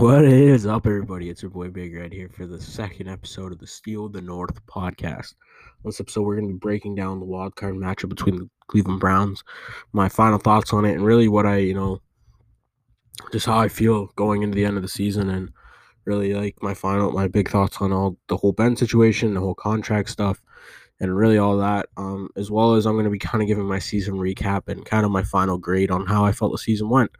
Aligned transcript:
What 0.00 0.24
is 0.24 0.64
up, 0.64 0.86
everybody? 0.86 1.28
It's 1.28 1.42
your 1.42 1.50
boy 1.50 1.68
Big 1.68 1.94
Red 1.94 2.10
here 2.10 2.30
for 2.30 2.46
the 2.46 2.58
second 2.58 3.06
episode 3.06 3.52
of 3.52 3.58
the 3.58 3.66
Steel 3.66 4.06
of 4.06 4.14
the 4.14 4.22
North 4.22 4.64
podcast. 4.64 5.34
This 5.84 6.00
episode, 6.00 6.22
we're 6.22 6.36
going 6.36 6.48
to 6.48 6.54
be 6.54 6.58
breaking 6.58 6.94
down 6.94 7.20
the 7.20 7.26
wild 7.26 7.54
card 7.54 7.74
matchup 7.74 8.08
between 8.08 8.36
the 8.36 8.48
Cleveland 8.68 8.98
Browns, 8.98 9.44
my 9.92 10.08
final 10.08 10.38
thoughts 10.38 10.72
on 10.72 10.86
it, 10.86 10.92
and 10.92 11.04
really 11.04 11.28
what 11.28 11.44
I, 11.44 11.58
you 11.58 11.74
know, 11.74 12.00
just 13.30 13.44
how 13.44 13.58
I 13.58 13.68
feel 13.68 14.06
going 14.16 14.42
into 14.42 14.56
the 14.56 14.64
end 14.64 14.78
of 14.78 14.82
the 14.82 14.88
season, 14.88 15.28
and 15.28 15.50
really 16.06 16.32
like 16.32 16.56
my 16.62 16.72
final, 16.72 17.12
my 17.12 17.28
big 17.28 17.50
thoughts 17.50 17.76
on 17.82 17.92
all 17.92 18.16
the 18.28 18.38
whole 18.38 18.52
Ben 18.52 18.76
situation, 18.76 19.34
the 19.34 19.40
whole 19.40 19.54
contract 19.54 20.08
stuff, 20.08 20.40
and 20.98 21.14
really 21.14 21.36
all 21.36 21.58
that. 21.58 21.90
Um, 21.98 22.30
as 22.36 22.50
well 22.50 22.72
as 22.72 22.86
I'm 22.86 22.94
going 22.94 23.04
to 23.04 23.10
be 23.10 23.18
kind 23.18 23.42
of 23.42 23.48
giving 23.48 23.66
my 23.66 23.78
season 23.78 24.14
recap 24.14 24.66
and 24.66 24.82
kind 24.82 25.04
of 25.04 25.10
my 25.10 25.24
final 25.24 25.58
grade 25.58 25.90
on 25.90 26.06
how 26.06 26.24
I 26.24 26.32
felt 26.32 26.52
the 26.52 26.58
season 26.58 26.88
went. 26.88 27.10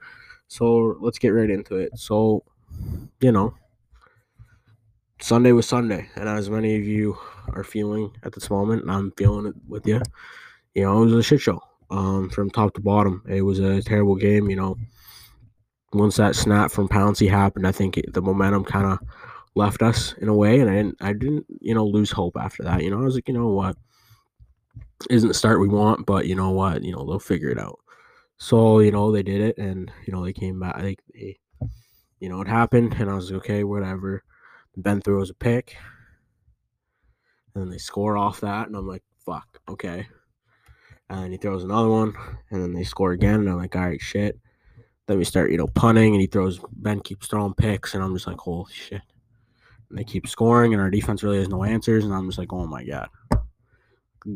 So 0.49 0.97
let's 1.03 1.19
get 1.19 1.29
right 1.29 1.51
into 1.51 1.77
it. 1.77 1.91
So, 1.99 2.43
you 3.21 3.33
know, 3.33 3.55
Sunday 5.21 5.53
was 5.53 5.67
Sunday, 5.67 6.09
and 6.17 6.29
as 6.29 6.49
many 6.49 6.77
of 6.77 6.85
you 6.85 7.19
are 7.53 7.65
feeling 7.65 8.11
at 8.23 8.33
this 8.33 8.51
moment, 8.51 8.83
and 8.83 8.91
I'm 8.91 9.13
feeling 9.17 9.47
it 9.47 9.55
with 9.69 9.87
you, 9.87 10.01
you 10.75 10.85
know, 10.85 11.03
it 11.03 11.07
was 11.07 11.15
a 11.15 11.23
shit 11.23 11.41
show 11.41 11.61
um, 11.91 12.31
from 12.31 12.51
top 12.51 12.75
to 12.75 12.81
bottom. 12.81 13.23
It 13.29 13.43
was 13.43 13.59
a 13.59 13.83
terrible 13.83 14.17
game, 14.17 14.49
you 14.49 14.57
know. 14.57 14.77
Once 15.93 16.17
that 16.17 16.37
snap 16.37 16.71
from 16.71 16.89
Pouncey 16.89 17.29
happened, 17.29 17.67
I 17.67 17.73
think 17.73 17.99
it, 17.99 18.13
the 18.13 18.23
momentum 18.23 18.65
kind 18.65 18.87
of 18.87 19.01
left 19.57 19.83
us 19.83 20.15
in 20.19 20.29
a 20.29 20.35
way, 20.35 20.61
and 20.61 20.71
I 20.71 20.75
didn't, 20.75 20.97
I 21.01 21.13
didn't, 21.13 21.47
you 21.61 21.75
know, 21.75 21.85
lose 21.85 22.13
hope 22.13 22.37
after 22.39 22.63
that. 22.63 22.83
You 22.83 22.91
know, 22.91 23.01
I 23.01 23.05
was 23.05 23.17
like, 23.17 23.29
you 23.29 23.35
know 23.35 23.49
what, 23.49 23.77
isn't 25.09 25.29
the 25.29 25.35
start 25.35 25.61
we 25.61 25.69
want, 25.69 26.07
but 26.07 26.27
you 26.27 26.35
know 26.35 26.51
what, 26.51 26.85
you 26.85 26.93
know, 26.93 27.05
they'll 27.05 27.19
figure 27.19 27.51
it 27.51 27.59
out. 27.59 27.79
So, 28.39 28.79
you 28.79 28.91
know, 28.91 29.13
they 29.13 29.23
did 29.23 29.41
it 29.41 29.59
and, 29.59 29.91
you 30.07 30.13
know, 30.13 30.25
they 30.25 30.33
came 30.33 30.61
back. 30.61 30.81
They, 30.81 30.97
they 31.13 31.39
you 32.21 32.29
know, 32.29 32.41
it 32.41 32.49
happened 32.49 32.95
and 32.99 33.11
I 33.11 33.15
was 33.15 33.31
like, 33.31 33.41
okay, 33.41 33.65
whatever. 33.65 34.23
Ben 34.77 35.01
throws 35.01 35.31
a 35.31 35.35
pick 35.35 35.77
and 37.55 37.63
then 37.63 37.71
they 37.71 37.79
score 37.79 38.17
off 38.17 38.41
that. 38.41 38.69
And 38.69 38.77
I'm 38.77 38.87
like, 38.87 39.03
fuck, 39.19 39.61
okay. 39.69 40.07
And 41.09 41.25
then 41.25 41.33
he 41.33 41.39
throws 41.39 41.65
another 41.65 41.89
one 41.89 42.15
and 42.51 42.63
then 42.63 42.73
they 42.73 42.85
score 42.85 43.13
again. 43.13 43.41
And 43.41 43.49
I'm 43.49 43.57
like, 43.57 43.75
all 43.75 43.83
right, 43.83 44.01
shit. 44.01 44.39
Then 45.07 45.19
we 45.19 45.25
start, 45.25 45.51
you 45.51 45.57
know, 45.57 45.67
punting 45.67 46.13
and 46.13 46.21
he 46.21 46.29
throws, 46.29 46.61
Ben 46.73 47.01
keeps 47.01 47.27
throwing 47.27 47.55
picks. 47.55 47.95
And 47.95 48.05
I'm 48.05 48.15
just 48.15 48.29
like, 48.29 48.39
holy 48.39 48.73
shit. 48.73 49.03
And 49.89 49.99
they 49.99 50.05
keep 50.05 50.29
scoring 50.29 50.73
and 50.73 50.81
our 50.81 50.91
defense 50.91 51.25
really 51.25 51.39
has 51.39 51.49
no 51.49 51.65
answers. 51.65 52.05
And 52.05 52.15
I'm 52.15 52.29
just 52.29 52.39
like, 52.39 52.53
oh 52.53 52.67
my 52.67 52.85
God 52.85 53.09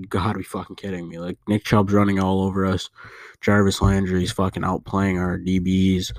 gotta 0.09 0.39
be 0.39 0.45
fucking 0.45 0.77
kidding 0.77 1.09
me. 1.09 1.19
Like 1.19 1.39
Nick 1.49 1.65
Chubb's 1.65 1.93
running 1.93 2.19
all 2.19 2.43
over 2.43 2.65
us. 2.65 2.91
Jarvis 3.41 3.83
Landry's 3.83 4.33
fucking 4.33 4.63
outplaying 4.63 5.19
our 5.21 5.39
DBs. 5.39 6.13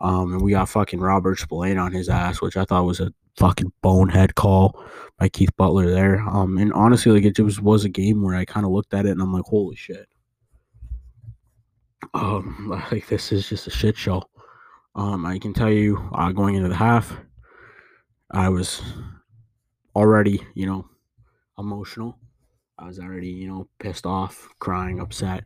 Um, 0.00 0.34
and 0.34 0.42
we 0.42 0.52
got 0.52 0.68
fucking 0.68 1.00
Robert 1.00 1.38
Spillane 1.38 1.78
on 1.78 1.92
his 1.92 2.08
ass, 2.08 2.40
which 2.40 2.56
I 2.56 2.64
thought 2.64 2.84
was 2.84 3.00
a 3.00 3.12
fucking 3.36 3.72
bonehead 3.82 4.34
call 4.34 4.84
by 5.18 5.28
Keith 5.28 5.54
Butler 5.56 5.90
there. 5.90 6.20
Um, 6.20 6.58
and 6.58 6.72
honestly, 6.72 7.12
like 7.12 7.24
it 7.24 7.36
just 7.36 7.60
was 7.60 7.84
a 7.84 7.88
game 7.88 8.22
where 8.22 8.36
I 8.36 8.44
kind 8.44 8.64
of 8.66 8.72
looked 8.72 8.94
at 8.94 9.06
it 9.06 9.10
and 9.10 9.22
I'm 9.22 9.32
like, 9.32 9.44
holy 9.44 9.76
shit. 9.76 10.06
Um, 12.14 12.68
like 12.92 13.08
this 13.08 13.32
is 13.32 13.48
just 13.48 13.66
a 13.66 13.70
shit 13.70 13.96
show. 13.96 14.24
Um, 14.94 15.26
I 15.26 15.38
can 15.38 15.52
tell 15.52 15.70
you, 15.70 16.08
uh, 16.12 16.32
going 16.32 16.56
into 16.56 16.68
the 16.68 16.74
half, 16.74 17.16
I 18.30 18.48
was 18.48 18.82
already, 19.94 20.40
you 20.54 20.66
know, 20.66 20.86
emotional. 21.58 22.18
I 22.78 22.86
was 22.86 22.98
already, 22.98 23.28
you 23.28 23.48
know, 23.48 23.68
pissed 23.78 24.06
off, 24.06 24.48
crying, 24.58 25.00
upset. 25.00 25.44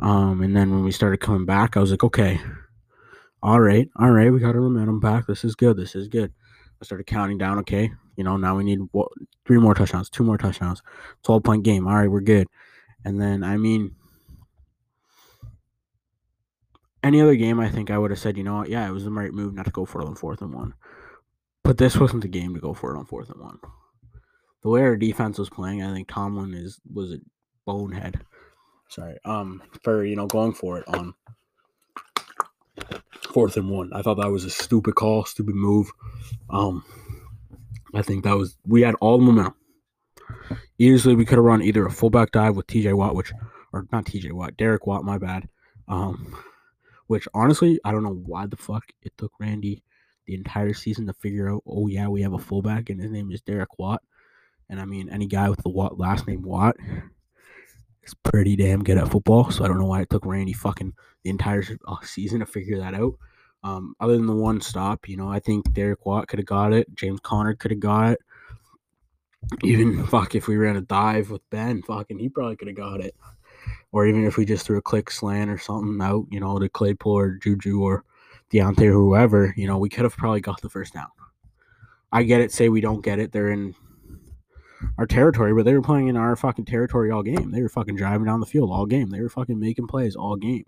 Um, 0.00 0.42
and 0.42 0.56
then 0.56 0.70
when 0.70 0.84
we 0.84 0.92
started 0.92 1.18
coming 1.20 1.44
back, 1.44 1.76
I 1.76 1.80
was 1.80 1.90
like, 1.90 2.04
okay, 2.04 2.40
all 3.42 3.60
right, 3.60 3.88
all 3.96 4.10
right, 4.10 4.32
we 4.32 4.40
got 4.40 4.54
our 4.54 4.60
momentum 4.60 5.00
back. 5.00 5.26
This 5.26 5.44
is 5.44 5.54
good. 5.54 5.76
This 5.76 5.94
is 5.94 6.08
good. 6.08 6.32
I 6.80 6.84
started 6.84 7.06
counting 7.06 7.38
down. 7.38 7.58
Okay, 7.60 7.90
you 8.16 8.24
know, 8.24 8.36
now 8.36 8.56
we 8.56 8.64
need 8.64 8.80
what, 8.92 9.08
three 9.46 9.58
more 9.58 9.74
touchdowns, 9.74 10.10
two 10.10 10.24
more 10.24 10.38
touchdowns, 10.38 10.82
12 11.24 11.42
point 11.42 11.64
game. 11.64 11.86
All 11.86 11.96
right, 11.96 12.10
we're 12.10 12.20
good. 12.20 12.48
And 13.04 13.20
then, 13.20 13.44
I 13.44 13.56
mean, 13.56 13.94
any 17.02 17.20
other 17.20 17.36
game, 17.36 17.60
I 17.60 17.68
think 17.68 17.90
I 17.90 17.98
would 17.98 18.10
have 18.10 18.18
said, 18.18 18.36
you 18.36 18.44
know 18.44 18.56
what, 18.56 18.68
yeah, 18.68 18.88
it 18.88 18.92
was 18.92 19.04
the 19.04 19.10
right 19.10 19.32
move 19.32 19.54
not 19.54 19.66
to 19.66 19.70
go 19.70 19.84
for 19.84 20.02
it 20.02 20.06
on 20.06 20.16
fourth 20.16 20.42
and 20.42 20.52
one. 20.52 20.74
But 21.62 21.78
this 21.78 21.96
wasn't 21.96 22.22
the 22.22 22.28
game 22.28 22.54
to 22.54 22.60
go 22.60 22.74
for 22.74 22.94
it 22.94 22.98
on 22.98 23.06
fourth 23.06 23.30
and 23.30 23.40
one 23.40 23.58
the 24.62 24.68
way 24.68 24.82
our 24.82 24.96
defense 24.96 25.38
was 25.38 25.50
playing, 25.50 25.82
I 25.82 25.92
think 25.92 26.08
Tomlin 26.08 26.54
is 26.54 26.80
was 26.92 27.12
a 27.12 27.18
bonehead. 27.64 28.20
Sorry, 28.88 29.16
um, 29.24 29.62
for 29.82 30.04
you 30.04 30.16
know 30.16 30.26
going 30.26 30.52
for 30.52 30.78
it 30.78 30.88
on 30.88 31.14
fourth 33.32 33.56
and 33.56 33.70
one. 33.70 33.92
I 33.92 34.02
thought 34.02 34.18
that 34.18 34.30
was 34.30 34.44
a 34.44 34.50
stupid 34.50 34.94
call, 34.94 35.24
stupid 35.24 35.54
move. 35.54 35.90
Um, 36.50 36.84
I 37.94 38.02
think 38.02 38.24
that 38.24 38.36
was 38.36 38.56
we 38.66 38.82
had 38.82 38.94
all 39.00 39.18
the 39.18 39.24
momentum. 39.24 39.54
Easily, 40.78 41.14
we 41.14 41.24
could 41.24 41.38
have 41.38 41.44
run 41.44 41.62
either 41.62 41.86
a 41.86 41.90
fullback 41.90 42.32
dive 42.32 42.56
with 42.56 42.66
T.J. 42.66 42.92
Watt, 42.92 43.14
which 43.14 43.32
or 43.72 43.86
not 43.92 44.06
T.J. 44.06 44.32
Watt, 44.32 44.56
Derek 44.56 44.86
Watt. 44.86 45.04
My 45.04 45.18
bad. 45.18 45.48
Um, 45.88 46.36
which 47.06 47.26
honestly, 47.32 47.80
I 47.84 47.92
don't 47.92 48.02
know 48.02 48.22
why 48.26 48.46
the 48.46 48.56
fuck 48.56 48.84
it 49.02 49.12
took 49.16 49.32
Randy 49.40 49.82
the 50.26 50.34
entire 50.34 50.74
season 50.74 51.06
to 51.06 51.14
figure 51.14 51.50
out. 51.50 51.62
Oh 51.66 51.86
yeah, 51.86 52.08
we 52.08 52.22
have 52.22 52.34
a 52.34 52.38
fullback, 52.38 52.90
and 52.90 53.00
his 53.00 53.10
name 53.10 53.32
is 53.32 53.40
Derek 53.40 53.78
Watt. 53.78 54.02
And 54.68 54.80
I 54.80 54.84
mean, 54.84 55.08
any 55.08 55.26
guy 55.26 55.48
with 55.48 55.62
the 55.62 55.70
Watt 55.70 55.98
last 55.98 56.26
name 56.26 56.42
Watt 56.42 56.76
pretty 58.14 58.56
damn 58.56 58.82
good 58.82 58.98
at 58.98 59.10
football. 59.10 59.50
So 59.50 59.64
I 59.64 59.68
don't 59.68 59.78
know 59.78 59.86
why 59.86 60.02
it 60.02 60.10
took 60.10 60.26
Randy 60.26 60.52
fucking 60.52 60.92
the 61.24 61.30
entire 61.30 61.64
uh, 61.86 61.96
season 62.02 62.40
to 62.40 62.46
figure 62.46 62.78
that 62.78 62.94
out. 62.94 63.14
Um, 63.64 63.94
other 64.00 64.16
than 64.16 64.26
the 64.26 64.34
one 64.34 64.60
stop, 64.60 65.08
you 65.08 65.16
know, 65.16 65.28
I 65.28 65.40
think 65.40 65.72
Derek 65.72 66.06
Watt 66.06 66.28
could 66.28 66.38
have 66.38 66.46
got 66.46 66.72
it. 66.72 66.94
James 66.94 67.20
Conner 67.20 67.54
could 67.54 67.72
have 67.72 67.80
got 67.80 68.12
it. 68.12 68.20
Even 69.62 70.06
fuck 70.06 70.34
if 70.34 70.48
we 70.48 70.56
ran 70.56 70.76
a 70.76 70.80
dive 70.80 71.30
with 71.30 71.48
Ben, 71.50 71.82
fucking 71.82 72.18
he 72.18 72.28
probably 72.28 72.56
could 72.56 72.68
have 72.68 72.76
got 72.76 73.00
it. 73.00 73.14
Or 73.92 74.06
even 74.06 74.24
if 74.24 74.36
we 74.36 74.44
just 74.44 74.66
threw 74.66 74.78
a 74.78 74.82
quick 74.82 75.10
slant 75.10 75.50
or 75.50 75.58
something 75.58 75.98
out, 76.00 76.26
you 76.30 76.40
know, 76.40 76.58
to 76.58 76.68
Claypool 76.68 77.12
or 77.12 77.30
Juju 77.32 77.82
or 77.82 78.04
Diontae 78.52 78.86
or 78.86 78.92
whoever, 78.92 79.54
you 79.56 79.66
know, 79.66 79.78
we 79.78 79.88
could 79.88 80.04
have 80.04 80.16
probably 80.16 80.40
got 80.40 80.60
the 80.60 80.68
first 80.68 80.94
down. 80.94 81.08
I 82.12 82.22
get 82.22 82.40
it. 82.40 82.52
Say 82.52 82.68
we 82.68 82.80
don't 82.80 83.04
get 83.04 83.18
it. 83.18 83.32
They're 83.32 83.50
in 83.50 83.74
our 84.96 85.06
territory, 85.06 85.54
but 85.54 85.64
they 85.64 85.74
were 85.74 85.82
playing 85.82 86.08
in 86.08 86.16
our 86.16 86.36
fucking 86.36 86.64
territory 86.64 87.10
all 87.10 87.22
game. 87.22 87.50
They 87.50 87.62
were 87.62 87.68
fucking 87.68 87.96
driving 87.96 88.26
down 88.26 88.40
the 88.40 88.46
field 88.46 88.70
all 88.70 88.86
game. 88.86 89.10
They 89.10 89.20
were 89.20 89.28
fucking 89.28 89.58
making 89.58 89.86
plays 89.86 90.16
all 90.16 90.36
game. 90.36 90.66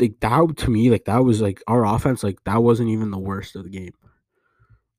Like 0.00 0.18
that 0.20 0.56
to 0.58 0.70
me, 0.70 0.90
like 0.90 1.04
that 1.04 1.24
was 1.24 1.40
like 1.40 1.62
our 1.66 1.84
offense, 1.84 2.22
like 2.22 2.42
that 2.44 2.62
wasn't 2.62 2.88
even 2.88 3.10
the 3.10 3.18
worst 3.18 3.54
of 3.56 3.64
the 3.64 3.70
game. 3.70 3.92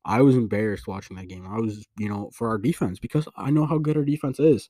I 0.05 0.21
was 0.21 0.35
embarrassed 0.35 0.87
watching 0.87 1.17
that 1.17 1.27
game. 1.27 1.47
I 1.47 1.59
was, 1.59 1.85
you 1.97 2.09
know, 2.09 2.31
for 2.33 2.49
our 2.49 2.57
defense 2.57 2.99
because 2.99 3.27
I 3.35 3.51
know 3.51 3.65
how 3.65 3.77
good 3.77 3.97
our 3.97 4.05
defense 4.05 4.39
is. 4.39 4.69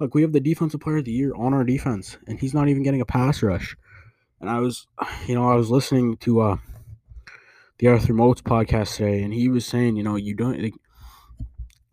Like 0.00 0.14
we 0.14 0.22
have 0.22 0.32
the 0.32 0.40
defensive 0.40 0.80
player 0.80 0.98
of 0.98 1.04
the 1.04 1.12
year 1.12 1.34
on 1.36 1.54
our 1.54 1.64
defense, 1.64 2.16
and 2.26 2.38
he's 2.38 2.54
not 2.54 2.68
even 2.68 2.82
getting 2.82 3.00
a 3.00 3.06
pass 3.06 3.42
rush. 3.42 3.76
And 4.40 4.50
I 4.50 4.58
was, 4.58 4.86
you 5.26 5.34
know, 5.34 5.48
I 5.48 5.54
was 5.54 5.70
listening 5.70 6.16
to 6.18 6.40
uh 6.40 6.56
the 7.78 7.88
Arthur 7.88 8.14
Moats 8.14 8.42
podcast 8.42 8.96
today, 8.96 9.22
and 9.22 9.32
he 9.32 9.48
was 9.48 9.66
saying, 9.66 9.96
you 9.96 10.02
know, 10.02 10.16
you 10.16 10.34
don't 10.34 10.60
like 10.60 10.74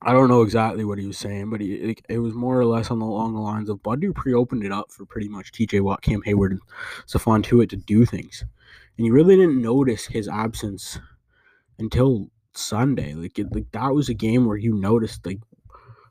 I 0.03 0.13
don't 0.13 0.29
know 0.29 0.41
exactly 0.41 0.83
what 0.83 0.97
he 0.97 1.05
was 1.05 1.19
saying, 1.19 1.51
but 1.51 1.61
he, 1.61 1.73
it, 1.73 2.01
it, 2.09 2.17
was 2.17 2.33
more 2.33 2.59
or 2.59 2.65
less 2.65 2.89
on 2.89 2.97
the 2.97 3.05
along 3.05 3.33
the 3.33 3.39
lines 3.39 3.69
of 3.69 3.83
Bud 3.83 4.01
Dupree 4.01 4.33
opened 4.33 4.63
it 4.63 4.71
up 4.71 4.91
for 4.91 5.05
pretty 5.05 5.27
much 5.27 5.51
TJ 5.51 5.81
Watt, 5.81 6.01
Cam 6.01 6.23
Heyward, 6.23 6.51
and 6.51 6.61
Stephon 7.05 7.43
Tuitt 7.43 7.69
to 7.69 7.75
do 7.75 8.05
things, 8.05 8.43
and 8.97 9.05
you 9.05 9.13
really 9.13 9.35
didn't 9.35 9.61
notice 9.61 10.07
his 10.07 10.27
absence 10.27 10.99
until 11.77 12.31
Sunday. 12.53 13.13
Like, 13.13 13.37
it, 13.37 13.53
like 13.53 13.71
that 13.73 13.93
was 13.93 14.09
a 14.09 14.15
game 14.15 14.45
where 14.45 14.57
you 14.57 14.73
noticed 14.73 15.23
like 15.23 15.39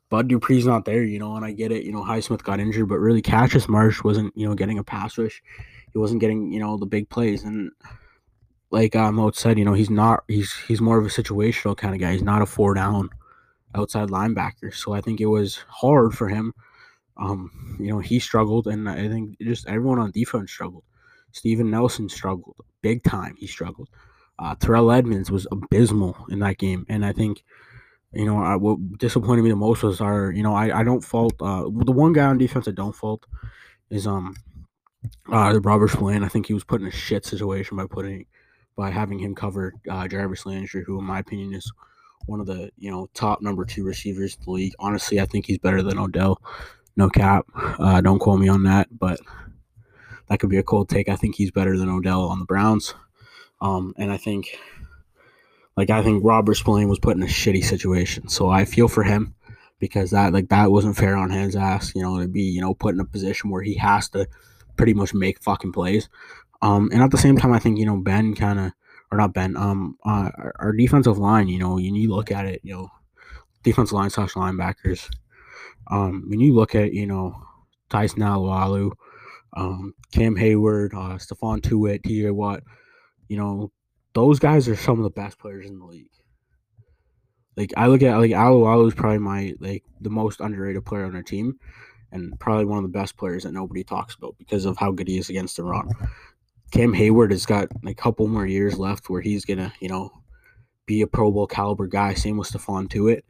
Bud 0.08 0.28
Dupree's 0.28 0.66
not 0.66 0.84
there, 0.84 1.02
you 1.02 1.18
know, 1.18 1.34
and 1.34 1.44
I 1.44 1.50
get 1.50 1.72
it. 1.72 1.84
You 1.84 1.90
know, 1.90 2.02
Highsmith 2.02 2.44
got 2.44 2.60
injured, 2.60 2.88
but 2.88 3.00
really 3.00 3.22
Cassius 3.22 3.68
Marsh 3.68 4.04
wasn't, 4.04 4.32
you 4.36 4.48
know, 4.48 4.54
getting 4.54 4.78
a 4.78 4.84
pass 4.84 5.18
rush. 5.18 5.42
He 5.92 5.98
wasn't 5.98 6.20
getting, 6.20 6.52
you 6.52 6.60
know, 6.60 6.76
the 6.76 6.86
big 6.86 7.08
plays, 7.08 7.42
and 7.42 7.72
like 8.70 8.94
uh, 8.94 9.10
Moat 9.10 9.36
said, 9.36 9.58
you 9.58 9.64
know, 9.64 9.74
he's 9.74 9.90
not. 9.90 10.22
He's 10.28 10.54
he's 10.68 10.80
more 10.80 10.98
of 10.98 11.06
a 11.06 11.08
situational 11.08 11.76
kind 11.76 11.92
of 11.92 12.00
guy. 12.00 12.12
He's 12.12 12.22
not 12.22 12.42
a 12.42 12.46
four 12.46 12.74
down 12.74 13.10
outside 13.74 14.08
linebacker. 14.08 14.74
So 14.74 14.92
I 14.92 15.00
think 15.00 15.20
it 15.20 15.26
was 15.26 15.56
hard 15.68 16.14
for 16.14 16.28
him. 16.28 16.52
Um, 17.16 17.76
you 17.78 17.88
know, 17.88 17.98
he 17.98 18.18
struggled, 18.18 18.66
and 18.66 18.88
I 18.88 19.08
think 19.08 19.38
just 19.40 19.68
everyone 19.68 19.98
on 19.98 20.10
defense 20.10 20.50
struggled. 20.50 20.84
Steven 21.32 21.70
Nelson 21.70 22.08
struggled 22.08 22.56
big 22.82 23.02
time. 23.02 23.34
He 23.36 23.46
struggled. 23.46 23.88
Uh, 24.38 24.54
Terrell 24.54 24.90
Edmunds 24.90 25.30
was 25.30 25.46
abysmal 25.52 26.16
in 26.30 26.38
that 26.38 26.56
game, 26.58 26.86
and 26.88 27.04
I 27.04 27.12
think, 27.12 27.44
you 28.12 28.24
know, 28.24 28.38
I, 28.42 28.56
what 28.56 28.98
disappointed 28.98 29.42
me 29.42 29.50
the 29.50 29.56
most 29.56 29.82
was 29.82 30.00
our, 30.00 30.32
you 30.32 30.42
know, 30.42 30.54
I, 30.54 30.80
I 30.80 30.82
don't 30.82 31.04
fault 31.04 31.34
uh, 31.40 31.64
the 31.64 31.92
one 31.92 32.14
guy 32.14 32.24
on 32.24 32.38
defense 32.38 32.66
I 32.66 32.72
don't 32.72 32.96
fault 32.96 33.26
is 33.90 34.06
um 34.06 34.34
uh 35.30 35.60
Robert 35.62 35.88
Spillane. 35.88 36.24
I 36.24 36.28
think 36.28 36.46
he 36.46 36.54
was 36.54 36.64
put 36.64 36.80
in 36.80 36.86
a 36.86 36.92
shit 36.92 37.26
situation 37.26 37.76
by 37.76 37.86
putting 37.86 38.26
by 38.76 38.90
having 38.90 39.18
him 39.18 39.34
cover 39.34 39.74
uh, 39.90 40.08
Jarvis 40.08 40.46
Landry, 40.46 40.84
who 40.86 40.98
in 40.98 41.04
my 41.04 41.18
opinion 41.18 41.52
is 41.52 41.70
one 42.26 42.40
of 42.40 42.46
the 42.46 42.70
you 42.76 42.90
know 42.90 43.08
top 43.14 43.42
number 43.42 43.64
two 43.64 43.84
receivers 43.84 44.36
in 44.36 44.44
the 44.44 44.50
league. 44.50 44.74
Honestly, 44.78 45.20
I 45.20 45.26
think 45.26 45.46
he's 45.46 45.58
better 45.58 45.82
than 45.82 45.98
Odell. 45.98 46.40
No 46.96 47.08
cap. 47.08 47.46
Uh, 47.54 48.00
don't 48.00 48.18
quote 48.18 48.40
me 48.40 48.48
on 48.48 48.64
that, 48.64 48.88
but 48.96 49.20
that 50.28 50.38
could 50.38 50.50
be 50.50 50.58
a 50.58 50.62
cold 50.62 50.88
take. 50.88 51.08
I 51.08 51.16
think 51.16 51.34
he's 51.34 51.50
better 51.50 51.76
than 51.76 51.88
Odell 51.88 52.22
on 52.28 52.38
the 52.38 52.44
Browns. 52.44 52.94
Um, 53.60 53.94
and 53.98 54.12
I 54.12 54.16
think 54.16 54.58
like 55.76 55.90
I 55.90 56.02
think 56.02 56.24
Robert 56.24 56.54
Spillane 56.54 56.88
was 56.88 56.98
put 56.98 57.16
in 57.16 57.22
a 57.22 57.26
shitty 57.26 57.64
situation. 57.64 58.28
So 58.28 58.48
I 58.48 58.64
feel 58.64 58.88
for 58.88 59.02
him 59.02 59.34
because 59.78 60.10
that 60.10 60.32
like 60.32 60.48
that 60.50 60.70
wasn't 60.70 60.96
fair 60.96 61.16
on 61.16 61.30
his 61.30 61.56
ass, 61.56 61.94
you 61.94 62.02
know, 62.02 62.20
to 62.20 62.28
be, 62.28 62.42
you 62.42 62.60
know, 62.60 62.74
put 62.74 62.94
in 62.94 63.00
a 63.00 63.04
position 63.04 63.50
where 63.50 63.62
he 63.62 63.74
has 63.74 64.08
to 64.10 64.26
pretty 64.76 64.94
much 64.94 65.14
make 65.14 65.42
fucking 65.42 65.72
plays. 65.72 66.08
Um 66.62 66.90
and 66.92 67.02
at 67.02 67.10
the 67.10 67.18
same 67.18 67.36
time 67.36 67.52
I 67.52 67.58
think, 67.58 67.78
you 67.78 67.86
know, 67.86 67.96
Ben 67.96 68.34
kind 68.34 68.60
of 68.60 68.72
or 69.10 69.18
not 69.18 69.34
Ben, 69.34 69.56
um 69.56 69.96
uh, 70.04 70.30
our 70.58 70.72
defensive 70.72 71.18
line, 71.18 71.48
you 71.48 71.58
know, 71.58 71.78
you, 71.78 71.94
you 71.94 72.08
look 72.08 72.30
at 72.30 72.46
it, 72.46 72.60
you 72.62 72.74
know, 72.74 72.88
defensive 73.62 73.94
line 73.94 74.10
slash 74.10 74.34
linebackers. 74.34 75.10
Um 75.88 76.24
when 76.28 76.40
you 76.40 76.54
look 76.54 76.74
at, 76.74 76.92
you 76.92 77.06
know, 77.06 77.34
Tyson 77.88 78.20
Alualu, 78.20 78.92
um, 79.54 79.94
Cam 80.12 80.36
Heyward, 80.36 80.94
uh, 80.94 81.18
Stephon 81.18 81.60
Tuitt, 81.60 82.02
TJ 82.02 82.32
Watt, 82.32 82.62
you 83.28 83.36
know, 83.36 83.72
those 84.14 84.38
guys 84.38 84.68
are 84.68 84.76
some 84.76 84.98
of 84.98 85.04
the 85.04 85.10
best 85.10 85.38
players 85.38 85.66
in 85.66 85.78
the 85.78 85.84
league. 85.84 86.10
Like 87.56 87.72
I 87.76 87.88
look 87.88 88.02
at 88.02 88.16
like 88.16 88.30
Alualu 88.30 88.88
is 88.88 88.94
probably 88.94 89.18
my 89.18 89.54
like 89.60 89.84
the 90.00 90.10
most 90.10 90.40
underrated 90.40 90.84
player 90.86 91.04
on 91.04 91.16
our 91.16 91.22
team, 91.22 91.58
and 92.12 92.38
probably 92.40 92.64
one 92.64 92.78
of 92.78 92.84
the 92.84 92.98
best 92.98 93.16
players 93.16 93.42
that 93.42 93.52
nobody 93.52 93.84
talks 93.84 94.14
about 94.14 94.36
because 94.38 94.64
of 94.64 94.78
how 94.78 94.92
good 94.92 95.08
he 95.08 95.18
is 95.18 95.30
against 95.30 95.56
the 95.56 95.64
run. 95.64 95.88
Cam 96.70 96.92
Heyward 96.92 97.30
has 97.30 97.46
got 97.46 97.68
a 97.86 97.94
couple 97.94 98.26
more 98.28 98.46
years 98.46 98.78
left 98.78 99.10
where 99.10 99.20
he's 99.20 99.44
gonna 99.44 99.72
you 99.80 99.88
know 99.88 100.10
be 100.86 101.02
a 101.02 101.06
Pro 101.06 101.30
Bowl 101.30 101.46
caliber 101.46 101.86
guy. 101.86 102.14
Same 102.14 102.36
with 102.36 102.50
Stephon 102.50 102.88
Tuitt, 102.88 103.22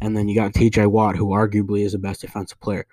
and 0.00 0.16
then 0.16 0.28
you 0.28 0.34
got 0.34 0.54
T.J. 0.54 0.86
Watt, 0.86 1.16
who 1.16 1.28
arguably 1.28 1.84
is 1.84 1.92
the 1.92 1.98
best 1.98 2.22
defensive 2.22 2.60
player 2.60 2.86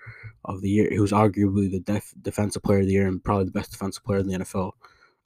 of 0.44 0.60
the 0.60 0.68
year, 0.68 0.90
who's 0.94 1.12
arguably 1.12 1.70
the 1.70 1.80
def- 1.80 2.14
defensive 2.20 2.62
player 2.62 2.80
of 2.80 2.86
the 2.86 2.92
year 2.92 3.06
and 3.06 3.22
probably 3.22 3.44
the 3.44 3.50
best 3.50 3.70
defensive 3.70 4.04
player 4.04 4.18
in 4.18 4.26
the 4.26 4.38
NFL 4.38 4.72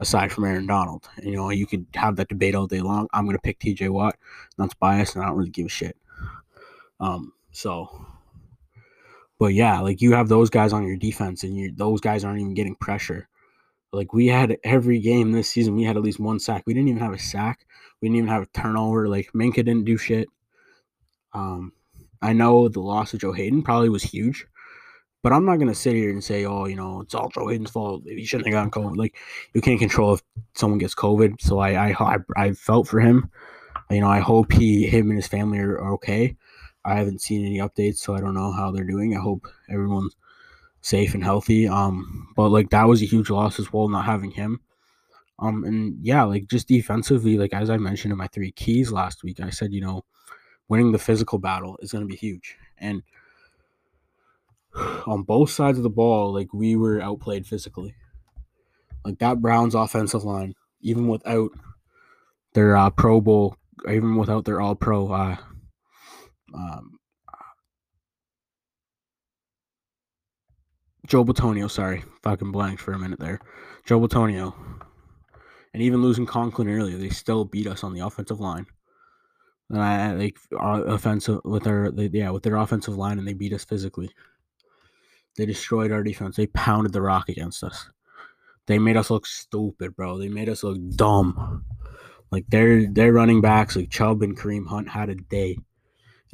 aside 0.00 0.32
from 0.32 0.44
Aaron 0.44 0.66
Donald. 0.66 1.08
You 1.22 1.36
know, 1.36 1.50
you 1.50 1.66
could 1.66 1.86
have 1.94 2.16
that 2.16 2.28
debate 2.28 2.54
all 2.54 2.66
day 2.66 2.80
long. 2.80 3.08
I'm 3.12 3.24
going 3.24 3.36
to 3.36 3.42
pick 3.42 3.58
TJ 3.58 3.90
Watt. 3.90 4.16
That's 4.58 4.74
biased, 4.74 5.14
and 5.16 5.24
I 5.24 5.28
don't 5.28 5.36
really 5.38 5.50
give 5.50 5.66
a 5.66 5.70
shit. 5.70 5.96
Um, 7.00 7.32
so, 7.52 8.06
but 9.38 9.54
yeah, 9.54 9.80
like 9.80 10.00
you 10.00 10.12
have 10.12 10.28
those 10.28 10.50
guys 10.50 10.72
on 10.72 10.86
your 10.86 10.96
defense, 10.96 11.42
and 11.42 11.56
you 11.56 11.72
those 11.74 12.00
guys 12.00 12.24
aren't 12.24 12.40
even 12.40 12.54
getting 12.54 12.76
pressure. 12.76 13.28
Like 13.94 14.12
we 14.12 14.26
had 14.26 14.56
every 14.64 14.98
game 14.98 15.32
this 15.32 15.48
season, 15.48 15.76
we 15.76 15.84
had 15.84 15.96
at 15.96 16.02
least 16.02 16.20
one 16.20 16.40
sack. 16.40 16.64
We 16.66 16.74
didn't 16.74 16.88
even 16.88 17.02
have 17.02 17.14
a 17.14 17.18
sack. 17.18 17.66
We 18.00 18.08
didn't 18.08 18.18
even 18.18 18.28
have 18.28 18.42
a 18.42 18.46
turnover. 18.46 19.08
Like 19.08 19.30
Minkah 19.32 19.56
didn't 19.56 19.84
do 19.84 19.96
shit. 19.96 20.28
Um, 21.32 21.72
I 22.20 22.32
know 22.32 22.68
the 22.68 22.80
loss 22.80 23.14
of 23.14 23.20
Joe 23.20 23.32
Haden 23.32 23.62
probably 23.62 23.88
was 23.88 24.02
huge. 24.02 24.46
But 25.22 25.32
I'm 25.32 25.46
not 25.46 25.56
gonna 25.56 25.74
sit 25.74 25.94
here 25.94 26.10
and 26.10 26.22
say, 26.22 26.44
oh, 26.44 26.66
you 26.66 26.76
know, 26.76 27.00
it's 27.00 27.14
all 27.14 27.30
Joe 27.30 27.48
Haden's 27.48 27.70
fault. 27.70 28.02
He 28.04 28.26
shouldn't 28.26 28.46
have 28.46 28.52
gotten 28.52 28.70
COVID. 28.70 28.96
Like 28.96 29.16
you 29.54 29.62
can't 29.62 29.80
control 29.80 30.12
if 30.12 30.22
someone 30.54 30.78
gets 30.78 30.94
COVID. 30.94 31.40
So 31.40 31.60
I 31.60 31.92
I 31.92 32.18
I, 32.36 32.52
felt 32.52 32.88
for 32.88 33.00
him. 33.00 33.30
You 33.90 34.00
know, 34.00 34.08
I 34.08 34.20
hope 34.20 34.52
he 34.52 34.86
him 34.86 35.08
and 35.08 35.16
his 35.16 35.26
family 35.26 35.60
are, 35.60 35.78
are 35.78 35.94
okay. 35.94 36.36
I 36.84 36.96
haven't 36.96 37.22
seen 37.22 37.46
any 37.46 37.56
updates, 37.56 37.96
so 37.96 38.14
I 38.14 38.20
don't 38.20 38.34
know 38.34 38.52
how 38.52 38.70
they're 38.70 38.84
doing. 38.84 39.16
I 39.16 39.20
hope 39.20 39.46
everyone's 39.70 40.14
safe 40.84 41.14
and 41.14 41.24
healthy. 41.24 41.66
Um, 41.66 42.28
but 42.36 42.50
like 42.50 42.68
that 42.70 42.86
was 42.86 43.00
a 43.00 43.06
huge 43.06 43.30
loss 43.30 43.58
as 43.58 43.72
well, 43.72 43.88
not 43.88 44.04
having 44.04 44.30
him. 44.30 44.60
Um, 45.38 45.64
and 45.64 45.96
yeah, 46.02 46.24
like 46.24 46.46
just 46.46 46.68
defensively, 46.68 47.38
like 47.38 47.54
as 47.54 47.70
I 47.70 47.78
mentioned 47.78 48.12
in 48.12 48.18
my 48.18 48.28
three 48.28 48.52
keys 48.52 48.92
last 48.92 49.24
week, 49.24 49.40
I 49.40 49.48
said, 49.48 49.72
you 49.72 49.80
know, 49.80 50.04
winning 50.68 50.92
the 50.92 50.98
physical 50.98 51.38
battle 51.38 51.78
is 51.80 51.90
going 51.90 52.04
to 52.04 52.08
be 52.08 52.16
huge. 52.16 52.56
And 52.76 53.02
on 55.06 55.22
both 55.22 55.50
sides 55.50 55.78
of 55.78 55.84
the 55.84 55.90
ball, 55.90 56.34
like 56.34 56.52
we 56.52 56.76
were 56.76 57.00
outplayed 57.00 57.46
physically. 57.46 57.94
Like 59.06 59.18
that 59.20 59.40
Browns 59.40 59.74
offensive 59.74 60.24
line, 60.24 60.54
even 60.82 61.08
without 61.08 61.50
their 62.52 62.76
uh, 62.76 62.90
Pro 62.90 63.22
Bowl, 63.22 63.56
even 63.88 64.16
without 64.16 64.44
their 64.44 64.60
All 64.60 64.74
Pro, 64.74 65.10
uh, 65.10 65.36
um, 66.54 66.98
Joe 71.06 71.24
Bitonio, 71.24 71.70
sorry, 71.70 72.02
fucking 72.22 72.52
blanked 72.52 72.80
for 72.80 72.92
a 72.92 72.98
minute 72.98 73.20
there. 73.20 73.40
Joe 73.84 74.00
Bitonio, 74.00 74.54
and 75.72 75.82
even 75.82 76.02
losing 76.02 76.24
Conklin 76.24 76.68
earlier, 76.68 76.96
they 76.96 77.10
still 77.10 77.44
beat 77.44 77.66
us 77.66 77.84
on 77.84 77.92
the 77.92 78.00
offensive 78.00 78.40
line. 78.40 78.66
And 79.70 79.82
I 79.82 80.12
like 80.12 80.38
offensive 80.52 81.40
with 81.44 81.64
their 81.64 81.90
yeah 81.94 82.30
with 82.30 82.42
their 82.42 82.56
offensive 82.56 82.96
line, 82.96 83.18
and 83.18 83.26
they 83.26 83.32
beat 83.32 83.52
us 83.52 83.64
physically. 83.64 84.10
They 85.36 85.46
destroyed 85.46 85.90
our 85.90 86.02
defense. 86.02 86.36
They 86.36 86.46
pounded 86.46 86.92
the 86.92 87.02
rock 87.02 87.28
against 87.28 87.64
us. 87.64 87.90
They 88.66 88.78
made 88.78 88.96
us 88.96 89.10
look 89.10 89.26
stupid, 89.26 89.96
bro. 89.96 90.18
They 90.18 90.28
made 90.28 90.48
us 90.48 90.62
look 90.62 90.78
dumb. 90.90 91.64
Like 92.30 92.46
their 92.48 92.86
their 92.90 93.12
running 93.12 93.40
backs, 93.40 93.76
like 93.76 93.90
Chubb 93.90 94.22
and 94.22 94.38
Kareem 94.38 94.66
Hunt, 94.66 94.88
had 94.88 95.08
a 95.08 95.14
day. 95.14 95.58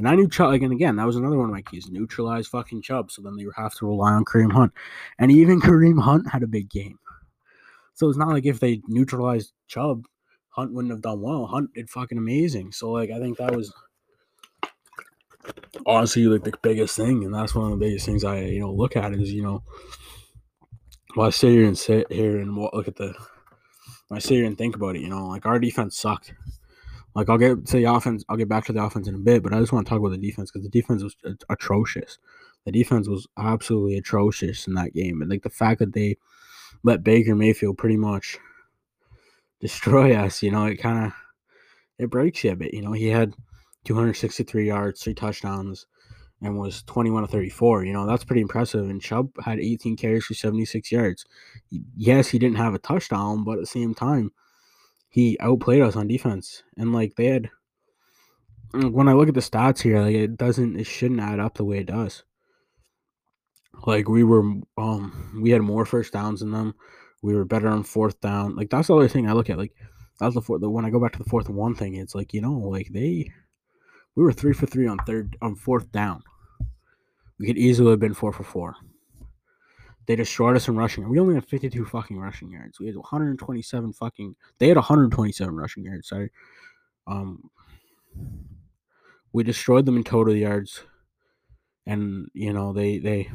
And 0.01 0.09
I 0.09 0.15
knew 0.15 0.29
Chubb 0.29 0.55
again. 0.55 0.73
Again, 0.73 0.97
that 0.97 1.07
was 1.07 1.17
another 1.17 1.37
one 1.37 1.51
of 1.51 1.55
my 1.55 1.61
keys: 1.61 1.91
neutralize 1.91 2.47
fucking 2.47 2.81
Chubb. 2.81 3.11
So 3.11 3.21
then 3.21 3.37
they 3.37 3.45
have 3.55 3.75
to 3.75 3.87
rely 3.87 4.13
on 4.13 4.25
Kareem 4.25 4.51
Hunt, 4.51 4.73
and 5.19 5.31
even 5.31 5.61
Kareem 5.61 6.01
Hunt 6.01 6.31
had 6.31 6.43
a 6.43 6.47
big 6.47 6.71
game. 6.71 6.99
So 7.93 8.09
it's 8.09 8.17
not 8.17 8.29
like 8.29 8.47
if 8.47 8.61
they 8.61 8.81
neutralized 8.89 9.53
Chubb, 9.69 10.07
Hunt 10.49 10.73
wouldn't 10.73 10.91
have 10.93 11.03
done 11.03 11.21
well. 11.21 11.45
Hunt 11.45 11.75
did 11.75 11.91
fucking 11.91 12.17
amazing. 12.17 12.73
So 12.73 12.91
like 12.91 13.11
I 13.11 13.19
think 13.19 13.37
that 13.37 13.55
was 13.55 13.75
honestly 15.85 16.25
like 16.25 16.45
the 16.45 16.55
biggest 16.63 16.97
thing, 16.97 17.23
and 17.25 17.35
that's 17.35 17.55
one 17.55 17.71
of 17.71 17.79
the 17.79 17.85
biggest 17.85 18.07
things 18.07 18.25
I 18.25 18.41
you 18.41 18.61
know 18.61 18.73
look 18.73 18.97
at 18.97 19.13
is 19.13 19.31
you 19.31 19.43
know 19.43 19.63
while 21.13 21.27
I 21.27 21.31
sit 21.31 21.51
here 21.51 21.67
and 21.67 21.77
sit 21.77 22.11
here 22.11 22.39
and 22.39 22.57
look 22.57 22.89
at 22.89 22.97
the 22.97 23.15
I 24.11 24.19
sit 24.19 24.37
here 24.37 24.47
and 24.47 24.57
think 24.59 24.75
about 24.75 24.97
it, 24.97 25.03
you 25.03 25.09
know, 25.09 25.29
like 25.29 25.47
our 25.47 25.59
defense 25.59 25.97
sucked. 25.97 26.33
Like 27.15 27.29
I'll 27.29 27.39
get 27.39 27.67
to 27.67 27.77
the 27.77 27.85
offense, 27.85 28.25
I'll 28.29 28.37
get 28.37 28.49
back 28.49 28.65
to 28.67 28.73
the 28.73 28.83
offense 28.83 29.09
in 29.09 29.15
a 29.15 29.19
bit, 29.19 29.43
but 29.43 29.53
I 29.53 29.59
just 29.59 29.73
want 29.73 29.87
to 29.87 29.91
talk 29.91 29.99
about 29.99 30.11
the 30.11 30.19
defense 30.19 30.51
because 30.51 30.65
the 30.65 30.71
defense 30.71 31.03
was 31.03 31.17
uh, 31.25 31.33
atrocious. 31.49 32.19
The 32.65 32.73
defense 32.73 33.09
was 33.09 33.27
absolutely 33.39 33.97
atrocious 33.97 34.67
in 34.67 34.75
that 34.75 34.95
game, 34.95 35.23
and 35.23 35.31
like 35.31 35.43
the 35.43 35.51
fact 35.51 35.81
that 35.81 35.93
they 35.93 36.17
let 36.83 37.03
Baker 37.03 37.35
Mayfield 37.35 37.79
pretty 37.79 37.97
much 37.97 38.39
destroy 39.61 40.15
us, 40.25 40.43
you 40.43 40.51
know, 40.51 40.67
it 40.67 40.77
kind 40.77 41.07
of 41.07 41.13
it 41.99 42.11
breaks 42.11 42.45
you 42.45 42.53
a 42.53 42.57
bit. 42.57 42.75
You 42.75 42.83
know, 42.83 42.93
he 42.93 43.09
had 43.09 43.35
263 43.85 44.67
yards, 44.67 45.03
three 45.03 45.15
touchdowns, 45.15 45.87
and 46.43 46.59
was 46.59 46.83
21 46.85 47.23
to 47.23 47.29
34. 47.29 47.85
You 47.85 47.93
know, 47.93 48.07
that's 48.07 48.25
pretty 48.25 48.41
impressive. 48.41 48.89
And 48.89 49.03
Chubb 49.03 49.31
had 49.43 49.59
18 49.59 49.97
carries 49.97 50.25
for 50.25 50.35
76 50.35 50.91
yards. 50.91 51.27
Yes, 51.97 52.29
he 52.29 52.39
didn't 52.39 52.57
have 52.57 52.75
a 52.75 52.79
touchdown, 52.79 53.45
but 53.45 53.53
at 53.53 53.61
the 53.61 53.67
same 53.67 53.95
time, 53.95 54.33
he 55.11 55.37
outplayed 55.41 55.83
us 55.83 55.97
on 55.97 56.07
defense. 56.07 56.63
And 56.77 56.93
like 56.93 57.17
they 57.17 57.27
had, 57.27 57.51
when 58.73 59.09
I 59.09 59.13
look 59.13 59.29
at 59.29 59.35
the 59.35 59.41
stats 59.41 59.83
here, 59.83 60.01
like 60.01 60.15
it 60.15 60.37
doesn't, 60.37 60.79
it 60.79 60.85
shouldn't 60.85 61.21
add 61.21 61.41
up 61.41 61.57
the 61.57 61.65
way 61.65 61.79
it 61.79 61.87
does. 61.87 62.23
Like 63.87 64.09
we 64.09 64.25
were, 64.25 64.43
um, 64.79 65.41
we 65.43 65.51
had 65.51 65.63
more 65.63 65.85
first 65.85 66.13
downs 66.13 66.41
than 66.41 66.53
them. 66.53 66.75
We 67.23 67.35
were 67.35 67.45
better 67.45 67.69
on 67.69 67.83
fourth 67.83 68.21
down. 68.21 68.57
Like 68.57 68.71
that's 68.71 68.89
the 68.89 68.97
other 68.97 69.09
thing 69.09 69.29
I 69.29 69.33
look 69.33 69.51
at. 69.51 69.59
Like 69.59 69.75
that's 70.21 70.35
the 70.35 70.43
fourth. 70.43 70.63
When 70.63 70.85
I 70.85 70.91
go 70.91 71.01
back 71.01 71.13
to 71.13 71.19
the 71.19 71.29
fourth 71.29 71.49
one 71.49 71.75
thing, 71.75 71.95
it's 71.95 72.15
like 72.15 72.33
you 72.33 72.41
know, 72.41 72.53
like 72.53 72.89
they 72.93 73.31
we 74.15 74.23
were 74.23 74.33
three 74.33 74.53
for 74.53 74.67
three 74.67 74.87
on 74.87 74.99
third 74.99 75.37
on 75.43 75.55
fourth 75.55 75.91
down. 75.93 76.23
We 77.39 77.47
could 77.47 77.59
easily 77.59 77.91
have 77.91 78.01
been 78.01 78.15
four 78.15 78.33
for 78.33 78.45
four. 78.45 78.77
They 80.11 80.17
destroyed 80.17 80.57
us 80.57 80.67
in 80.67 80.75
rushing. 80.75 81.09
We 81.09 81.21
only 81.21 81.37
had 81.37 81.47
52 81.47 81.85
fucking 81.85 82.19
rushing 82.19 82.51
yards. 82.51 82.81
We 82.81 82.87
had 82.87 82.97
127 82.97 83.93
fucking. 83.93 84.35
They 84.59 84.67
had 84.67 84.77
127 84.77 85.55
rushing 85.55 85.85
yards. 85.85 86.09
Sorry. 86.09 86.33
Um, 87.07 87.49
we 89.33 89.45
destroyed 89.45 89.87
them 89.87 89.97
in 89.97 90.03
total 90.03 90.35
yards, 90.35 90.83
and 91.87 92.27
you 92.35 92.53
know 92.53 92.73
they 92.73 92.99
they 92.99 93.31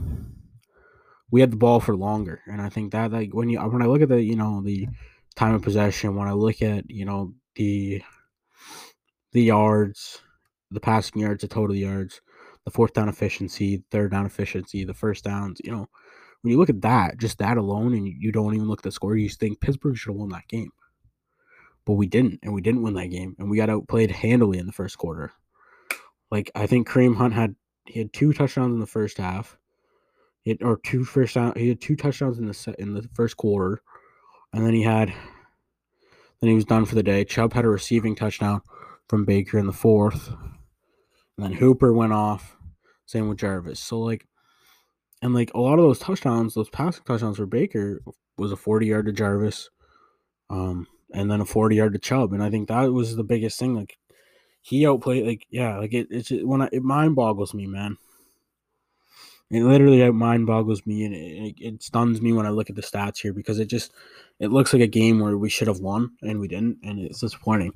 we 1.32 1.40
had 1.40 1.54
the 1.54 1.56
ball 1.56 1.80
for 1.80 1.96
longer, 1.96 2.42
and 2.46 2.62
I 2.62 2.68
think 2.68 2.92
that 2.92 3.10
like 3.10 3.34
when 3.34 3.48
you 3.48 3.58
when 3.62 3.82
I 3.82 3.86
look 3.86 4.02
at 4.02 4.10
the 4.10 4.22
you 4.22 4.36
know 4.36 4.62
the 4.62 4.90
time 5.38 5.54
of 5.54 5.62
possession, 5.62 6.18
when 6.18 6.28
I 6.28 6.34
look 6.34 6.62
at 6.62 6.92
you 6.92 7.06
know 7.06 7.36
the 7.56 8.04
the 9.32 9.44
yards, 9.44 10.20
the 10.72 10.82
passing 10.82 11.22
yards, 11.22 11.40
the 11.40 11.48
total 11.48 11.74
yards, 11.74 12.20
the 12.66 12.72
fourth 12.72 12.92
down 12.92 13.08
efficiency, 13.08 13.82
third 13.92 14.12
down 14.12 14.26
efficiency, 14.26 14.84
the 14.84 14.94
first 14.94 15.24
downs. 15.24 15.62
You 15.64 15.72
know, 15.72 15.88
when 16.46 16.52
you 16.52 16.60
look 16.60 16.70
at 16.70 16.84
that, 16.84 17.18
just 17.18 17.40
that 17.40 17.58
alone, 17.58 17.96
and 17.96 18.08
you 18.08 18.32
don't 18.32 18.54
even 18.54 18.68
look 18.68 18.82
at 18.82 18.84
the 18.84 18.92
score, 18.92 19.18
you 19.18 19.30
think 19.30 19.60
Pittsburgh 19.60 19.98
should 19.98 20.12
have 20.12 20.20
won 20.20 20.30
that 20.30 20.48
game. 20.48 20.70
But 21.86 21.94
we 21.94 22.06
didn't, 22.06 22.40
and 22.44 22.54
we 22.54 22.62
didn't 22.62 22.84
win 22.84 22.94
that 22.94 23.08
game, 23.08 23.36
and 23.40 23.50
we 23.50 23.58
got 23.58 23.72
outplayed 23.72 24.12
handily 24.12 24.60
in 24.60 24.68
the 24.68 24.72
first 24.72 25.00
quarter. 25.00 25.32
Like 26.30 26.52
I 26.54 26.68
think 26.68 26.88
Kareem 26.88 27.16
Hunt 27.16 27.34
had 27.34 27.56
he 27.86 27.98
had 27.98 28.14
two 28.14 28.32
touchdowns 28.32 28.76
in 28.76 28.80
the 28.80 28.86
first 28.86 29.18
half, 29.18 29.58
he 30.44 30.56
or 30.62 30.80
two 30.86 31.04
first 31.04 31.34
down. 31.34 31.54
He 31.58 31.70
had 31.70 31.82
two 31.82 31.96
touchdowns 31.96 32.38
in 32.38 32.46
the 32.46 32.54
set, 32.54 32.76
in 32.78 32.94
the 32.94 33.10
first 33.16 33.38
quarter, 33.38 33.82
and 34.54 34.64
then 34.64 34.76
he 34.76 34.84
had 34.84 35.10
then 36.40 36.50
he 36.50 36.56
was 36.56 36.66
done 36.66 36.86
for 36.86 36.94
the 36.94 37.02
day. 37.02 37.26
Chubb 37.26 37.54
had 37.54 37.66
a 37.66 37.70
receiving 37.70 38.16
touchdown 38.16 38.62
from 39.10 39.26
Baker 39.26 39.58
in 39.58 39.66
the 39.66 39.74
fourth. 39.74 40.28
And 41.38 41.46
then 41.46 41.54
Hooper 41.54 41.92
went 41.92 42.14
off. 42.14 42.56
Same 43.08 43.30
with 43.30 43.40
Jarvis. 43.40 43.80
So 43.80 44.00
like, 44.00 44.28
and 45.26 45.34
like 45.34 45.52
a 45.56 45.60
lot 45.60 45.80
of 45.80 45.86
those 45.86 45.98
touchdowns, 45.98 46.54
those 46.54 46.70
passing 46.70 47.04
touchdowns 47.04 47.38
for 47.38 47.48
Baker 47.48 48.00
was 48.38 48.52
a 48.52 48.56
40 48.56 48.86
yard 48.86 49.08
to 49.08 49.12
Jarvis, 49.12 49.72
um, 50.52 50.86
and 51.12 51.32
then 51.32 51.42
a 51.42 51.46
40 51.46 51.76
yard 51.76 51.94
to 51.94 52.00
Chubb. 52.00 52.32
And 52.32 52.44
I 52.44 52.52
think 52.52 52.68
that 52.68 52.94
was 52.94 53.16
the 53.16 53.24
biggest 53.24 53.58
thing. 53.58 53.74
Like 53.74 53.98
he 54.62 54.86
outplayed 54.86 55.26
like 55.26 55.48
yeah, 55.50 55.80
like 55.80 55.96
it 55.96 56.08
it's 56.12 56.30
when 56.30 56.62
I, 56.62 56.70
it 56.72 56.84
mind 56.84 57.16
boggles 57.16 57.56
me, 57.56 57.66
man. 57.66 57.98
It 59.50 59.64
literally 59.64 60.08
mind 60.12 60.46
boggles 60.46 60.86
me 60.86 61.06
and 61.06 61.16
it, 61.16 61.56
it, 61.60 61.84
stuns 61.84 62.20
me 62.22 62.34
when 62.34 62.48
I 62.48 62.50
look 62.50 62.70
at 62.70 62.76
the 62.76 62.82
stats 62.82 63.20
here 63.20 63.34
because 63.34 63.60
it 63.60 63.66
just 63.66 63.92
it 64.40 64.52
looks 64.52 64.74
like 64.74 64.82
a 64.82 64.88
game 64.88 65.20
where 65.20 65.38
we 65.38 65.50
should 65.50 65.68
have 65.68 65.80
won 65.80 66.12
and 66.22 66.40
we 66.40 66.48
didn't, 66.48 66.80
and 66.84 67.00
it's 67.00 67.22
disappointing. 67.22 67.74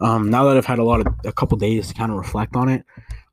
Um, 0.00 0.30
now 0.30 0.44
that 0.46 0.56
I've 0.56 0.66
had 0.66 0.78
a 0.78 0.84
lot 0.84 1.00
of 1.00 1.14
a 1.26 1.32
couple 1.32 1.58
days 1.58 1.88
to 1.88 1.94
kind 1.94 2.10
of 2.10 2.16
reflect 2.16 2.56
on 2.56 2.70
it, 2.70 2.84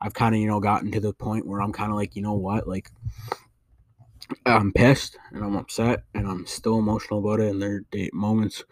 I've 0.02 0.14
kind 0.14 0.36
of 0.36 0.42
you 0.42 0.48
know 0.48 0.60
gotten 0.60 0.92
to 0.92 1.00
the 1.00 1.14
point 1.14 1.46
where 1.46 1.62
I'm 1.62 1.72
kind 1.72 1.92
of 1.92 1.98
like, 1.98 2.18
you 2.18 2.22
know 2.22 2.34
what, 2.34 2.68
like 2.68 2.90
I'm 4.46 4.72
pissed 4.72 5.18
and 5.32 5.44
I'm 5.44 5.56
upset 5.56 6.04
and 6.14 6.28
I'm 6.28 6.46
still 6.46 6.80
emotional 6.80 7.20
about 7.20 7.40
it. 7.40 7.52
And 7.52 7.62
there 7.62 7.82
are 7.96 8.10
moments 8.14 8.64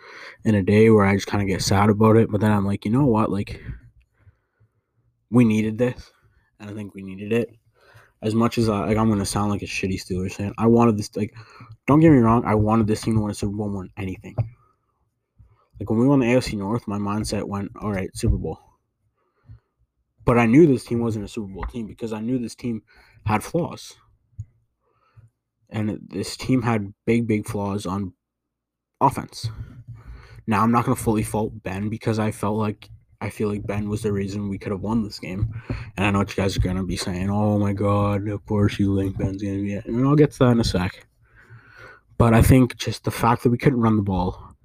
in 0.44 0.56
a 0.56 0.64
day 0.64 0.90
where 0.90 1.06
I 1.06 1.16
just 1.16 1.28
kind 1.28 1.42
of 1.42 1.48
get 1.48 1.62
sad 1.62 1.90
about 1.90 2.18
it, 2.18 2.32
but 2.32 2.42
then 2.42 2.52
I'm 2.52 2.66
like, 2.66 2.86
you 2.86 2.92
know 2.92 3.06
what, 3.06 3.32
like 3.32 3.62
we 5.30 5.46
needed 5.46 5.78
this, 5.78 6.12
and 6.60 6.70
I 6.70 6.74
think 6.74 6.94
we 6.94 7.04
needed 7.04 7.32
it 7.32 7.50
as 8.22 8.36
much 8.36 8.58
as 8.58 8.70
uh, 8.70 8.86
like 8.86 8.98
I'm 8.98 9.10
gonna 9.10 9.26
sound 9.26 9.52
like 9.52 9.62
a 9.62 9.66
shitty 9.66 10.00
Steelers 10.00 10.34
fan, 10.34 10.54
I 10.58 10.68
wanted 10.68 10.98
this 10.98 11.16
like 11.16 11.34
don't 11.88 12.00
get 12.00 12.12
me 12.12 12.20
wrong, 12.20 12.44
I 12.46 12.56
wanted 12.56 12.88
this 12.88 13.02
team 13.02 13.16
to 13.16 13.22
win 13.22 13.32
a 13.32 13.34
Super 13.34 13.56
Bowl 13.56 13.70
more 13.70 13.84
than 13.84 13.94
anything. 13.98 14.36
Like 15.80 15.90
when 15.90 16.00
we 16.00 16.08
won 16.08 16.20
the 16.20 16.28
AFC 16.28 16.58
North, 16.58 16.88
my 16.88 17.00
mindset 17.00 17.44
went, 17.44 17.72
all 17.82 17.92
right, 17.92 18.16
Super 18.16 18.38
Bowl. 18.38 18.60
But 20.24 20.38
I 20.38 20.46
knew 20.46 20.68
this 20.68 20.86
team 20.86 21.00
wasn't 21.00 21.26
a 21.26 21.28
Super 21.28 21.52
Bowl 21.52 21.64
team 21.64 21.88
because 21.88 22.14
I 22.14 22.20
knew 22.20 22.38
this 22.38 22.54
team 22.54 22.84
had 23.26 23.44
flaws. 23.44 23.96
And 25.72 26.00
this 26.10 26.36
team 26.36 26.64
had 26.64 26.94
big, 27.06 27.28
big 27.28 27.48
flaws 27.48 27.86
on 27.86 28.14
offense. 29.00 29.50
Now 30.48 30.64
I'm 30.64 30.72
not 30.72 30.86
gonna 30.86 30.96
fully 30.96 31.24
fault 31.24 31.64
Ben 31.64 31.90
because 31.90 32.20
I 32.20 32.32
felt 32.32 32.58
like 32.58 32.90
I 33.22 33.30
feel 33.30 33.50
like 33.50 33.68
Ben 33.68 33.88
was 33.88 34.02
the 34.02 34.12
reason 34.12 34.50
we 34.50 34.58
could 34.58 34.72
have 34.72 34.82
won 34.82 35.04
this 35.04 35.20
game. 35.20 35.54
And 35.96 36.06
I 36.06 36.12
know 36.12 36.20
what 36.20 36.36
you 36.36 36.42
guys 36.42 36.58
are 36.58 36.62
gonna 36.62 36.84
be 36.84 36.98
saying, 36.98 37.30
"Oh 37.30 37.60
my 37.60 37.72
God, 37.74 38.28
of 38.28 38.46
course 38.46 38.80
you 38.80 38.98
think 38.98 39.18
Ben's 39.18 39.42
gonna 39.42 39.62
be 39.62 39.74
it," 39.74 39.86
and 39.86 40.06
I'll 40.06 40.16
get 40.16 40.32
to 40.34 40.40
that 40.40 40.52
in 40.52 40.60
a 40.60 40.64
sec. 40.64 41.08
But 42.18 42.34
I 42.34 42.42
think 42.42 42.76
just 42.76 43.04
the 43.04 43.12
fact 43.12 43.44
that 43.44 43.50
we 43.50 43.58
couldn't 43.58 43.80
run 43.80 43.96
the 43.96 44.04
ball, 44.04 44.56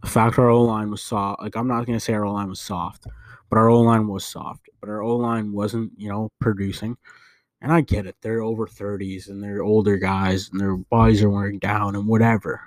the 0.00 0.08
fact 0.08 0.38
our 0.38 0.48
O 0.48 0.62
line 0.62 0.90
was 0.90 1.02
soft. 1.02 1.42
Like 1.42 1.56
I'm 1.56 1.68
not 1.68 1.86
gonna 1.86 2.00
say 2.00 2.14
our 2.14 2.24
O 2.24 2.32
line 2.32 2.48
was 2.48 2.60
soft, 2.60 3.06
but 3.50 3.58
our 3.58 3.68
O 3.68 3.80
line 3.80 4.08
was 4.08 4.24
soft. 4.24 4.68
But 4.80 4.88
our 4.88 5.02
O 5.02 5.16
line 5.16 5.52
wasn't, 5.52 5.92
you 5.96 6.08
know, 6.08 6.30
producing. 6.40 6.96
And 7.64 7.72
I 7.72 7.80
get 7.80 8.04
it; 8.04 8.16
they're 8.20 8.42
over 8.42 8.66
30s 8.66 9.30
and 9.30 9.42
they're 9.42 9.62
older 9.62 9.96
guys 9.96 10.50
and 10.52 10.60
their 10.60 10.76
bodies 10.76 11.22
are 11.22 11.30
wearing 11.30 11.58
down 11.58 11.96
and 11.96 12.06
whatever. 12.06 12.60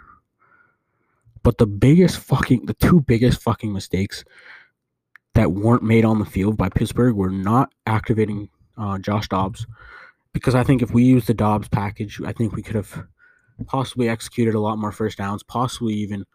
But 1.44 1.60
the 1.60 1.68
biggest 1.68 2.18
fucking, 2.18 2.66
the 2.66 2.74
two 2.74 3.02
biggest 3.02 3.40
fucking 3.44 3.72
mistakes 3.72 4.26
that 5.36 5.52
weren't 5.52 5.84
made 5.84 6.04
on 6.04 6.18
the 6.18 6.26
field 6.26 6.58
by 6.58 6.70
Pittsburgh 6.70 7.16
were 7.16 7.30
not 7.30 7.72
activating 7.86 8.50
uh, 8.76 8.98
Josh 8.98 9.30
Dobbs 9.30 9.68
because 10.34 10.56
I 10.56 10.64
think 10.64 10.82
if 10.82 10.90
we 10.90 11.04
used 11.04 11.28
the 11.28 11.36
Dobbs 11.36 11.68
package, 11.68 12.20
I 12.26 12.32
think 12.32 12.56
we 12.56 12.64
could 12.64 12.76
have 12.76 13.06
possibly 13.68 14.10
executed 14.10 14.56
a 14.56 14.60
lot 14.60 14.80
more 14.80 14.92
first 14.92 15.20
downs, 15.20 15.44
possibly 15.44 15.94
even 15.94 16.26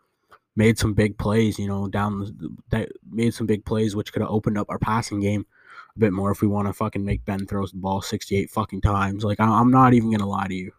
made 0.54 0.78
some 0.78 0.94
big 0.94 1.18
plays, 1.18 1.58
you 1.58 1.66
know, 1.66 1.88
down 1.88 2.20
the, 2.20 2.56
that 2.70 2.90
made 3.10 3.34
some 3.34 3.48
big 3.48 3.64
plays, 3.64 3.96
which 3.96 4.12
could 4.12 4.22
have 4.22 4.30
opened 4.30 4.56
up 4.56 4.70
our 4.70 4.78
passing 4.78 5.18
game 5.18 5.46
a 5.96 5.98
bit 5.98 6.12
more 6.12 6.30
if 6.30 6.42
we 6.42 6.48
want 6.48 6.68
to 6.68 6.72
fucking 6.72 7.04
make 7.04 7.24
Ben 7.24 7.46
throws 7.46 7.72
the 7.72 7.78
ball 7.78 8.02
68 8.02 8.50
fucking 8.50 8.80
times. 8.80 9.24
Like, 9.24 9.40
I'm 9.40 9.70
not 9.70 9.94
even 9.94 10.10
going 10.10 10.20
to 10.20 10.26
lie 10.26 10.48
to 10.48 10.54
you. 10.54 10.72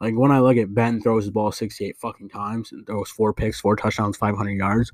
Like, 0.00 0.14
when 0.14 0.30
I 0.30 0.40
look 0.40 0.56
at 0.56 0.74
Ben 0.74 1.00
throws 1.00 1.26
the 1.26 1.32
ball 1.32 1.52
68 1.52 1.96
fucking 1.96 2.28
times 2.28 2.72
and 2.72 2.86
throws 2.86 3.10
four 3.10 3.32
picks, 3.32 3.60
four 3.60 3.76
touchdowns, 3.76 4.16
500 4.16 4.50
yards, 4.50 4.92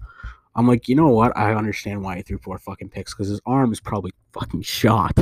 I'm 0.54 0.66
like, 0.66 0.88
you 0.88 0.94
know 0.94 1.08
what? 1.08 1.36
I 1.36 1.54
understand 1.54 2.02
why 2.02 2.16
he 2.16 2.22
threw 2.22 2.38
four 2.38 2.58
fucking 2.58 2.90
picks 2.90 3.14
because 3.14 3.28
his 3.28 3.40
arm 3.46 3.72
is 3.72 3.80
probably 3.80 4.12
fucking 4.32 4.62
shot. 4.62 5.16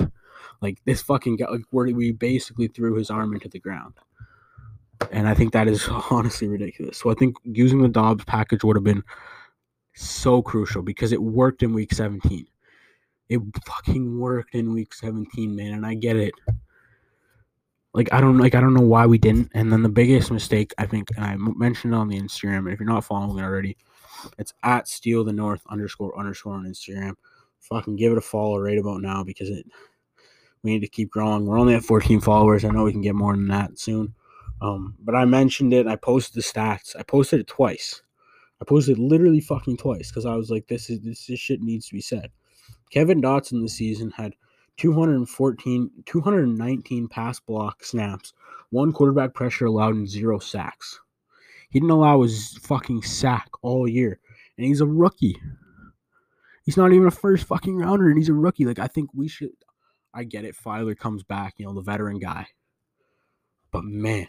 Like 0.61 0.79
this 0.85 1.03
fucking 1.03 1.37
guy, 1.37 1.49
like 1.49 1.63
where 1.71 1.87
we 1.87 2.13
basically 2.13 2.69
threw 2.69 2.95
his 2.97 3.11
arm 3.11 3.33
into 3.33 3.49
the 3.49 3.61
ground, 3.61 3.95
and 5.13 5.29
I 5.29 5.35
think 5.35 5.53
that 5.53 5.69
is 5.69 5.89
honestly 6.11 6.49
ridiculous. 6.49 6.99
So 6.99 7.11
I 7.11 7.15
think 7.15 7.37
using 7.45 7.83
the 7.83 7.89
Dobbs 7.89 8.25
package 8.25 8.65
would 8.65 8.77
have 8.77 8.85
been 8.85 9.05
so 9.95 10.43
crucial 10.43 10.83
because 10.83 11.13
it 11.13 11.23
worked 11.23 11.63
in 11.63 11.75
week 11.75 11.93
17. 11.93 12.47
It 13.29 13.41
fucking 13.67 14.19
worked 14.19 14.55
in 14.55 14.73
week 14.73 14.95
17, 14.95 15.55
man, 15.55 15.75
and 15.75 15.87
I 15.87 15.95
get 15.95 16.17
it. 16.17 16.35
Like 17.95 18.13
I 18.13 18.21
don't 18.21 18.39
like 18.39 18.55
I 18.55 18.61
don't 18.61 18.75
know 18.75 18.83
why 18.83 19.07
we 19.07 19.19
didn't. 19.19 19.51
And 19.55 19.73
then 19.73 19.83
the 19.83 19.89
biggest 19.89 20.31
mistake 20.31 20.73
I 20.79 20.87
think, 20.87 21.09
and 21.17 21.25
I 21.25 21.37
mentioned 21.37 21.95
it 21.95 21.97
on 21.97 22.09
the 22.09 22.21
Instagram, 22.21 22.73
if 22.73 22.79
you're 22.79 22.89
not 22.89 23.05
following 23.05 23.43
already, 23.43 23.77
it's 24.39 24.55
at 24.63 24.89
Steal 24.89 25.25
the 25.25 25.33
North 25.33 25.63
underscore 25.69 26.17
underscore 26.19 26.55
on 26.55 26.65
Instagram. 26.65 27.15
Fucking 27.61 27.97
give 27.97 28.13
it 28.13 28.19
a 28.19 28.23
follow 28.23 28.61
right 28.61 28.79
about 28.79 29.01
now 29.01 29.25
because 29.25 29.51
it 29.51 29.67
we 30.63 30.71
need 30.71 30.81
to 30.81 30.89
keep 30.89 31.11
growing. 31.11 31.47
We're 31.47 31.59
only 31.59 31.75
at 31.75 31.85
14 31.85 32.21
followers. 32.21 32.65
I 32.65 32.71
know 32.71 32.85
we 32.85 32.93
can 32.93 33.01
get 33.01 33.15
more 33.15 33.35
than 33.35 33.49
that 33.49 33.79
soon. 33.79 34.15
Um, 34.61 34.97
but 35.01 35.15
I 35.15 35.25
mentioned 35.25 35.73
it. 35.73 35.87
I 35.87 35.97
posted 35.97 36.35
the 36.35 36.47
stats. 36.47 36.97
I 36.99 37.03
posted 37.03 37.41
it 37.41 37.47
twice. 37.47 38.03
I 38.61 38.65
posted 38.65 38.99
literally 38.99 39.41
fucking 39.41 39.77
twice 39.77 40.11
because 40.11 40.27
I 40.27 40.35
was 40.35 40.51
like, 40.51 40.67
this 40.67 40.91
is 40.91 41.01
this, 41.01 41.27
this 41.27 41.39
shit 41.39 41.61
needs 41.61 41.87
to 41.89 41.95
be 41.95 42.01
said. 42.01 42.31
Kevin 42.91 43.21
Dotson 43.21 43.63
this 43.63 43.75
season 43.75 44.11
had 44.11 44.35
214, 44.79 45.91
219 46.07 47.09
pass 47.09 47.41
block 47.41 47.85
snaps, 47.85 48.33
one 48.71 48.93
quarterback 48.93 49.35
pressure 49.35 49.67
allowed, 49.67 49.95
and 49.95 50.09
zero 50.09 50.39
sacks. 50.39 51.01
He 51.71 51.81
didn't 51.81 51.91
allow 51.91 52.23
his 52.23 52.59
fucking 52.63 53.03
sack 53.03 53.49
all 53.63 53.89
year. 53.89 54.19
And 54.57 54.67
he's 54.67 54.81
a 54.81 54.87
rookie. 54.87 55.41
He's 56.65 56.77
not 56.77 56.93
even 56.93 57.07
a 57.07 57.13
first 57.13 57.45
fucking 57.45 57.77
rounder, 57.77 58.09
and 58.09 58.19
he's 58.19 58.29
a 58.29 58.35
rookie. 58.35 58.65
Like, 58.65 58.79
I 58.79 58.87
think 58.87 59.11
we 59.15 59.29
should. 59.29 59.51
I 60.15 60.25
get 60.25 60.45
it. 60.45 60.57
Feiler 60.57 60.97
comes 60.97 61.23
back, 61.23 61.55
you 61.59 61.67
know, 61.67 61.75
the 61.75 61.83
veteran 61.83 62.19
guy. 62.19 62.47
But 63.71 63.85
man. 63.85 64.27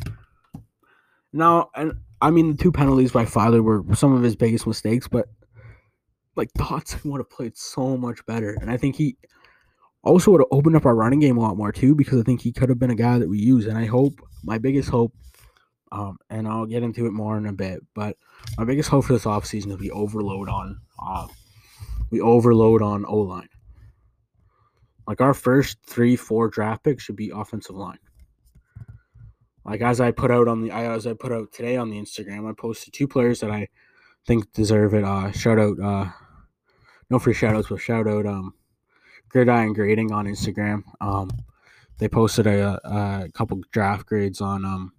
Now, 1.32 1.70
and 1.76 1.94
I 2.22 2.32
mean, 2.32 2.52
the 2.52 2.58
two 2.62 2.72
penalties 2.72 3.12
by 3.12 3.26
Feiler 3.26 3.64
were 3.64 3.96
some 3.96 4.14
of 4.14 4.24
his 4.24 4.36
biggest 4.36 4.68
mistakes, 4.68 5.08
but 5.08 5.30
like 6.36 6.52
Dotson 6.58 7.06
would 7.12 7.20
have 7.20 7.30
played 7.30 7.58
so 7.58 7.98
much 7.98 8.26
better. 8.26 8.58
And 8.62 8.72
I 8.72 8.78
think 8.78 8.96
he 8.96 9.18
also 10.04 10.32
would 10.32 10.42
have 10.42 10.48
opened 10.52 10.76
up 10.76 10.86
our 10.86 10.96
running 10.96 11.20
game 11.20 11.38
a 11.38 11.42
lot 11.42 11.58
more 11.58 11.72
too, 11.72 11.96
because 11.96 12.20
I 12.20 12.24
think 12.24 12.42
he 12.42 12.52
could 12.52 12.70
have 12.70 12.80
been 12.80 12.92
a 12.92 12.96
guy 12.96 13.20
that 13.20 13.30
we 13.30 13.40
use. 13.40 13.66
And 13.66 13.78
I 13.78 13.86
hope, 13.86 14.14
my 14.44 14.58
biggest 14.58 14.90
hope 14.90 15.14
um, 15.92 16.18
and 16.30 16.48
I'll 16.48 16.66
get 16.66 16.84
into 16.84 17.06
it 17.06 17.12
more 17.12 17.38
in 17.38 17.46
a 17.46 17.54
bit. 17.54 17.82
But 17.94 18.18
my 18.58 18.64
biggest 18.64 18.90
hope 18.90 19.06
for 19.06 19.14
this 19.14 19.26
offseason 19.26 19.72
is 19.72 19.80
we 19.80 19.92
overload 19.92 20.50
on 20.50 20.80
uh, 21.04 21.28
we 22.12 22.22
overload 22.22 22.82
on 22.82 23.06
O 23.06 23.18
line. 23.18 23.50
Like 25.08 25.22
our 25.22 25.34
first 25.34 25.78
three, 25.88 26.16
four 26.16 26.50
draft 26.50 26.84
picks 26.84 27.04
should 27.04 27.16
be 27.16 27.32
offensive 27.34 27.76
line. 27.76 27.98
Like 29.66 29.82
as 29.82 30.00
I 30.00 30.12
put 30.12 30.32
out 30.32 30.48
on 30.48 30.62
the 30.62 30.72
as 30.72 31.08
I 31.08 31.14
put 31.14 31.32
out 31.32 31.52
today 31.52 31.76
on 31.76 31.90
the 31.90 32.00
Instagram, 32.00 32.50
I 32.50 32.54
posted 32.54 32.94
two 32.94 33.08
players 33.08 33.40
that 33.40 33.52
I 33.52 33.68
think 34.30 34.54
deserve 34.54 34.94
it. 34.94 35.04
Uh, 35.04 35.32
shout 35.32 35.58
out, 35.58 35.80
uh, 35.80 36.06
no 37.10 37.18
free 37.18 37.34
shout 37.34 37.56
outs, 37.56 37.68
but 37.68 37.82
shout 37.82 38.08
out 38.08 38.28
um, 38.28 38.54
Gridiron 39.28 39.74
Grading 39.74 40.12
on 40.12 40.28
Instagram. 40.28 40.84
Um, 41.02 41.32
they 41.98 42.08
posted 42.08 42.46
a, 42.46 42.80
a 42.84 43.32
couple 43.34 43.60
draft 43.72 44.06
grades 44.06 44.40
on 44.40 44.66
um, 44.66 44.94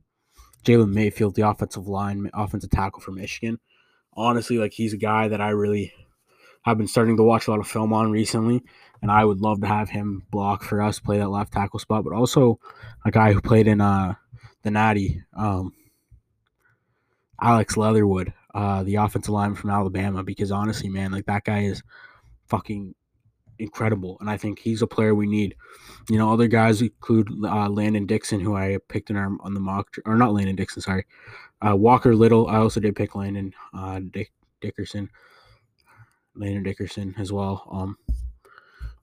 Jalen 0.65 0.93
Mayfield, 0.93 1.37
the 1.37 1.49
offensive 1.49 1.87
line, 1.87 2.29
offensive 2.35 2.71
tackle 2.71 3.01
from 3.01 3.15
Michigan. 3.15 3.61
Honestly, 4.15 4.59
like 4.59 4.73
he's 4.73 4.93
a 4.93 4.99
guy 4.99 5.29
that 5.29 5.41
I 5.41 5.51
really 5.51 5.93
have 6.63 6.77
been 6.77 6.89
starting 6.89 7.17
to 7.17 7.23
watch 7.23 7.47
a 7.47 7.53
lot 7.53 7.61
of 7.61 7.69
film 7.69 7.93
on 7.93 8.11
recently, 8.11 8.65
and 9.01 9.13
I 9.13 9.25
would 9.25 9.41
love 9.41 9.61
to 9.61 9.69
have 9.69 9.91
him 9.91 10.25
block 10.33 10.65
for 10.65 10.83
us, 10.83 10.99
play 10.99 11.19
that 11.19 11.31
left 11.31 11.53
tackle 11.53 11.79
spot. 11.79 12.03
But 12.03 12.15
also 12.15 12.59
a 13.05 13.13
guy 13.13 13.33
who 13.33 13.41
played 13.41 13.69
in 13.69 13.81
uh, 13.81 14.15
the 14.65 14.73
Natty, 14.73 15.23
um, 15.37 15.73
Alex 17.41 17.77
Leatherwood, 17.77 18.35
uh, 18.55 18.83
the 18.83 18.97
offensive 18.97 19.33
line 19.33 19.55
from 19.55 19.71
Alabama. 19.71 20.23
Because 20.23 20.51
honestly, 20.51 20.89
man, 20.89 21.13
like 21.13 21.27
that 21.27 21.45
guy 21.45 21.61
is 21.61 21.83
fucking 22.49 22.95
incredible, 23.59 24.17
and 24.21 24.31
I 24.31 24.37
think 24.37 24.59
he's 24.59 24.83
a 24.83 24.87
player 24.87 25.15
we 25.15 25.27
need. 25.27 25.55
You 26.09 26.19
know, 26.19 26.33
other 26.33 26.49
guys 26.49 26.83
include 26.83 27.29
uh, 27.45 27.69
Landon 27.69 28.07
Dixon, 28.07 28.41
who 28.41 28.57
I 28.57 28.79
picked 28.89 29.11
in 29.11 29.17
our 29.17 29.31
on 29.41 29.55
the 29.55 29.61
mock, 29.61 29.95
or 30.07 30.17
not 30.17 30.33
Landon 30.33 30.57
Dixon, 30.57 30.83
sorry, 30.83 31.07
uh, 31.67 31.77
Walker 31.77 32.15
Little. 32.15 32.49
I 32.49 32.57
also 32.57 32.81
did 32.81 32.97
pick 32.97 33.15
Landon 33.15 33.53
uh, 33.75 34.01
Dick, 34.11 34.33
Dickerson, 34.61 35.11
Landon 36.35 36.63
Dickerson 36.63 37.15
as 37.19 37.33
well. 37.33 37.69
Um, 37.71 37.97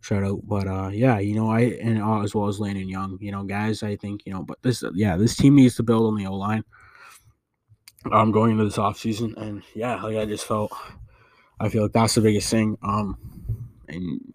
shout 0.01 0.23
out, 0.23 0.39
but 0.43 0.67
uh, 0.67 0.89
yeah, 0.91 1.19
you 1.19 1.35
know, 1.35 1.49
I 1.49 1.61
and 1.81 2.01
uh, 2.01 2.21
as 2.21 2.33
well 2.33 2.47
as 2.47 2.59
Landon 2.59 2.89
Young. 2.89 3.17
You 3.21 3.31
know, 3.31 3.43
guys, 3.43 3.83
I 3.83 3.95
think 3.95 4.25
you 4.25 4.33
know, 4.33 4.41
but 4.41 4.61
this, 4.61 4.83
yeah, 4.93 5.17
this 5.17 5.35
team 5.35 5.55
needs 5.55 5.75
to 5.75 5.83
build 5.83 6.07
on 6.07 6.15
the 6.15 6.27
O 6.27 6.33
line. 6.35 6.63
Um, 8.11 8.31
going 8.31 8.51
into 8.51 8.63
this 8.63 8.77
offseason, 8.77 9.35
and 9.37 9.63
yeah, 9.73 10.01
like 10.01 10.17
I 10.17 10.25
just 10.25 10.45
felt, 10.45 10.71
I 11.59 11.67
feel 11.67 11.83
like 11.83 11.91
that's 11.91 12.15
the 12.15 12.21
biggest 12.21 12.49
thing. 12.49 12.77
Um, 12.81 13.17
and 13.87 14.33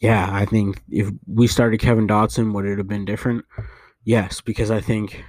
yeah, 0.00 0.28
I 0.32 0.44
think 0.44 0.82
if 0.90 1.10
we 1.26 1.46
started 1.46 1.78
Kevin 1.78 2.06
Dotson, 2.06 2.52
would 2.54 2.64
it 2.64 2.78
have 2.78 2.88
been 2.88 3.04
different? 3.04 3.44
Yes, 4.04 4.40
because 4.40 4.70
I 4.70 4.80
think 4.80 5.24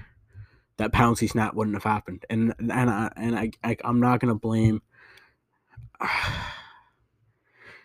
that 0.77 0.93
Pouncey 0.93 1.29
snap 1.29 1.55
wouldn't 1.55 1.75
have 1.75 1.83
happened, 1.83 2.25
and 2.29 2.53
and 2.59 2.71
I 2.71 3.11
and 3.15 3.37
I, 3.37 3.51
I 3.63 3.75
am 3.83 3.99
not 3.99 4.19
gonna 4.19 4.35
blame. 4.35 4.81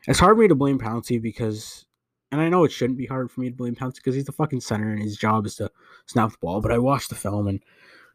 it's 0.07 0.19
hard 0.19 0.37
for 0.37 0.43
me 0.43 0.49
to 0.49 0.55
blame 0.55 0.79
Pouncey 0.79 1.21
because, 1.21 1.87
and 2.31 2.41
I 2.41 2.49
know 2.49 2.65
it 2.65 2.73
shouldn't 2.73 2.99
be 2.99 3.07
hard 3.07 3.31
for 3.31 3.41
me 3.41 3.49
to 3.49 3.57
blame 3.57 3.75
Pouncey 3.75 3.97
because 3.97 4.15
he's 4.15 4.27
the 4.27 4.33
fucking 4.33 4.61
center 4.61 4.93
and 4.93 5.03
his 5.03 5.17
job 5.17 5.47
is 5.47 5.57
to 5.57 5.71
snap 6.07 6.33
the 6.33 6.39
ball. 6.39 6.61
But 6.61 6.73
I 6.73 6.79
watched 6.79 7.09
the 7.09 7.15
film 7.15 7.49
and 7.49 7.61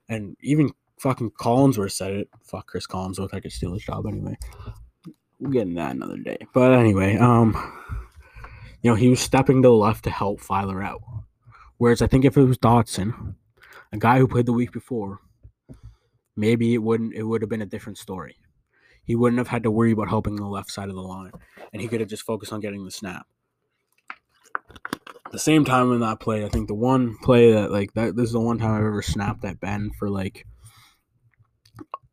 and 0.07 0.37
even 0.41 0.71
fucking 0.99 1.31
Collinsworth 1.31 1.91
said 1.91 2.13
it. 2.13 2.29
Fuck 2.43 2.67
Chris 2.67 2.87
Collinsworth, 2.87 3.33
I 3.33 3.39
could 3.39 3.51
steal 3.51 3.73
his 3.73 3.83
job 3.83 4.05
anyway. 4.05 4.37
We'll 5.39 5.51
get 5.51 5.63
into 5.63 5.75
that 5.75 5.95
another 5.95 6.17
day. 6.17 6.37
But 6.53 6.73
anyway, 6.73 7.17
um, 7.17 7.53
you 8.81 8.89
know, 8.89 8.95
he 8.95 9.09
was 9.09 9.19
stepping 9.19 9.61
to 9.61 9.69
the 9.69 9.73
left 9.73 10.03
to 10.05 10.09
help 10.09 10.41
Feiler 10.41 10.83
out. 10.83 11.01
Whereas 11.77 12.01
I 12.01 12.07
think 12.07 12.25
if 12.25 12.37
it 12.37 12.43
was 12.43 12.57
Dotson, 12.57 13.35
a 13.91 13.97
guy 13.97 14.17
who 14.17 14.27
played 14.27 14.47
the 14.47 14.53
week 14.53 14.71
before, 14.71 15.19
maybe 16.35 16.73
it 16.73 16.79
wouldn't 16.79 17.13
it 17.13 17.23
would 17.23 17.41
have 17.41 17.49
been 17.49 17.61
a 17.61 17.67
different 17.67 17.97
story. 17.97 18.37
He 19.03 19.15
wouldn't 19.15 19.37
have 19.37 19.47
had 19.47 19.63
to 19.63 19.71
worry 19.71 19.91
about 19.91 20.09
helping 20.09 20.35
the 20.35 20.45
left 20.45 20.71
side 20.71 20.89
of 20.89 20.95
the 20.95 21.01
line, 21.01 21.31
and 21.71 21.81
he 21.81 21.87
could 21.87 21.99
have 21.99 22.09
just 22.09 22.23
focused 22.23 22.51
on 22.51 22.59
getting 22.59 22.83
the 22.83 22.91
snap. 22.91 23.27
The 25.31 25.39
same 25.39 25.65
time 25.65 25.91
in 25.91 25.99
that 26.01 26.19
play, 26.19 26.45
I 26.45 26.49
think 26.49 26.67
the 26.67 26.73
one 26.73 27.17
play 27.21 27.51
that 27.51 27.71
like 27.71 27.93
that 27.93 28.15
this 28.15 28.27
is 28.27 28.33
the 28.33 28.39
one 28.39 28.57
time 28.57 28.71
I've 28.71 28.85
ever 28.85 29.01
snapped 29.01 29.45
at 29.45 29.59
Ben 29.59 29.91
for 29.91 30.09
like 30.09 30.45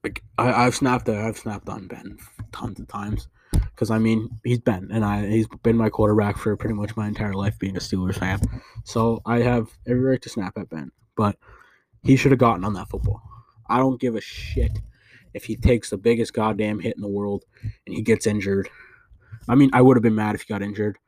like 0.05 0.23
I, 0.39 0.65
have 0.65 0.75
snapped 0.75 1.09
at, 1.09 1.17
I've 1.17 1.39
snapped 1.39 1.69
on 1.69 1.89
Ben 1.89 2.19
tons 2.53 2.79
of 2.79 2.87
times 2.87 3.29
because 3.53 3.91
I 3.91 3.99
mean 3.99 4.29
he's 4.45 4.61
Ben 4.61 4.91
and 4.93 5.05
I 5.05 5.27
he's 5.27 5.49
been 5.63 5.77
my 5.77 5.89
quarterback 5.89 6.37
for 6.37 6.57
pretty 6.57 6.75
much 6.75 6.97
my 6.97 7.09
entire 7.09 7.35
life 7.35 7.59
being 7.59 7.77
a 7.77 7.81
Steelers 7.81 8.19
fan, 8.19 8.41
so 8.85 9.21
I 9.27 9.41
have 9.41 9.69
every 9.89 10.03
right 10.03 10.23
to 10.23 10.29
snap 10.29 10.59
at 10.59 10.69
Ben, 10.69 10.93
but 11.17 11.37
he 12.03 12.17
should 12.17 12.33
have 12.33 12.39
gotten 12.39 12.65
on 12.65 12.75
that 12.75 12.91
football. 12.91 13.23
I 13.69 13.79
don't 13.79 14.01
give 14.01 14.15
a 14.15 14.21
shit 14.21 14.79
if 15.33 15.45
he 15.45 15.57
takes 15.57 15.91
the 15.91 15.97
biggest 15.97 16.35
goddamn 16.35 16.81
hit 16.81 16.97
in 16.97 17.03
the 17.03 17.09
world 17.09 17.45
and 17.87 17.97
he 17.97 18.03
gets 18.03 18.27
injured. 18.27 18.69
I 19.49 19.55
mean, 19.55 19.71
I 19.73 19.81
would 19.81 19.97
have 19.97 20.03
been 20.03 20.15
mad 20.15 20.35
if 20.35 20.43
he 20.43 20.53
got 20.53 20.63
injured 20.63 20.99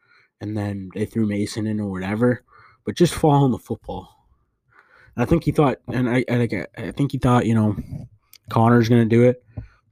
and 0.41 0.57
then 0.57 0.91
they 0.95 1.05
threw 1.05 1.27
Mason 1.27 1.67
in 1.67 1.81
or 1.81 1.91
whatever, 1.91 2.43
but 2.85 2.97
just 2.97 3.15
fall 3.15 3.45
on 3.45 3.53
the 3.53 3.59
football. 3.59 4.27
And 5.15 5.23
I 5.23 5.27
think 5.27 5.45
he 5.45 5.53
thought, 5.53 5.79
and 5.89 6.09
I, 6.09 6.25
I, 6.31 6.67
I 6.79 6.91
think 6.93 7.13
he 7.13 7.19
thought, 7.19 7.47
you 7.47 7.55
know, 7.55 7.77
Conner's 8.51 8.89
going 8.89 9.03
to 9.03 9.17
do 9.17 9.25
it, 9.25 9.45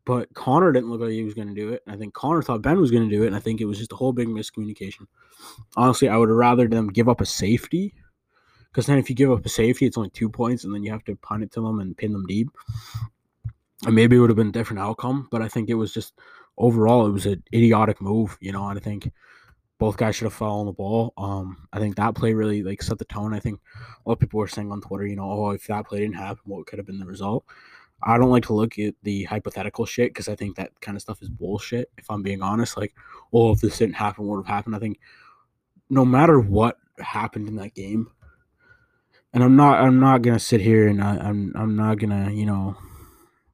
but 0.04 0.32
Conner 0.34 0.72
didn't 0.72 0.90
look 0.90 1.00
like 1.00 1.10
he 1.10 1.24
was 1.24 1.34
going 1.34 1.48
to 1.48 1.54
do 1.54 1.72
it. 1.72 1.82
I 1.86 1.96
think 1.96 2.14
Connor 2.14 2.42
thought 2.42 2.62
Ben 2.62 2.80
was 2.80 2.90
going 2.90 3.08
to 3.08 3.14
do 3.14 3.24
it, 3.24 3.28
and 3.28 3.36
I 3.36 3.40
think 3.40 3.60
it 3.60 3.66
was 3.66 3.78
just 3.78 3.92
a 3.92 3.96
whole 3.96 4.12
big 4.12 4.28
miscommunication. 4.28 5.06
Honestly, 5.76 6.08
I 6.08 6.16
would 6.16 6.28
have 6.28 6.36
rather 6.36 6.68
them 6.68 6.88
give 6.88 7.08
up 7.08 7.20
a 7.20 7.26
safety 7.26 7.94
because 8.70 8.86
then 8.86 8.98
if 8.98 9.08
you 9.08 9.14
give 9.14 9.30
up 9.30 9.44
a 9.44 9.48
safety, 9.48 9.86
it's 9.86 9.96
only 9.96 10.10
two 10.10 10.28
points, 10.28 10.64
and 10.64 10.74
then 10.74 10.82
you 10.82 10.90
have 10.90 11.04
to 11.04 11.16
punt 11.16 11.42
it 11.42 11.52
to 11.52 11.60
them 11.60 11.80
and 11.80 11.96
pin 11.96 12.12
them 12.12 12.26
deep 12.26 12.48
and 13.86 13.94
maybe 13.94 14.16
it 14.16 14.18
would 14.20 14.30
have 14.30 14.36
been 14.36 14.48
a 14.48 14.52
different 14.52 14.80
outcome. 14.80 15.28
But 15.30 15.42
I 15.42 15.48
think 15.48 15.68
it 15.68 15.74
was 15.74 15.92
just 15.92 16.14
overall 16.56 17.06
it 17.06 17.12
was 17.12 17.26
an 17.26 17.42
idiotic 17.52 18.00
move, 18.00 18.36
you 18.40 18.52
know. 18.52 18.68
And 18.68 18.78
I 18.78 18.82
think 18.82 19.10
both 19.78 19.96
guys 19.96 20.16
should 20.16 20.26
have 20.26 20.32
fallen 20.32 20.66
the 20.66 20.72
ball. 20.72 21.12
Um, 21.16 21.68
I 21.72 21.78
think 21.78 21.96
that 21.96 22.14
play 22.14 22.34
really 22.34 22.62
like 22.62 22.82
set 22.82 22.98
the 22.98 23.04
tone. 23.04 23.34
I 23.34 23.40
think 23.40 23.60
a 24.04 24.08
lot 24.08 24.14
of 24.14 24.20
people 24.20 24.38
were 24.38 24.48
saying 24.48 24.70
on 24.72 24.80
Twitter, 24.80 25.06
you 25.06 25.16
know, 25.16 25.30
oh, 25.30 25.50
if 25.50 25.66
that 25.66 25.86
play 25.86 26.00
didn't 26.00 26.16
happen, 26.16 26.42
what 26.44 26.66
could 26.66 26.78
have 26.78 26.86
been 26.86 26.98
the 26.98 27.06
result? 27.06 27.44
I 28.06 28.18
don't 28.18 28.30
like 28.30 28.44
to 28.44 28.52
look 28.52 28.78
at 28.78 28.94
the 29.02 29.24
hypothetical 29.24 29.86
shit 29.86 30.10
because 30.10 30.28
I 30.28 30.36
think 30.36 30.56
that 30.56 30.78
kind 30.80 30.96
of 30.96 31.02
stuff 31.02 31.22
is 31.22 31.30
bullshit. 31.30 31.90
If 31.96 32.10
I'm 32.10 32.22
being 32.22 32.42
honest, 32.42 32.76
like, 32.76 32.94
oh, 33.32 33.52
if 33.52 33.60
this 33.60 33.78
didn't 33.78 33.96
happen, 33.96 34.26
what 34.26 34.36
would 34.36 34.46
have 34.46 34.54
happened? 34.54 34.76
I 34.76 34.78
think 34.78 35.00
no 35.88 36.04
matter 36.04 36.38
what 36.38 36.76
happened 36.98 37.48
in 37.48 37.56
that 37.56 37.74
game, 37.74 38.10
and 39.32 39.42
I'm 39.42 39.56
not, 39.56 39.80
I'm 39.80 39.98
not 40.00 40.22
gonna 40.22 40.38
sit 40.38 40.60
here 40.60 40.86
and 40.86 41.02
I, 41.02 41.16
I'm, 41.16 41.52
I'm 41.56 41.76
not 41.76 41.98
gonna, 41.98 42.30
you 42.30 42.46
know, 42.46 42.76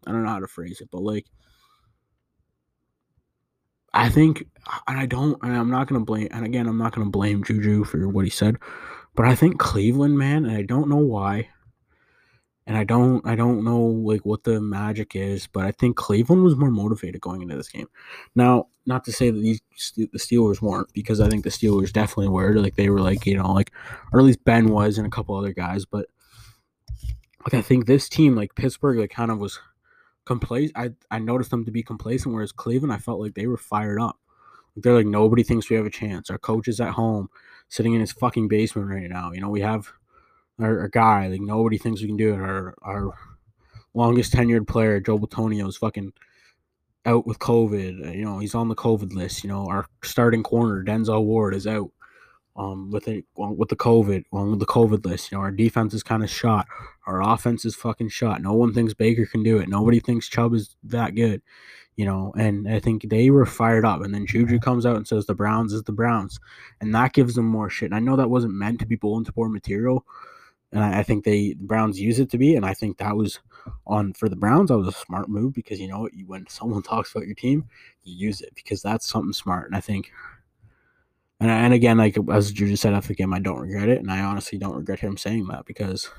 I 0.06 0.10
don't 0.10 0.24
know 0.24 0.30
how 0.30 0.40
to 0.40 0.48
phrase 0.48 0.80
it, 0.80 0.90
but 0.90 1.02
like 1.02 1.26
I 3.92 4.08
think, 4.08 4.44
and 4.86 4.98
I 4.98 5.06
don't, 5.06 5.38
and 5.42 5.56
I'm 5.56 5.70
not 5.70 5.88
gonna 5.88 6.04
blame, 6.04 6.28
and 6.32 6.44
again, 6.44 6.66
I'm 6.66 6.78
not 6.78 6.94
gonna 6.94 7.10
blame 7.10 7.44
Juju 7.44 7.84
for 7.84 8.08
what 8.08 8.24
he 8.24 8.30
said, 8.30 8.56
but 9.14 9.26
I 9.26 9.34
think 9.34 9.58
Cleveland, 9.58 10.18
man, 10.18 10.44
and 10.44 10.56
I 10.56 10.62
don't 10.62 10.88
know 10.88 10.96
why, 10.96 11.48
and 12.70 12.78
I 12.78 12.84
don't, 12.84 13.26
I 13.26 13.34
don't 13.34 13.64
know 13.64 13.80
like 13.80 14.24
what 14.24 14.44
the 14.44 14.60
magic 14.60 15.16
is, 15.16 15.48
but 15.48 15.64
I 15.64 15.72
think 15.72 15.96
Cleveland 15.96 16.44
was 16.44 16.54
more 16.54 16.70
motivated 16.70 17.20
going 17.20 17.42
into 17.42 17.56
this 17.56 17.68
game. 17.68 17.88
Now, 18.36 18.68
not 18.86 19.02
to 19.06 19.12
say 19.12 19.28
that 19.28 19.40
these 19.40 19.60
the 19.96 20.06
Steelers 20.14 20.62
weren't, 20.62 20.86
because 20.92 21.20
I 21.20 21.28
think 21.28 21.42
the 21.42 21.50
Steelers 21.50 21.92
definitely 21.92 22.28
were. 22.28 22.54
Like 22.54 22.76
they 22.76 22.88
were, 22.88 23.00
like 23.00 23.26
you 23.26 23.36
know, 23.36 23.50
like 23.50 23.72
or 24.12 24.20
at 24.20 24.24
least 24.24 24.44
Ben 24.44 24.68
was, 24.68 24.98
and 24.98 25.06
a 25.06 25.10
couple 25.10 25.34
other 25.34 25.52
guys, 25.52 25.84
but 25.84 26.06
like 27.44 27.54
I 27.54 27.60
think 27.60 27.86
this 27.86 28.08
team, 28.08 28.36
like 28.36 28.54
Pittsburgh, 28.54 28.98
like 28.98 29.10
kind 29.10 29.32
of 29.32 29.40
was 29.40 29.58
complacent. 30.24 30.78
I 30.78 30.90
I 31.10 31.18
noticed 31.18 31.50
them 31.50 31.64
to 31.64 31.72
be 31.72 31.82
complacent, 31.82 32.32
whereas 32.32 32.52
Cleveland, 32.52 32.92
I 32.92 32.98
felt 32.98 33.18
like 33.18 33.34
they 33.34 33.48
were 33.48 33.56
fired 33.56 34.00
up. 34.00 34.16
They're 34.76 34.94
like 34.94 35.06
nobody 35.06 35.42
thinks 35.42 35.68
we 35.68 35.74
have 35.74 35.86
a 35.86 35.90
chance. 35.90 36.30
Our 36.30 36.38
coach 36.38 36.68
is 36.68 36.80
at 36.80 36.92
home, 36.92 37.30
sitting 37.68 37.94
in 37.94 38.00
his 38.00 38.12
fucking 38.12 38.46
basement 38.46 38.90
right 38.90 39.10
now. 39.10 39.32
You 39.32 39.40
know 39.40 39.50
we 39.50 39.60
have 39.62 39.92
our, 40.60 40.80
our 40.80 40.88
guy 40.88 41.28
like 41.28 41.40
nobody 41.40 41.78
thinks 41.78 42.00
we 42.00 42.08
can 42.08 42.16
do 42.16 42.34
it. 42.34 42.40
Our 42.40 42.74
our 42.82 43.14
longest 43.94 44.32
tenured 44.32 44.68
player 44.68 45.00
Joe 45.00 45.18
Bitonio 45.18 45.68
is 45.68 45.76
fucking 45.76 46.12
out 47.06 47.26
with 47.26 47.38
COVID. 47.38 48.14
You 48.16 48.24
know 48.24 48.38
he's 48.38 48.54
on 48.54 48.68
the 48.68 48.74
COVID 48.74 49.12
list. 49.12 49.44
You 49.44 49.50
know 49.50 49.66
our 49.66 49.86
starting 50.02 50.42
corner 50.42 50.84
Denzel 50.84 51.24
Ward 51.24 51.54
is 51.54 51.66
out 51.66 51.90
um, 52.56 52.90
with 52.90 53.08
it 53.08 53.24
with 53.36 53.68
the 53.68 53.76
COVID, 53.76 54.24
on 54.32 54.50
with 54.50 54.60
the 54.60 54.66
COVID 54.66 55.04
list. 55.04 55.30
You 55.30 55.38
know, 55.38 55.42
our 55.42 55.50
defense 55.50 55.94
is 55.94 56.02
kind 56.02 56.22
of 56.22 56.30
shot. 56.30 56.66
Our 57.06 57.22
offense 57.22 57.64
is 57.64 57.74
fucking 57.74 58.10
shot. 58.10 58.42
No 58.42 58.52
one 58.52 58.74
thinks 58.74 58.94
Baker 58.94 59.26
can 59.26 59.42
do 59.42 59.58
it. 59.58 59.68
Nobody 59.68 60.00
thinks 60.00 60.28
Chubb 60.28 60.54
is 60.54 60.76
that 60.84 61.14
good. 61.14 61.42
You 61.96 62.04
know, 62.06 62.32
and 62.36 62.68
I 62.68 62.78
think 62.80 63.08
they 63.08 63.30
were 63.30 63.46
fired 63.46 63.84
up. 63.84 64.02
And 64.02 64.14
then 64.14 64.26
Juju 64.26 64.58
comes 64.58 64.86
out 64.86 64.96
and 64.96 65.06
says 65.06 65.26
the 65.26 65.34
Browns 65.34 65.72
is 65.72 65.82
the 65.84 65.92
Browns, 65.92 66.38
and 66.80 66.94
that 66.94 67.12
gives 67.12 67.34
them 67.34 67.46
more 67.46 67.70
shit. 67.70 67.86
And 67.86 67.94
I 67.94 68.00
know 68.00 68.16
that 68.16 68.30
wasn't 68.30 68.54
meant 68.54 68.80
to 68.80 68.86
be 68.86 68.96
bulletin 68.96 69.32
board 69.34 69.52
material, 69.52 70.04
and 70.72 70.84
I, 70.84 71.00
I 71.00 71.02
think 71.02 71.24
they 71.24 71.54
the 71.54 71.64
Browns 71.64 72.00
use 72.00 72.18
it 72.18 72.30
to 72.30 72.38
be. 72.38 72.56
And 72.56 72.64
I 72.64 72.74
think 72.74 72.98
that 72.98 73.16
was 73.16 73.40
on 73.86 74.12
for 74.14 74.28
the 74.28 74.36
Browns. 74.36 74.68
That 74.68 74.78
was 74.78 74.88
a 74.88 74.92
smart 74.92 75.28
move 75.28 75.54
because 75.54 75.80
you 75.80 75.88
know 75.88 76.08
when 76.26 76.46
someone 76.48 76.82
talks 76.84 77.12
about 77.12 77.26
your 77.26 77.34
team, 77.34 77.64
you 78.02 78.14
use 78.28 78.40
it 78.40 78.54
because 78.54 78.82
that's 78.82 79.08
something 79.08 79.32
smart. 79.32 79.66
And 79.66 79.76
I 79.76 79.80
think 79.80 80.12
and, 81.40 81.50
and 81.50 81.72
again, 81.72 81.96
like 81.96 82.18
as 82.30 82.52
Juju 82.52 82.76
said 82.76 82.92
after 82.92 83.08
the 83.08 83.14
game, 83.14 83.32
I 83.32 83.40
don't 83.40 83.60
regret 83.60 83.88
it, 83.88 83.98
and 83.98 84.10
I 84.10 84.20
honestly 84.20 84.58
don't 84.58 84.76
regret 84.76 85.00
him 85.00 85.16
saying 85.16 85.46
that 85.46 85.64
because, 85.64 86.10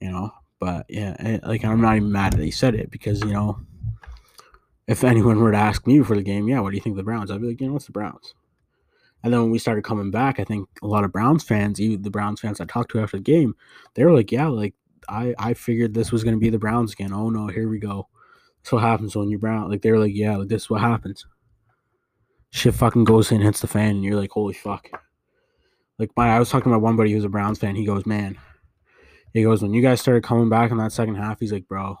you 0.00 0.10
know, 0.10 0.30
but 0.60 0.84
yeah, 0.88 1.14
it, 1.18 1.44
like 1.44 1.64
I'm 1.64 1.80
not 1.80 1.96
even 1.96 2.12
mad 2.12 2.34
that 2.34 2.44
he 2.44 2.50
said 2.50 2.74
it 2.74 2.90
because 2.90 3.20
you 3.20 3.32
know, 3.32 3.60
if 4.86 5.02
anyone 5.02 5.40
were 5.40 5.52
to 5.52 5.58
ask 5.58 5.86
me 5.86 5.98
before 5.98 6.16
the 6.16 6.22
game, 6.22 6.46
yeah, 6.46 6.60
what 6.60 6.70
do 6.70 6.76
you 6.76 6.82
think 6.82 6.92
of 6.92 6.98
the 6.98 7.02
Browns? 7.02 7.30
I'd 7.30 7.40
be 7.40 7.48
like, 7.48 7.60
you 7.60 7.68
know, 7.68 7.76
it's 7.76 7.86
the 7.86 7.92
Browns. 7.92 8.34
And 9.22 9.32
then 9.32 9.40
when 9.40 9.50
we 9.50 9.58
started 9.58 9.84
coming 9.84 10.10
back, 10.10 10.40
I 10.40 10.44
think 10.44 10.68
a 10.82 10.86
lot 10.86 11.04
of 11.04 11.12
Browns 11.12 11.44
fans, 11.44 11.80
even 11.80 12.02
the 12.02 12.10
Browns 12.10 12.40
fans 12.40 12.60
I 12.60 12.64
talked 12.64 12.90
to 12.92 13.00
after 13.00 13.18
the 13.18 13.22
game, 13.22 13.54
they 13.94 14.04
were 14.04 14.14
like, 14.14 14.32
yeah, 14.32 14.48
like 14.48 14.74
I 15.08 15.34
I 15.38 15.54
figured 15.54 15.94
this 15.94 16.12
was 16.12 16.24
gonna 16.24 16.38
be 16.38 16.50
the 16.50 16.58
Browns 16.58 16.92
again. 16.92 17.12
Oh 17.12 17.30
no, 17.30 17.46
here 17.48 17.68
we 17.68 17.78
go. 17.78 18.08
That's 18.62 18.72
what 18.72 18.82
happens 18.82 19.16
when 19.16 19.28
you're 19.30 19.38
Brown. 19.38 19.70
Like 19.70 19.82
they 19.82 19.90
were 19.90 19.98
like, 19.98 20.14
yeah, 20.14 20.36
like 20.36 20.48
this 20.48 20.62
is 20.62 20.70
what 20.70 20.80
happens 20.80 21.24
shit 22.52 22.74
fucking 22.74 23.04
goes 23.04 23.32
in, 23.32 23.40
hits 23.40 23.60
the 23.60 23.66
fan, 23.66 23.96
and 23.96 24.04
you're 24.04 24.16
like, 24.16 24.30
holy 24.30 24.54
fuck. 24.54 24.88
Like 25.98 26.10
my, 26.16 26.28
I 26.28 26.38
was 26.38 26.50
talking 26.50 26.64
to 26.64 26.70
my 26.70 26.76
one 26.76 26.96
buddy 26.96 27.12
who's 27.12 27.24
a 27.24 27.28
Browns 27.28 27.58
fan. 27.58 27.74
He 27.74 27.84
goes, 27.84 28.06
man, 28.06 28.38
he 29.32 29.42
goes, 29.42 29.62
when 29.62 29.72
you 29.72 29.82
guys 29.82 30.00
started 30.00 30.22
coming 30.22 30.48
back 30.48 30.70
in 30.70 30.76
that 30.76 30.92
second 30.92 31.16
half, 31.16 31.40
he's 31.40 31.52
like, 31.52 31.66
bro, 31.66 31.96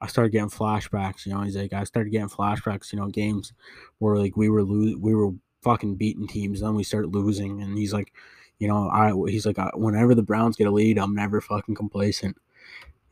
I 0.00 0.06
started 0.06 0.32
getting 0.32 0.48
flashbacks. 0.48 1.26
You 1.26 1.34
know, 1.34 1.42
he's 1.42 1.56
like, 1.56 1.72
I 1.72 1.84
started 1.84 2.10
getting 2.10 2.28
flashbacks. 2.28 2.92
You 2.92 2.98
know, 2.98 3.08
games 3.08 3.52
where 3.98 4.16
like 4.16 4.36
we 4.36 4.48
were 4.48 4.62
lo- 4.62 4.98
we 4.98 5.14
were 5.14 5.32
fucking 5.62 5.96
beating 5.96 6.26
teams, 6.26 6.60
then 6.60 6.74
we 6.74 6.84
start 6.84 7.08
losing, 7.08 7.62
and 7.62 7.76
he's 7.76 7.92
like, 7.92 8.12
you 8.58 8.68
know, 8.68 8.88
I 8.90 9.12
he's 9.30 9.46
like, 9.46 9.58
whenever 9.74 10.14
the 10.14 10.22
Browns 10.22 10.56
get 10.56 10.66
a 10.66 10.70
lead, 10.70 10.98
I'm 10.98 11.14
never 11.14 11.40
fucking 11.40 11.74
complacent. 11.74 12.36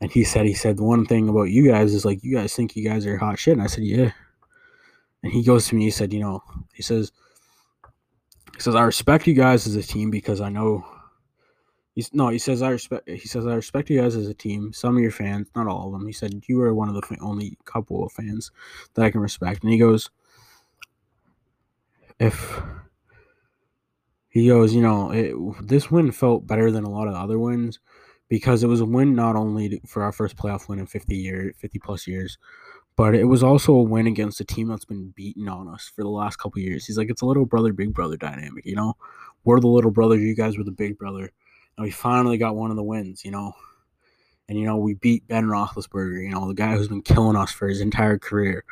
And 0.01 0.11
he 0.11 0.23
said, 0.23 0.45
he 0.45 0.53
said 0.53 0.77
the 0.77 0.83
one 0.83 1.05
thing 1.05 1.27
about 1.29 1.43
you 1.43 1.67
guys 1.67 1.93
is 1.93 2.05
like, 2.05 2.23
you 2.23 2.35
guys 2.35 2.55
think 2.55 2.75
you 2.75 2.87
guys 2.87 3.05
are 3.05 3.17
hot 3.17 3.39
shit. 3.39 3.53
And 3.53 3.63
I 3.63 3.67
said, 3.67 3.83
yeah. 3.83 4.11
And 5.23 5.31
he 5.31 5.43
goes 5.43 5.67
to 5.67 5.75
me, 5.75 5.85
he 5.85 5.91
said, 5.91 6.13
you 6.13 6.19
know, 6.19 6.43
he 6.73 6.83
says, 6.83 7.11
he 8.53 8.61
says, 8.61 8.75
I 8.75 8.83
respect 8.83 9.25
you 9.25 9.33
guys 9.33 9.65
as 9.65 9.75
a 9.75 9.81
team 9.81 10.11
because 10.11 10.39
I 10.41 10.49
know 10.49 10.85
he's 11.95 12.13
no, 12.13 12.29
he 12.29 12.37
says 12.37 12.61
I 12.61 12.69
respect 12.69 13.09
he 13.09 13.27
says 13.27 13.47
I 13.47 13.55
respect 13.55 13.89
you 13.89 13.99
guys 13.99 14.15
as 14.15 14.27
a 14.27 14.33
team. 14.33 14.71
Some 14.73 14.95
of 14.95 15.01
your 15.01 15.11
fans, 15.11 15.47
not 15.55 15.67
all 15.67 15.87
of 15.87 15.93
them. 15.93 16.05
He 16.05 16.13
said 16.13 16.43
you 16.47 16.61
are 16.61 16.73
one 16.73 16.89
of 16.89 16.95
the 16.95 17.17
only 17.21 17.57
couple 17.65 18.05
of 18.05 18.11
fans 18.11 18.51
that 18.93 19.03
I 19.03 19.09
can 19.11 19.21
respect. 19.21 19.63
And 19.63 19.71
he 19.71 19.79
goes, 19.79 20.09
if 22.19 22.61
he 24.29 24.47
goes, 24.47 24.73
you 24.73 24.81
know, 24.81 25.11
it, 25.11 25.33
this 25.67 25.89
win 25.89 26.11
felt 26.11 26.47
better 26.47 26.71
than 26.71 26.83
a 26.83 26.89
lot 26.89 27.07
of 27.07 27.15
other 27.15 27.39
wins 27.39 27.79
because 28.29 28.63
it 28.63 28.67
was 28.67 28.81
a 28.81 28.85
win 28.85 29.15
not 29.15 29.35
only 29.35 29.81
for 29.85 30.03
our 30.03 30.11
first 30.11 30.35
playoff 30.35 30.67
win 30.67 30.79
in 30.79 30.85
50 30.85 31.15
years, 31.15 31.55
50 31.57 31.79
plus 31.79 32.07
years, 32.07 32.37
but 32.95 33.15
it 33.15 33.25
was 33.25 33.43
also 33.43 33.73
a 33.73 33.81
win 33.81 34.07
against 34.07 34.41
a 34.41 34.45
team 34.45 34.67
that's 34.67 34.85
been 34.85 35.13
beaten 35.15 35.47
on 35.47 35.67
us 35.67 35.91
for 35.95 36.01
the 36.01 36.09
last 36.09 36.37
couple 36.37 36.61
years. 36.61 36.85
He's 36.85 36.97
like, 36.97 37.09
it's 37.09 37.21
a 37.21 37.25
little 37.25 37.45
brother, 37.45 37.71
big 37.71 37.93
brother 37.93 38.17
dynamic, 38.17 38.65
you 38.65 38.75
know? 38.75 38.95
We're 39.43 39.59
the 39.59 39.67
little 39.67 39.91
brother, 39.91 40.17
you 40.17 40.35
guys 40.35 40.57
were 40.57 40.63
the 40.63 40.71
big 40.71 40.97
brother. 40.97 41.31
And 41.77 41.83
we 41.83 41.91
finally 41.91 42.37
got 42.37 42.55
one 42.55 42.71
of 42.71 42.75
the 42.75 42.83
wins, 42.83 43.23
you 43.23 43.31
know? 43.31 43.53
And 44.49 44.57
you 44.57 44.65
know, 44.65 44.77
we 44.77 44.93
beat 44.95 45.27
Ben 45.27 45.45
Roethlisberger, 45.45 46.23
you 46.23 46.29
know, 46.29 46.47
the 46.47 46.53
guy 46.53 46.75
who's 46.75 46.87
been 46.87 47.01
killing 47.01 47.35
us 47.35 47.51
for 47.51 47.67
his 47.67 47.81
entire 47.81 48.17
career. 48.17 48.63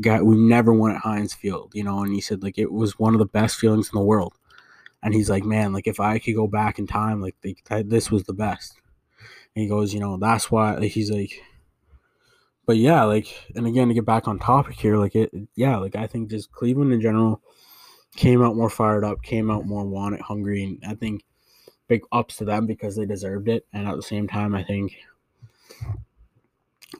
Guy 0.00 0.20
we 0.22 0.36
never 0.36 0.72
won 0.72 0.92
at 0.92 1.00
Heinz 1.00 1.34
Field, 1.34 1.72
you 1.74 1.84
know, 1.84 2.02
and 2.02 2.12
he 2.12 2.20
said 2.20 2.42
like 2.42 2.58
it 2.58 2.72
was 2.72 2.98
one 2.98 3.14
of 3.14 3.18
the 3.18 3.26
best 3.26 3.56
feelings 3.56 3.90
in 3.92 3.98
the 3.98 4.04
world. 4.04 4.34
And 5.02 5.14
he's 5.14 5.30
like, 5.30 5.44
man, 5.44 5.72
like 5.72 5.86
if 5.86 6.00
I 6.00 6.18
could 6.18 6.34
go 6.34 6.46
back 6.46 6.78
in 6.78 6.86
time, 6.86 7.20
like 7.20 7.36
this 7.42 8.10
was 8.10 8.24
the 8.24 8.32
best. 8.32 8.74
And 9.54 9.62
he 9.62 9.68
goes, 9.68 9.92
you 9.92 10.00
know, 10.00 10.16
that's 10.16 10.50
why 10.50 10.74
like, 10.74 10.92
he's 10.92 11.10
like, 11.10 11.42
but 12.64 12.76
yeah, 12.76 13.02
like, 13.04 13.26
and 13.56 13.66
again 13.66 13.88
to 13.88 13.94
get 13.94 14.06
back 14.06 14.28
on 14.28 14.38
topic 14.38 14.76
here, 14.76 14.96
like 14.96 15.14
it, 15.16 15.32
yeah, 15.56 15.76
like 15.78 15.96
I 15.96 16.06
think 16.06 16.30
just 16.30 16.52
Cleveland 16.52 16.92
in 16.92 17.00
general 17.00 17.42
came 18.16 18.42
out 18.42 18.56
more 18.56 18.70
fired 18.70 19.04
up, 19.04 19.22
came 19.22 19.50
out 19.50 19.66
more 19.66 19.84
wanted, 19.84 20.20
hungry, 20.20 20.62
and 20.62 20.82
I 20.86 20.94
think 20.94 21.24
big 21.88 22.02
ups 22.12 22.36
to 22.36 22.44
them 22.44 22.66
because 22.66 22.96
they 22.96 23.04
deserved 23.04 23.48
it. 23.48 23.66
And 23.72 23.88
at 23.88 23.96
the 23.96 24.02
same 24.02 24.28
time, 24.28 24.54
I 24.54 24.62
think 24.62 24.96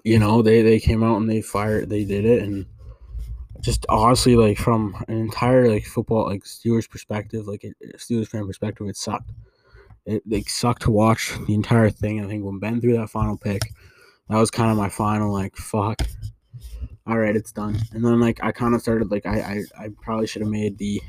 you 0.04 0.18
know 0.18 0.42
they 0.42 0.62
they 0.62 0.80
came 0.80 1.02
out 1.02 1.16
and 1.16 1.28
they 1.28 1.40
fired, 1.40 1.88
they 1.88 2.04
did 2.04 2.24
it, 2.24 2.42
and 2.42 2.66
just 3.60 3.86
honestly, 3.88 4.36
like 4.36 4.58
from 4.58 5.02
an 5.08 5.16
entire 5.16 5.68
like 5.70 5.84
football 5.84 6.26
like 6.26 6.42
Steelers 6.44 6.88
perspective, 6.88 7.46
like 7.46 7.64
a 7.64 7.72
Steelers 7.96 8.28
fan 8.28 8.46
perspective, 8.46 8.86
it 8.88 8.96
sucked. 8.96 9.30
It 10.04 10.22
like 10.28 10.48
sucked 10.48 10.82
to 10.82 10.90
watch 10.90 11.32
the 11.46 11.54
entire 11.54 11.88
thing. 11.90 12.22
I 12.22 12.26
think 12.26 12.44
when 12.44 12.58
Ben 12.58 12.80
threw 12.80 12.96
that 12.96 13.10
final 13.10 13.36
pick, 13.36 13.62
that 14.28 14.36
was 14.38 14.50
kind 14.50 14.70
of 14.70 14.76
my 14.76 14.88
final 14.88 15.32
like 15.32 15.56
fuck. 15.56 16.02
All 17.06 17.18
right, 17.18 17.36
it's 17.36 17.52
done. 17.52 17.78
And 17.92 18.04
then 18.04 18.20
like 18.20 18.42
I 18.42 18.50
kind 18.50 18.74
of 18.74 18.80
started 18.82 19.10
like 19.12 19.26
I 19.26 19.64
I, 19.78 19.84
I 19.84 19.88
probably 20.02 20.26
should 20.26 20.42
have 20.42 20.50
made 20.50 20.78
the 20.78 21.00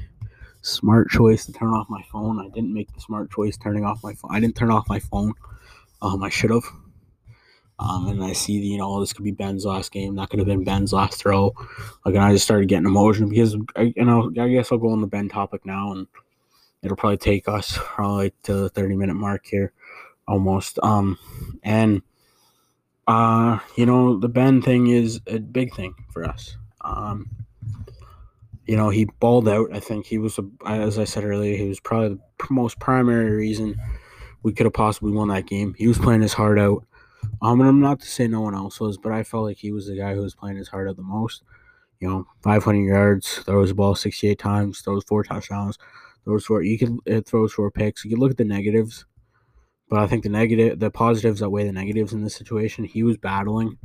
smart 0.61 1.09
choice 1.09 1.45
to 1.47 1.53
turn 1.53 1.69
off 1.69 1.89
my 1.89 2.03
phone. 2.11 2.39
I 2.39 2.49
didn't 2.49 2.73
make 2.73 2.93
the 2.93 3.01
smart 3.01 3.31
choice 3.31 3.57
turning 3.57 3.83
off 3.83 4.03
my 4.03 4.13
phone. 4.13 4.31
I 4.33 4.39
didn't 4.39 4.55
turn 4.55 4.71
off 4.71 4.87
my 4.87 4.99
phone. 4.99 5.33
Um, 6.01 6.23
I 6.23 6.29
should 6.29 6.51
have. 6.51 6.63
Um, 7.83 8.07
and 8.07 8.23
I 8.23 8.31
see, 8.31 8.53
you 8.53 8.77
know, 8.77 8.99
this 9.01 9.11
could 9.11 9.25
be 9.25 9.31
Ben's 9.31 9.65
last 9.65 9.91
game. 9.91 10.15
That 10.15 10.29
could 10.29 10.39
have 10.39 10.47
been 10.47 10.63
Ben's 10.63 10.93
last 10.93 11.19
throw. 11.19 11.53
Like, 12.05 12.15
and 12.15 12.23
I 12.23 12.31
just 12.31 12.45
started 12.45 12.69
getting 12.69 12.85
emotional 12.85 13.29
because, 13.29 13.57
I, 13.75 13.93
you 13.95 14.33
I 14.39 14.47
guess 14.47 14.71
I'll 14.71 14.77
go 14.77 14.89
on 14.89 15.01
the 15.01 15.07
Ben 15.07 15.27
topic 15.27 15.65
now, 15.65 15.91
and 15.91 16.07
it'll 16.81 16.95
probably 16.95 17.17
take 17.17 17.47
us 17.47 17.77
probably 17.77 18.33
to 18.43 18.53
the 18.53 18.69
thirty 18.69 18.95
minute 18.95 19.15
mark 19.15 19.45
here, 19.45 19.73
almost. 20.27 20.79
Um, 20.81 21.19
and 21.61 22.01
uh, 23.05 23.59
you 23.75 23.85
know, 23.85 24.17
the 24.17 24.29
Ben 24.29 24.61
thing 24.61 24.87
is 24.87 25.19
a 25.27 25.39
big 25.39 25.75
thing 25.75 25.93
for 26.11 26.23
us. 26.23 26.55
Um, 26.81 27.29
you 28.65 28.77
know, 28.77 28.89
he 28.89 29.05
balled 29.19 29.49
out. 29.49 29.73
I 29.73 29.81
think 29.81 30.05
he 30.05 30.17
was, 30.17 30.39
as 30.65 30.97
I 30.97 31.03
said 31.03 31.25
earlier, 31.25 31.57
he 31.57 31.67
was 31.67 31.81
probably 31.81 32.09
the 32.09 32.47
most 32.49 32.79
primary 32.79 33.31
reason 33.31 33.75
we 34.41 34.53
could 34.53 34.65
have 34.65 34.73
possibly 34.73 35.11
won 35.11 35.27
that 35.29 35.47
game. 35.47 35.75
He 35.77 35.87
was 35.87 35.97
playing 35.97 36.21
his 36.21 36.33
heart 36.33 36.57
out. 36.57 36.85
Um, 37.41 37.59
and 37.59 37.69
I'm 37.69 37.81
not 37.81 37.99
to 38.01 38.07
say 38.07 38.27
no 38.27 38.41
one 38.41 38.55
else 38.55 38.79
was, 38.79 38.97
but 38.97 39.11
I 39.11 39.23
felt 39.23 39.43
like 39.43 39.57
he 39.57 39.71
was 39.71 39.87
the 39.87 39.97
guy 39.97 40.13
who 40.13 40.21
was 40.21 40.35
playing 40.35 40.57
his 40.57 40.69
heart 40.69 40.87
out 40.87 40.95
the 40.95 41.03
most. 41.03 41.43
You 41.99 42.09
know, 42.09 42.27
500 42.41 42.79
yards, 42.79 43.39
throws 43.39 43.69
the 43.69 43.75
ball 43.75 43.95
68 43.95 44.37
times, 44.37 44.81
throws 44.81 45.03
four 45.05 45.23
touchdowns, 45.23 45.77
throws 46.25 46.45
four. 46.45 46.61
You 46.61 46.77
can 46.77 46.99
it 47.05 47.25
throws 47.25 47.53
four 47.53 47.71
picks. 47.71 48.03
You 48.03 48.11
can 48.11 48.19
look 48.19 48.31
at 48.31 48.37
the 48.37 48.43
negatives, 48.43 49.05
but 49.89 49.99
I 49.99 50.07
think 50.07 50.23
the 50.23 50.29
negative, 50.29 50.79
the 50.79 50.91
positives 50.91 51.41
outweigh 51.41 51.65
the 51.65 51.71
negatives 51.71 52.13
in 52.13 52.23
this 52.23 52.35
situation. 52.35 52.83
He 52.83 53.03
was 53.03 53.17
battling, 53.17 53.77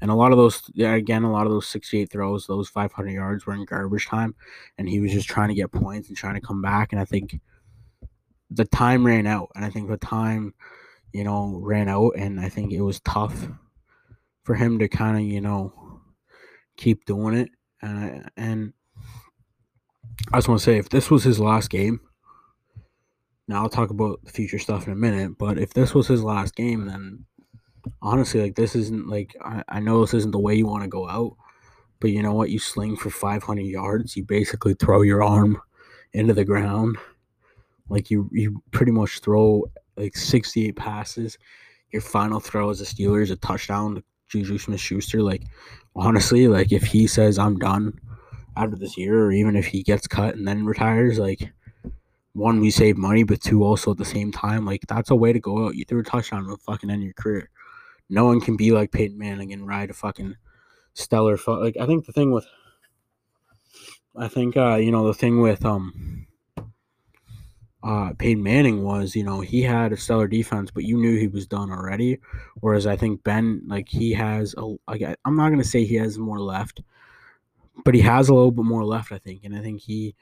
and 0.00 0.10
a 0.10 0.14
lot 0.14 0.32
of 0.32 0.38
those, 0.38 0.62
again, 0.76 1.22
a 1.22 1.30
lot 1.30 1.46
of 1.46 1.52
those 1.52 1.68
68 1.68 2.10
throws, 2.10 2.46
those 2.46 2.68
500 2.68 3.10
yards 3.10 3.46
were 3.46 3.54
in 3.54 3.64
garbage 3.64 4.06
time, 4.06 4.34
and 4.76 4.88
he 4.88 4.98
was 4.98 5.12
just 5.12 5.28
trying 5.28 5.48
to 5.48 5.54
get 5.54 5.70
points 5.70 6.08
and 6.08 6.16
trying 6.16 6.34
to 6.34 6.40
come 6.40 6.60
back. 6.60 6.92
And 6.92 7.00
I 7.00 7.04
think 7.04 7.40
the 8.50 8.64
time 8.64 9.06
ran 9.06 9.28
out, 9.28 9.50
and 9.54 9.64
I 9.64 9.70
think 9.70 9.88
the 9.88 9.96
time 9.96 10.54
you 11.12 11.24
know, 11.24 11.58
ran 11.62 11.88
out, 11.88 12.12
and 12.16 12.40
I 12.40 12.48
think 12.48 12.72
it 12.72 12.82
was 12.82 13.00
tough 13.00 13.48
for 14.42 14.54
him 14.54 14.78
to 14.78 14.88
kind 14.88 15.16
of, 15.16 15.22
you 15.22 15.40
know, 15.40 16.00
keep 16.76 17.04
doing 17.04 17.34
it. 17.34 17.50
And 17.80 18.30
and 18.36 18.72
I 20.32 20.38
just 20.38 20.48
want 20.48 20.60
to 20.60 20.64
say, 20.64 20.78
if 20.78 20.88
this 20.88 21.10
was 21.10 21.24
his 21.24 21.40
last 21.40 21.70
game, 21.70 22.00
now 23.48 23.62
I'll 23.62 23.68
talk 23.68 23.90
about 23.90 24.24
the 24.24 24.30
future 24.30 24.58
stuff 24.58 24.86
in 24.86 24.92
a 24.92 24.96
minute. 24.96 25.38
But 25.38 25.58
if 25.58 25.74
this 25.74 25.94
was 25.94 26.06
his 26.06 26.22
last 26.22 26.54
game, 26.54 26.86
then 26.86 27.24
honestly, 28.00 28.40
like 28.40 28.54
this 28.54 28.74
isn't 28.74 29.08
like 29.08 29.36
I, 29.44 29.62
I 29.68 29.80
know 29.80 30.00
this 30.00 30.14
isn't 30.14 30.32
the 30.32 30.38
way 30.38 30.54
you 30.54 30.66
want 30.66 30.84
to 30.84 30.88
go 30.88 31.08
out, 31.08 31.36
but 32.00 32.10
you 32.10 32.22
know 32.22 32.34
what? 32.34 32.50
You 32.50 32.58
sling 32.58 32.96
for 32.96 33.10
500 33.10 33.62
yards. 33.62 34.16
You 34.16 34.24
basically 34.24 34.74
throw 34.74 35.02
your 35.02 35.22
arm 35.22 35.60
into 36.12 36.34
the 36.34 36.44
ground. 36.44 36.98
Like 37.88 38.10
you, 38.10 38.28
you 38.32 38.62
pretty 38.70 38.92
much 38.92 39.20
throw 39.20 39.70
like 40.02 40.16
68 40.16 40.76
passes. 40.76 41.38
Your 41.90 42.02
final 42.02 42.40
throw 42.40 42.70
as 42.70 42.80
a 42.80 42.84
Steelers, 42.84 43.30
a 43.30 43.36
touchdown 43.36 43.96
to 43.96 44.04
Juju 44.28 44.58
Smith 44.58 44.80
Schuster. 44.80 45.22
Like, 45.22 45.42
honestly, 45.94 46.48
like 46.48 46.72
if 46.72 46.82
he 46.84 47.06
says 47.06 47.38
I'm 47.38 47.58
done 47.58 47.98
after 48.56 48.76
this 48.76 48.96
year, 48.98 49.24
or 49.26 49.32
even 49.32 49.56
if 49.56 49.66
he 49.66 49.82
gets 49.82 50.06
cut 50.06 50.34
and 50.34 50.46
then 50.48 50.64
retires, 50.64 51.18
like 51.18 51.52
one, 52.32 52.60
we 52.60 52.70
save 52.70 52.96
money, 52.96 53.24
but 53.24 53.40
two, 53.40 53.62
also 53.62 53.90
at 53.90 53.98
the 53.98 54.04
same 54.04 54.32
time, 54.32 54.64
like 54.64 54.82
that's 54.88 55.10
a 55.10 55.14
way 55.16 55.32
to 55.32 55.40
go 55.40 55.66
out. 55.66 55.74
You 55.76 55.84
threw 55.84 56.00
a 56.00 56.04
touchdown 56.04 56.46
to 56.46 56.56
fucking 56.56 56.90
end 56.90 57.02
your 57.02 57.12
career. 57.12 57.50
No 58.08 58.24
one 58.24 58.40
can 58.40 58.56
be 58.56 58.72
like 58.72 58.90
Peyton 58.90 59.18
Manning 59.18 59.52
and 59.52 59.66
ride 59.66 59.90
a 59.90 59.94
fucking 59.94 60.36
stellar. 60.94 61.36
Fu- 61.36 61.62
like 61.62 61.76
I 61.78 61.86
think 61.86 62.06
the 62.06 62.12
thing 62.12 62.32
with, 62.32 62.46
I 64.16 64.28
think 64.28 64.56
uh 64.56 64.76
you 64.76 64.90
know 64.90 65.06
the 65.06 65.14
thing 65.14 65.40
with 65.40 65.64
um 65.64 66.26
uh, 67.82 68.12
Peyton 68.18 68.42
Manning 68.42 68.84
was, 68.84 69.16
you 69.16 69.24
know, 69.24 69.40
he 69.40 69.62
had 69.62 69.92
a 69.92 69.96
stellar 69.96 70.28
defense, 70.28 70.70
but 70.70 70.84
you 70.84 70.96
knew 70.96 71.18
he 71.18 71.28
was 71.28 71.46
done 71.46 71.70
already. 71.70 72.18
Whereas 72.60 72.86
I 72.86 72.96
think 72.96 73.24
Ben, 73.24 73.62
like, 73.66 73.88
he 73.88 74.12
has 74.12 74.54
a, 74.56 74.76
I'm 75.24 75.36
not 75.36 75.48
going 75.48 75.62
to 75.62 75.68
say 75.68 75.84
he 75.84 75.96
has 75.96 76.18
more 76.18 76.40
left, 76.40 76.82
but 77.84 77.94
he 77.94 78.00
has 78.02 78.28
a 78.28 78.34
little 78.34 78.52
bit 78.52 78.64
more 78.64 78.84
left, 78.84 79.10
I 79.10 79.18
think. 79.18 79.44
And 79.44 79.56
I 79.56 79.60
think 79.60 79.80
he, 79.80 80.14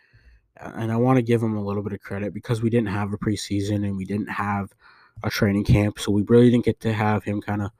and 0.56 0.90
I 0.90 0.96
want 0.96 1.16
to 1.16 1.22
give 1.22 1.42
him 1.42 1.56
a 1.56 1.62
little 1.62 1.82
bit 1.82 1.92
of 1.92 2.00
credit 2.00 2.32
because 2.32 2.62
we 2.62 2.70
didn't 2.70 2.88
have 2.88 3.12
a 3.12 3.18
preseason 3.18 3.84
and 3.84 3.96
we 3.96 4.04
didn't 4.04 4.30
have 4.30 4.72
a 5.22 5.30
training 5.30 5.64
camp. 5.64 5.98
So 5.98 6.12
we 6.12 6.22
really 6.22 6.50
didn't 6.50 6.64
get 6.64 6.80
to 6.80 6.92
have 6.92 7.24
him 7.24 7.42
kind 7.42 7.62
of 7.62 7.70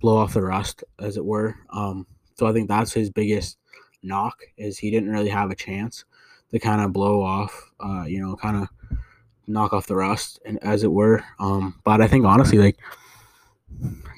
blow 0.00 0.16
off 0.16 0.34
the 0.34 0.42
rust, 0.42 0.82
as 0.98 1.16
it 1.18 1.24
were. 1.24 1.56
Um, 1.70 2.06
so 2.36 2.46
I 2.46 2.52
think 2.52 2.68
that's 2.68 2.92
his 2.92 3.10
biggest 3.10 3.58
knock 4.02 4.38
is 4.56 4.78
he 4.78 4.90
didn't 4.90 5.10
really 5.10 5.28
have 5.28 5.50
a 5.50 5.54
chance 5.54 6.06
to 6.52 6.58
kind 6.58 6.80
of 6.80 6.92
blow 6.92 7.22
off, 7.22 7.70
uh, 7.80 8.04
you 8.06 8.20
know, 8.20 8.34
kind 8.34 8.56
of 8.56 8.68
knock 9.52 9.72
off 9.72 9.86
the 9.86 9.96
rust, 9.96 10.40
and 10.44 10.58
as 10.62 10.82
it 10.84 10.92
were. 10.92 11.24
Um, 11.38 11.80
but 11.84 12.00
I 12.00 12.08
think 12.08 12.24
honestly, 12.24 12.58
like 12.58 12.78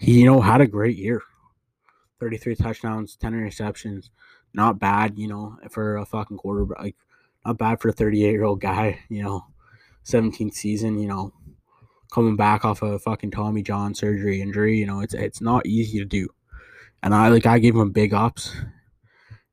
he, 0.00 0.20
you 0.20 0.26
know, 0.26 0.40
had 0.40 0.60
a 0.60 0.66
great 0.66 0.96
year. 0.96 1.22
33 2.20 2.54
touchdowns, 2.54 3.16
10 3.16 3.32
interceptions. 3.32 4.08
Not 4.54 4.78
bad, 4.78 5.18
you 5.18 5.28
know, 5.28 5.56
for 5.70 5.96
a 5.96 6.04
fucking 6.04 6.36
quarterback. 6.36 6.80
Like, 6.80 6.96
not 7.44 7.58
bad 7.58 7.80
for 7.80 7.88
a 7.88 7.92
38 7.92 8.30
year 8.30 8.44
old 8.44 8.60
guy, 8.60 9.00
you 9.08 9.22
know, 9.22 9.46
17th 10.04 10.54
season, 10.54 10.98
you 10.98 11.08
know, 11.08 11.32
coming 12.12 12.36
back 12.36 12.64
off 12.64 12.82
a 12.82 12.98
fucking 12.98 13.30
Tommy 13.30 13.62
John 13.62 13.94
surgery 13.94 14.40
injury. 14.40 14.78
You 14.78 14.86
know, 14.86 15.00
it's 15.00 15.14
it's 15.14 15.40
not 15.40 15.66
easy 15.66 15.98
to 15.98 16.04
do. 16.04 16.28
And 17.02 17.14
I 17.14 17.28
like 17.28 17.46
I 17.46 17.58
gave 17.58 17.74
him 17.74 17.90
big 17.90 18.14
ups. 18.14 18.54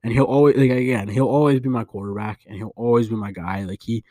And 0.03 0.13
he'll 0.13 0.25
always 0.25 0.55
like 0.55 0.69
again, 0.71 1.07
he'll 1.07 1.27
always 1.27 1.59
be 1.59 1.69
my 1.69 1.83
quarterback 1.83 2.41
and 2.45 2.55
he'll 2.55 2.73
always 2.75 3.09
be 3.09 3.15
my 3.15 3.31
guy. 3.31 3.63
Like 3.63 3.81
he 3.83 4.03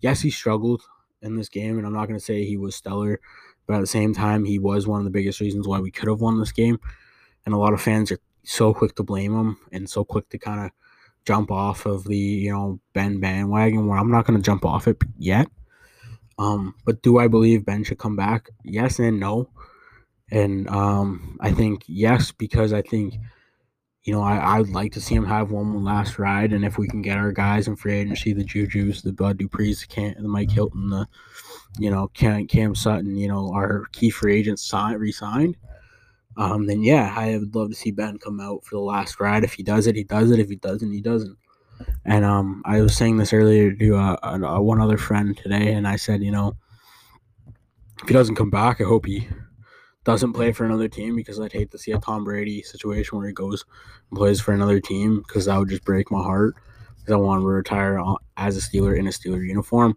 yes, 0.00 0.20
he 0.20 0.30
struggled 0.30 0.82
in 1.24 1.36
this 1.36 1.48
game, 1.48 1.78
and 1.78 1.86
I'm 1.86 1.92
not 1.92 2.06
going 2.06 2.18
to 2.18 2.24
say 2.24 2.44
he 2.44 2.56
was 2.56 2.76
stellar, 2.76 3.20
but 3.66 3.74
at 3.76 3.80
the 3.80 3.86
same 3.86 4.14
time, 4.14 4.44
he 4.44 4.58
was 4.58 4.86
one 4.86 5.00
of 5.00 5.04
the 5.04 5.10
biggest 5.10 5.40
reasons 5.40 5.66
why 5.66 5.80
we 5.80 5.90
could 5.90 6.08
have 6.08 6.20
won 6.20 6.38
this 6.38 6.52
game. 6.52 6.78
And 7.44 7.54
a 7.54 7.58
lot 7.58 7.72
of 7.72 7.80
fans 7.80 8.12
are 8.12 8.18
so 8.44 8.74
quick 8.74 8.94
to 8.96 9.02
blame 9.02 9.34
him 9.34 9.58
and 9.72 9.88
so 9.88 10.04
quick 10.04 10.28
to 10.30 10.38
kind 10.38 10.66
of 10.66 10.70
jump 11.24 11.50
off 11.50 11.86
of 11.86 12.04
the 12.04 12.16
you 12.16 12.52
know 12.52 12.78
Ben 12.92 13.20
bandwagon. 13.20 13.86
Where 13.86 13.98
I'm 13.98 14.10
not 14.10 14.26
going 14.26 14.38
to 14.38 14.44
jump 14.44 14.64
off 14.64 14.86
it 14.86 14.98
yet. 15.18 15.48
Um, 16.38 16.74
but 16.84 17.02
do 17.02 17.18
I 17.18 17.28
believe 17.28 17.64
Ben 17.64 17.84
should 17.84 17.98
come 17.98 18.16
back? 18.16 18.50
Yes 18.64 18.98
and 18.98 19.20
no. 19.20 19.48
And 20.30 20.68
um, 20.68 21.38
I 21.40 21.52
think 21.52 21.84
yes 21.86 22.32
because 22.32 22.72
I 22.72 22.82
think 22.82 23.14
you 24.04 24.12
know, 24.12 24.22
I, 24.22 24.58
I'd 24.58 24.68
like 24.68 24.92
to 24.92 25.00
see 25.00 25.14
him 25.14 25.24
have 25.24 25.50
one 25.50 25.82
last 25.82 26.18
ride, 26.18 26.52
and 26.52 26.64
if 26.64 26.76
we 26.76 26.86
can 26.86 27.02
get 27.02 27.18
our 27.18 27.32
guys 27.32 27.66
in 27.66 27.76
free 27.76 27.94
agency, 27.94 28.34
the 28.34 28.44
Juju's, 28.44 29.02
the 29.02 29.12
Bud 29.12 29.38
Dupree's, 29.38 29.80
the, 29.80 29.86
Cam, 29.86 30.14
the 30.18 30.28
Mike 30.28 30.50
Hilton, 30.50 30.90
the 30.90 31.08
you 31.78 31.90
know 31.90 32.08
Cam, 32.08 32.46
Cam 32.46 32.74
Sutton, 32.74 33.16
you 33.16 33.28
know, 33.28 33.50
our 33.52 33.86
key 33.92 34.10
free 34.10 34.36
agents 34.38 34.62
signed, 34.62 35.00
re-signed, 35.00 35.56
um, 36.36 36.66
then 36.66 36.82
yeah, 36.82 37.14
I 37.16 37.38
would 37.38 37.54
love 37.54 37.70
to 37.70 37.74
see 37.74 37.90
Ben 37.90 38.18
come 38.18 38.40
out 38.40 38.64
for 38.64 38.76
the 38.76 38.80
last 38.80 39.20
ride. 39.20 39.44
If 39.44 39.54
he 39.54 39.62
does 39.62 39.86
it, 39.86 39.96
he 39.96 40.04
does 40.04 40.30
it. 40.30 40.40
If 40.40 40.48
he 40.48 40.56
doesn't, 40.56 40.90
he 40.90 41.00
doesn't. 41.00 41.36
And 42.04 42.24
um, 42.24 42.62
I 42.64 42.80
was 42.80 42.96
saying 42.96 43.16
this 43.16 43.32
earlier 43.32 43.72
to 43.72 43.96
uh, 43.96 44.16
uh, 44.22 44.60
one 44.60 44.80
other 44.80 44.98
friend 44.98 45.36
today, 45.36 45.72
and 45.72 45.86
I 45.86 45.96
said, 45.96 46.22
you 46.22 46.30
know, 46.30 46.56
if 48.02 48.08
he 48.08 48.14
doesn't 48.14 48.36
come 48.36 48.50
back, 48.50 48.80
I 48.80 48.84
hope 48.84 49.06
he 49.06 49.28
doesn't 50.04 50.34
play 50.34 50.52
for 50.52 50.64
another 50.64 50.88
team 50.88 51.16
because 51.16 51.40
I'd 51.40 51.52
hate 51.52 51.70
to 51.72 51.78
see 51.78 51.92
a 51.92 51.98
Tom 51.98 52.24
Brady 52.24 52.62
situation 52.62 53.18
where 53.18 53.26
he 53.26 53.32
goes 53.32 53.64
and 54.10 54.18
plays 54.18 54.40
for 54.40 54.52
another 54.52 54.80
team 54.80 55.22
because 55.26 55.46
that 55.46 55.58
would 55.58 55.70
just 55.70 55.84
break 55.84 56.10
my 56.10 56.22
heart 56.22 56.54
because 56.98 57.12
I 57.12 57.16
want 57.16 57.42
to 57.42 57.46
retire 57.46 58.00
as 58.36 58.56
a 58.56 58.60
Steeler 58.60 58.96
in 58.96 59.06
a 59.06 59.10
Steeler 59.10 59.46
uniform. 59.46 59.96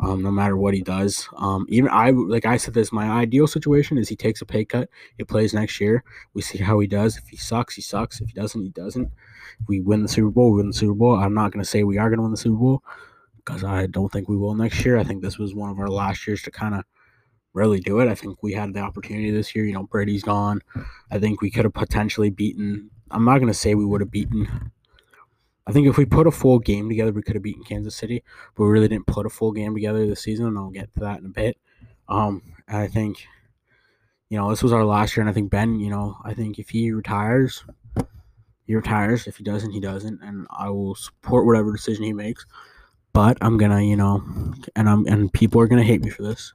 Um, 0.00 0.24
no 0.24 0.32
matter 0.32 0.56
what 0.56 0.74
he 0.74 0.82
does. 0.82 1.28
Um, 1.36 1.66
even 1.68 1.88
I 1.88 2.10
like 2.10 2.44
I 2.44 2.56
said 2.56 2.74
this, 2.74 2.90
my 2.90 3.08
ideal 3.08 3.46
situation 3.46 3.96
is 3.96 4.08
he 4.08 4.16
takes 4.16 4.42
a 4.42 4.44
pay 4.44 4.64
cut, 4.64 4.90
he 5.18 5.22
plays 5.22 5.54
next 5.54 5.80
year. 5.80 6.02
We 6.34 6.42
see 6.42 6.58
how 6.58 6.80
he 6.80 6.88
does. 6.88 7.16
If 7.16 7.28
he 7.28 7.36
sucks, 7.36 7.76
he 7.76 7.80
sucks. 7.80 8.20
If 8.20 8.26
he 8.26 8.34
doesn't, 8.34 8.60
he 8.60 8.70
doesn't. 8.70 9.08
If 9.60 9.68
we 9.68 9.80
win 9.80 10.02
the 10.02 10.08
Super 10.08 10.30
Bowl, 10.30 10.50
we 10.50 10.56
win 10.56 10.66
the 10.66 10.72
Super 10.72 10.94
Bowl. 10.94 11.14
I'm 11.14 11.32
not 11.32 11.52
gonna 11.52 11.64
say 11.64 11.84
we 11.84 11.96
are 11.98 12.10
gonna 12.10 12.22
win 12.22 12.32
the 12.32 12.36
Super 12.36 12.56
Bowl 12.56 12.82
because 13.36 13.62
I 13.62 13.86
don't 13.86 14.10
think 14.10 14.28
we 14.28 14.36
will 14.36 14.56
next 14.56 14.84
year. 14.84 14.98
I 14.98 15.04
think 15.04 15.22
this 15.22 15.38
was 15.38 15.54
one 15.54 15.70
of 15.70 15.78
our 15.78 15.88
last 15.88 16.26
years 16.26 16.42
to 16.42 16.50
kind 16.50 16.74
of 16.74 16.84
really 17.54 17.80
do 17.80 18.00
it. 18.00 18.08
I 18.08 18.14
think 18.14 18.42
we 18.42 18.52
had 18.52 18.74
the 18.74 18.80
opportunity 18.80 19.30
this 19.30 19.54
year. 19.54 19.64
You 19.64 19.72
know, 19.72 19.84
Brady's 19.84 20.22
gone. 20.22 20.60
I 21.10 21.18
think 21.18 21.40
we 21.40 21.50
could 21.50 21.64
have 21.64 21.74
potentially 21.74 22.30
beaten. 22.30 22.90
I'm 23.10 23.24
not 23.24 23.38
gonna 23.38 23.54
say 23.54 23.74
we 23.74 23.86
would 23.86 24.02
have 24.02 24.10
beaten 24.10 24.72
I 25.66 25.72
think 25.72 25.86
if 25.86 25.96
we 25.96 26.04
put 26.04 26.26
a 26.26 26.30
full 26.30 26.58
game 26.58 26.88
together, 26.88 27.12
we 27.12 27.22
could 27.22 27.36
have 27.36 27.42
beaten 27.42 27.64
Kansas 27.64 27.96
City, 27.96 28.22
but 28.54 28.64
we 28.64 28.70
really 28.70 28.88
didn't 28.88 29.06
put 29.06 29.26
a 29.26 29.30
full 29.30 29.52
game 29.52 29.74
together 29.74 30.06
this 30.06 30.22
season, 30.22 30.46
and 30.46 30.58
I'll 30.58 30.70
get 30.70 30.92
to 30.94 31.00
that 31.00 31.20
in 31.20 31.26
a 31.26 31.30
bit. 31.30 31.56
Um, 32.08 32.42
I 32.68 32.86
think, 32.86 33.26
you 34.28 34.36
know, 34.36 34.50
this 34.50 34.62
was 34.62 34.72
our 34.72 34.84
last 34.84 35.16
year, 35.16 35.22
and 35.22 35.30
I 35.30 35.32
think 35.32 35.50
Ben, 35.50 35.80
you 35.80 35.88
know, 35.88 36.18
I 36.22 36.34
think 36.34 36.58
if 36.58 36.68
he 36.68 36.92
retires, 36.92 37.64
he 38.66 38.74
retires. 38.74 39.26
If 39.26 39.38
he 39.38 39.44
doesn't, 39.44 39.70
he 39.70 39.80
doesn't, 39.80 40.22
and 40.22 40.46
I 40.50 40.68
will 40.68 40.94
support 40.94 41.46
whatever 41.46 41.72
decision 41.72 42.04
he 42.04 42.12
makes. 42.12 42.44
But 43.14 43.38
I'm 43.40 43.56
gonna, 43.56 43.80
you 43.80 43.96
know, 43.96 44.22
and 44.76 44.88
I'm 44.88 45.06
and 45.06 45.32
people 45.32 45.60
are 45.62 45.66
gonna 45.66 45.82
hate 45.82 46.02
me 46.02 46.10
for 46.10 46.24
this, 46.24 46.52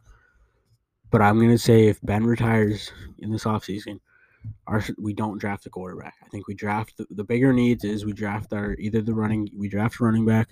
but 1.11 1.21
I'm 1.21 1.39
gonna 1.39 1.57
say 1.57 1.87
if 1.87 2.01
Ben 2.01 2.25
retires 2.25 2.91
in 3.19 3.31
this 3.31 3.43
offseason, 3.43 3.99
our 4.67 4.83
we 4.97 5.13
don't 5.13 5.37
draft 5.37 5.65
a 5.65 5.69
quarterback. 5.69 6.15
I 6.23 6.29
think 6.29 6.47
we 6.47 6.53
draft 6.53 6.97
the, 6.97 7.07
the 7.11 7.23
bigger 7.23 7.51
needs 7.53 7.83
is 7.83 8.05
we 8.05 8.13
draft 8.13 8.53
our 8.53 8.73
either 8.75 9.01
the 9.01 9.13
running 9.13 9.49
we 9.55 9.67
draft 9.67 9.99
running 9.99 10.25
back, 10.25 10.49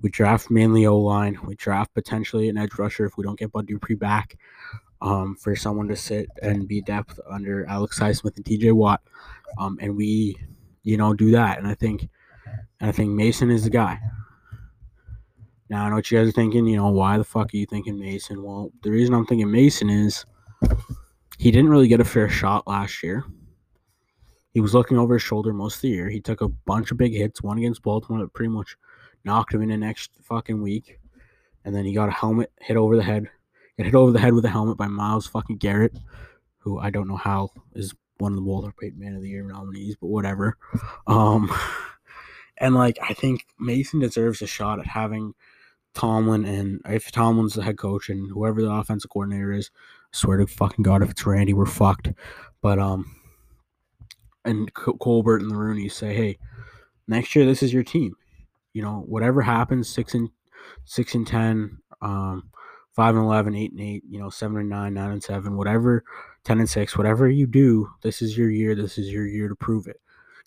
we 0.00 0.10
draft 0.10 0.50
mainly 0.50 0.86
O 0.86 0.98
line, 0.98 1.38
we 1.44 1.54
draft 1.54 1.94
potentially 1.94 2.48
an 2.48 2.58
edge 2.58 2.78
rusher 2.78 3.06
if 3.06 3.16
we 3.16 3.24
don't 3.24 3.38
get 3.38 3.52
Bud 3.52 3.66
Dupree 3.66 3.94
back, 3.94 4.36
um, 5.02 5.34
for 5.34 5.56
someone 5.56 5.88
to 5.88 5.96
sit 5.96 6.28
and 6.40 6.68
be 6.68 6.80
depth 6.80 7.18
under 7.28 7.66
Alex 7.66 7.98
Highsmith 7.98 8.36
and 8.36 8.46
T.J. 8.46 8.72
Watt, 8.72 9.00
um, 9.58 9.78
and 9.80 9.96
we, 9.96 10.36
you 10.84 10.96
know, 10.96 11.12
do 11.12 11.32
that. 11.32 11.58
And 11.58 11.66
I 11.66 11.74
think, 11.74 12.08
and 12.80 12.88
I 12.88 12.92
think 12.92 13.10
Mason 13.10 13.50
is 13.50 13.64
the 13.64 13.70
guy. 13.70 13.98
Now 15.72 15.86
I 15.86 15.88
know 15.88 15.94
what 15.94 16.10
you 16.10 16.18
guys 16.18 16.28
are 16.28 16.32
thinking. 16.32 16.66
You 16.66 16.76
know, 16.76 16.90
why 16.90 17.16
the 17.16 17.24
fuck 17.24 17.54
are 17.54 17.56
you 17.56 17.64
thinking 17.64 17.98
Mason? 17.98 18.42
Well, 18.42 18.70
the 18.82 18.90
reason 18.90 19.14
I'm 19.14 19.24
thinking 19.24 19.50
Mason 19.50 19.88
is 19.88 20.26
he 21.38 21.50
didn't 21.50 21.70
really 21.70 21.88
get 21.88 21.98
a 21.98 22.04
fair 22.04 22.28
shot 22.28 22.66
last 22.66 23.02
year. 23.02 23.24
He 24.52 24.60
was 24.60 24.74
looking 24.74 24.98
over 24.98 25.14
his 25.14 25.22
shoulder 25.22 25.54
most 25.54 25.76
of 25.76 25.80
the 25.80 25.88
year. 25.88 26.10
He 26.10 26.20
took 26.20 26.42
a 26.42 26.48
bunch 26.48 26.90
of 26.90 26.98
big 26.98 27.14
hits, 27.14 27.40
one 27.40 27.56
against 27.56 27.80
Baltimore 27.80 28.20
that 28.20 28.34
pretty 28.34 28.50
much 28.50 28.76
knocked 29.24 29.54
him 29.54 29.62
in 29.62 29.70
the 29.70 29.78
next 29.78 30.10
fucking 30.22 30.60
week. 30.60 30.98
And 31.64 31.74
then 31.74 31.86
he 31.86 31.94
got 31.94 32.10
a 32.10 32.12
helmet 32.12 32.52
hit 32.60 32.76
over 32.76 32.94
the 32.94 33.02
head. 33.02 33.30
Got 33.78 33.86
hit 33.86 33.94
over 33.94 34.12
the 34.12 34.20
head 34.20 34.34
with 34.34 34.44
a 34.44 34.50
helmet 34.50 34.76
by 34.76 34.88
Myles 34.88 35.26
fucking 35.26 35.56
Garrett, 35.56 35.98
who 36.58 36.80
I 36.80 36.90
don't 36.90 37.08
know 37.08 37.16
how 37.16 37.48
is 37.74 37.94
one 38.18 38.32
of 38.32 38.36
the 38.36 38.44
Walter 38.44 38.74
Payton 38.78 39.00
Man 39.00 39.14
of 39.16 39.22
the 39.22 39.30
Year 39.30 39.42
nominees, 39.42 39.96
but 39.98 40.08
whatever. 40.08 40.58
Um, 41.06 41.50
and 42.58 42.74
like 42.74 42.98
I 43.02 43.14
think 43.14 43.46
Mason 43.58 44.00
deserves 44.00 44.42
a 44.42 44.46
shot 44.46 44.78
at 44.78 44.86
having 44.86 45.32
Tomlin 45.94 46.44
and 46.44 46.80
if 46.86 47.12
Tomlin's 47.12 47.54
the 47.54 47.62
head 47.62 47.78
coach 47.78 48.08
and 48.08 48.30
whoever 48.30 48.62
the 48.62 48.70
offensive 48.70 49.10
coordinator 49.10 49.52
is, 49.52 49.70
swear 50.12 50.38
to 50.38 50.46
fucking 50.46 50.82
God, 50.82 51.02
if 51.02 51.10
it's 51.10 51.26
Randy, 51.26 51.54
we're 51.54 51.66
fucked. 51.66 52.12
But 52.60 52.78
um, 52.78 53.14
and 54.44 54.72
Colbert 54.74 55.40
and 55.40 55.50
the 55.50 55.56
Rooney 55.56 55.88
say, 55.88 56.14
hey, 56.14 56.38
next 57.08 57.34
year 57.34 57.44
this 57.44 57.62
is 57.62 57.72
your 57.72 57.82
team. 57.82 58.14
You 58.72 58.82
know, 58.82 59.04
whatever 59.06 59.42
happens, 59.42 59.88
six 59.88 60.14
and 60.14 60.30
six 60.84 61.14
and 61.14 61.26
ten, 61.26 61.78
um, 62.00 62.50
five 62.92 63.14
and 63.14 63.24
11, 63.24 63.54
8 63.54 63.72
and 63.72 63.80
eight, 63.80 64.02
you 64.08 64.18
know, 64.18 64.30
seven 64.30 64.58
and 64.58 64.68
nine, 64.68 64.94
nine 64.94 65.12
and 65.12 65.22
seven, 65.22 65.56
whatever, 65.56 66.04
ten 66.44 66.58
and 66.58 66.68
six, 66.68 66.96
whatever 66.96 67.28
you 67.28 67.46
do, 67.46 67.88
this 68.02 68.22
is 68.22 68.36
your 68.36 68.50
year. 68.50 68.74
This 68.74 68.98
is 68.98 69.10
your 69.10 69.26
year 69.26 69.48
to 69.48 69.54
prove 69.54 69.86
it. 69.86 70.00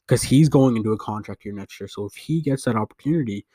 Because 0.06 0.22
he's 0.22 0.50
going 0.50 0.76
into 0.76 0.92
a 0.92 0.98
contract 0.98 1.46
year 1.46 1.54
next 1.54 1.80
year. 1.80 1.88
So 1.88 2.06
if 2.06 2.14
he 2.14 2.42
gets 2.42 2.64
that 2.66 2.76
opportunity 2.76 3.46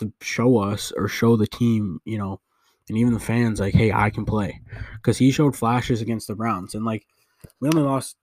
to 0.00 0.12
show 0.20 0.58
us 0.58 0.92
or 0.96 1.08
show 1.08 1.36
the 1.36 1.46
team, 1.46 2.00
you 2.04 2.18
know, 2.18 2.40
and 2.88 2.98
even 2.98 3.14
the 3.14 3.20
fans 3.20 3.60
like, 3.60 3.74
hey, 3.74 3.92
I 3.92 4.10
can 4.10 4.24
play, 4.24 4.60
because 4.96 5.18
he 5.18 5.30
showed 5.30 5.56
flashes 5.56 6.00
against 6.00 6.26
the 6.26 6.34
Browns, 6.34 6.74
and 6.74 6.84
like 6.84 7.06
we 7.60 7.68
only 7.68 7.82
lost 7.82 8.16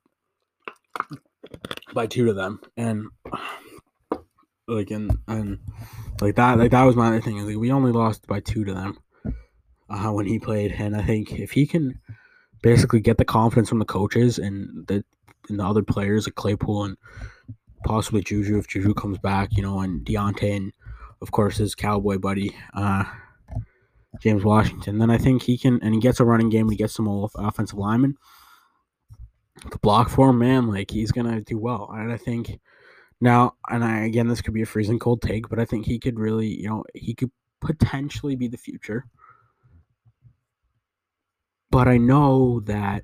by 1.94 2.06
two 2.06 2.26
to 2.26 2.34
them, 2.34 2.60
and 2.76 3.06
like 4.68 4.90
and 4.90 5.10
and 5.26 5.58
like 6.20 6.36
that, 6.36 6.58
like 6.58 6.70
that 6.72 6.84
was 6.84 6.96
my 6.96 7.08
other 7.08 7.20
thing. 7.20 7.38
Is, 7.38 7.46
Like 7.46 7.56
we 7.56 7.72
only 7.72 7.92
lost 7.92 8.26
by 8.26 8.40
two 8.40 8.64
to 8.64 8.74
them 8.74 8.98
uh, 9.88 10.10
when 10.10 10.26
he 10.26 10.38
played, 10.38 10.72
and 10.72 10.94
I 10.94 11.02
think 11.02 11.32
if 11.32 11.52
he 11.52 11.66
can 11.66 11.98
basically 12.62 13.00
get 13.00 13.18
the 13.18 13.24
confidence 13.24 13.68
from 13.68 13.78
the 13.78 13.84
coaches 13.84 14.38
and 14.38 14.86
the 14.86 15.04
and 15.48 15.60
the 15.60 15.64
other 15.64 15.82
players 15.82 16.26
like 16.26 16.34
Claypool 16.34 16.84
and 16.84 16.96
possibly 17.84 18.22
Juju 18.22 18.58
if 18.58 18.68
Juju 18.68 18.94
comes 18.94 19.18
back, 19.18 19.56
you 19.56 19.62
know, 19.62 19.80
and 19.80 20.04
Diontae 20.04 20.56
and 20.56 20.72
of 21.20 21.30
course 21.30 21.56
his 21.56 21.74
cowboy 21.74 22.18
buddy. 22.18 22.54
Uh, 22.74 23.04
James 24.20 24.44
Washington. 24.44 24.98
Then 24.98 25.10
I 25.10 25.18
think 25.18 25.42
he 25.42 25.56
can, 25.56 25.80
and 25.82 25.94
he 25.94 26.00
gets 26.00 26.20
a 26.20 26.24
running 26.24 26.50
game. 26.50 26.62
And 26.62 26.72
he 26.72 26.76
gets 26.76 26.94
some 26.94 27.08
offensive 27.36 27.78
linemen. 27.78 28.16
The 29.70 29.78
block 29.78 30.08
for 30.08 30.30
him, 30.30 30.38
man, 30.38 30.68
like 30.68 30.90
he's 30.90 31.12
gonna 31.12 31.40
do 31.40 31.58
well. 31.58 31.90
And 31.92 32.12
I 32.12 32.16
think 32.16 32.60
now, 33.20 33.54
and 33.68 33.84
I 33.84 34.04
again, 34.04 34.28
this 34.28 34.40
could 34.40 34.54
be 34.54 34.62
a 34.62 34.66
freezing 34.66 34.98
cold 34.98 35.22
take, 35.22 35.48
but 35.48 35.58
I 35.58 35.64
think 35.64 35.84
he 35.84 35.98
could 35.98 36.18
really, 36.18 36.46
you 36.46 36.68
know, 36.68 36.84
he 36.94 37.14
could 37.14 37.30
potentially 37.60 38.36
be 38.36 38.46
the 38.46 38.56
future. 38.56 39.04
But 41.70 41.88
I 41.88 41.98
know 41.98 42.60
that 42.60 43.02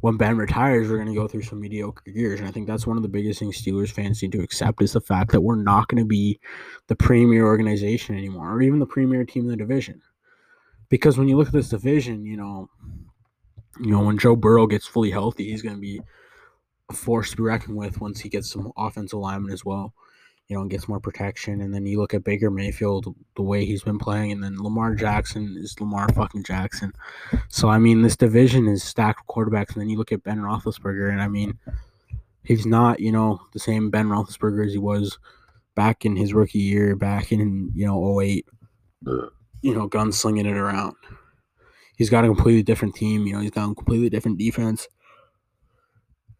when 0.00 0.16
Ben 0.16 0.36
retires, 0.36 0.88
we're 0.88 0.96
going 0.96 1.08
to 1.08 1.14
go 1.14 1.28
through 1.28 1.42
some 1.42 1.60
mediocre 1.60 2.10
years. 2.10 2.40
And 2.40 2.48
I 2.48 2.52
think 2.52 2.66
that's 2.66 2.86
one 2.86 2.96
of 2.96 3.02
the 3.02 3.08
biggest 3.08 3.38
things 3.38 3.60
Steelers 3.60 3.90
fans 3.90 4.22
need 4.22 4.32
to 4.32 4.42
accept 4.42 4.82
is 4.82 4.92
the 4.92 5.00
fact 5.00 5.32
that 5.32 5.40
we're 5.40 5.56
not 5.56 5.88
going 5.88 6.02
to 6.02 6.08
be 6.08 6.38
the 6.88 6.96
premier 6.96 7.46
organization 7.46 8.16
anymore, 8.16 8.52
or 8.52 8.62
even 8.62 8.78
the 8.78 8.86
premier 8.86 9.24
team 9.24 9.44
in 9.44 9.50
the 9.50 9.56
division. 9.56 10.00
Because 10.88 11.18
when 11.18 11.28
you 11.28 11.36
look 11.36 11.48
at 11.48 11.52
this 11.52 11.70
division, 11.70 12.24
you 12.24 12.36
know, 12.36 12.68
you 13.80 13.90
know, 13.90 14.04
when 14.04 14.18
Joe 14.18 14.36
Burrow 14.36 14.66
gets 14.66 14.86
fully 14.86 15.10
healthy, 15.10 15.50
he's 15.50 15.62
going 15.62 15.74
to 15.74 15.80
be 15.80 16.00
a 16.90 16.94
force 16.94 17.30
to 17.30 17.36
be 17.36 17.42
reckoned 17.42 17.76
with 17.76 18.00
once 18.00 18.20
he 18.20 18.28
gets 18.28 18.50
some 18.50 18.72
offensive 18.76 19.18
linemen 19.18 19.52
as 19.52 19.64
well 19.64 19.94
you 20.48 20.56
know, 20.56 20.64
gets 20.66 20.88
more 20.88 21.00
protection. 21.00 21.60
And 21.60 21.72
then 21.72 21.86
you 21.86 21.98
look 21.98 22.14
at 22.14 22.24
Baker 22.24 22.50
Mayfield, 22.50 23.14
the 23.36 23.42
way 23.42 23.64
he's 23.64 23.82
been 23.82 23.98
playing, 23.98 24.32
and 24.32 24.42
then 24.42 24.62
Lamar 24.62 24.94
Jackson 24.94 25.56
is 25.58 25.80
Lamar 25.80 26.08
fucking 26.10 26.44
Jackson. 26.44 26.92
So 27.48 27.68
I 27.68 27.78
mean, 27.78 28.02
this 28.02 28.16
division 28.16 28.68
is 28.68 28.82
stacked 28.82 29.20
with 29.26 29.34
quarterbacks. 29.34 29.72
And 29.72 29.80
then 29.80 29.88
you 29.88 29.96
look 29.96 30.12
at 30.12 30.22
Ben 30.22 30.40
Roethlisberger, 30.40 31.10
and 31.10 31.22
I 31.22 31.28
mean, 31.28 31.58
he's 32.42 32.66
not 32.66 33.00
you 33.00 33.12
know 33.12 33.40
the 33.52 33.58
same 33.58 33.90
Ben 33.90 34.08
Roethlisberger 34.08 34.66
as 34.66 34.72
he 34.72 34.78
was 34.78 35.18
back 35.74 36.04
in 36.04 36.16
his 36.16 36.34
rookie 36.34 36.58
year, 36.58 36.94
back 36.94 37.32
in 37.32 37.70
you 37.74 37.86
know 37.86 38.20
08, 38.20 38.46
you 39.64 39.74
know, 39.74 39.88
gunslinging 39.88 40.46
it 40.46 40.56
around. 40.56 40.94
He's 41.96 42.10
got 42.10 42.24
a 42.24 42.28
completely 42.28 42.62
different 42.62 42.94
team. 42.94 43.26
You 43.26 43.34
know, 43.34 43.40
he's 43.40 43.50
got 43.50 43.70
a 43.70 43.74
completely 43.74 44.10
different 44.10 44.38
defense. 44.38 44.88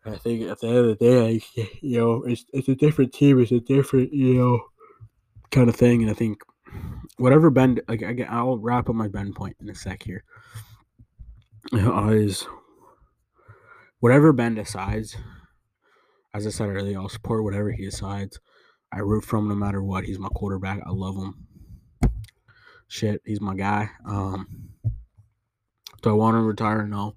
I 0.06 0.16
think 0.16 0.42
at 0.42 0.60
the 0.60 0.68
end 0.68 0.76
of 0.76 0.86
the 0.86 0.94
day, 0.96 1.42
I, 1.56 1.68
you 1.80 1.98
know, 1.98 2.24
it's 2.24 2.44
it's 2.52 2.68
a 2.68 2.74
different 2.74 3.12
team. 3.12 3.40
It's 3.40 3.52
a 3.52 3.60
different, 3.60 4.12
you 4.12 4.34
know, 4.34 4.60
kind 5.50 5.68
of 5.68 5.76
thing. 5.76 6.02
And 6.02 6.10
I 6.10 6.14
think 6.14 6.42
whatever 7.16 7.50
Ben, 7.50 7.80
like 7.88 8.02
I, 8.02 8.26
I'll 8.28 8.58
wrap 8.58 8.88
up 8.88 8.94
my 8.94 9.08
Ben 9.08 9.32
point 9.32 9.56
in 9.60 9.70
a 9.70 9.74
sec 9.74 10.02
here. 10.02 10.24
Uh, 11.72 12.14
whatever 14.00 14.32
Ben 14.32 14.54
decides. 14.54 15.16
As 16.34 16.46
I 16.46 16.50
said 16.50 16.68
earlier, 16.68 16.98
I'll 16.98 17.08
support 17.08 17.44
whatever 17.44 17.70
he 17.70 17.84
decides. 17.84 18.38
I 18.92 18.98
root 18.98 19.24
for 19.24 19.38
him 19.38 19.48
no 19.48 19.54
matter 19.54 19.82
what. 19.82 20.04
He's 20.04 20.18
my 20.18 20.28
quarterback. 20.28 20.80
I 20.84 20.90
love 20.90 21.16
him. 21.16 21.46
Shit, 22.88 23.22
he's 23.24 23.40
my 23.40 23.54
guy. 23.54 23.90
Um, 24.04 24.68
do 26.02 26.10
I 26.10 26.12
want 26.12 26.36
him 26.36 26.42
to 26.42 26.48
retire? 26.48 26.86
No. 26.86 27.16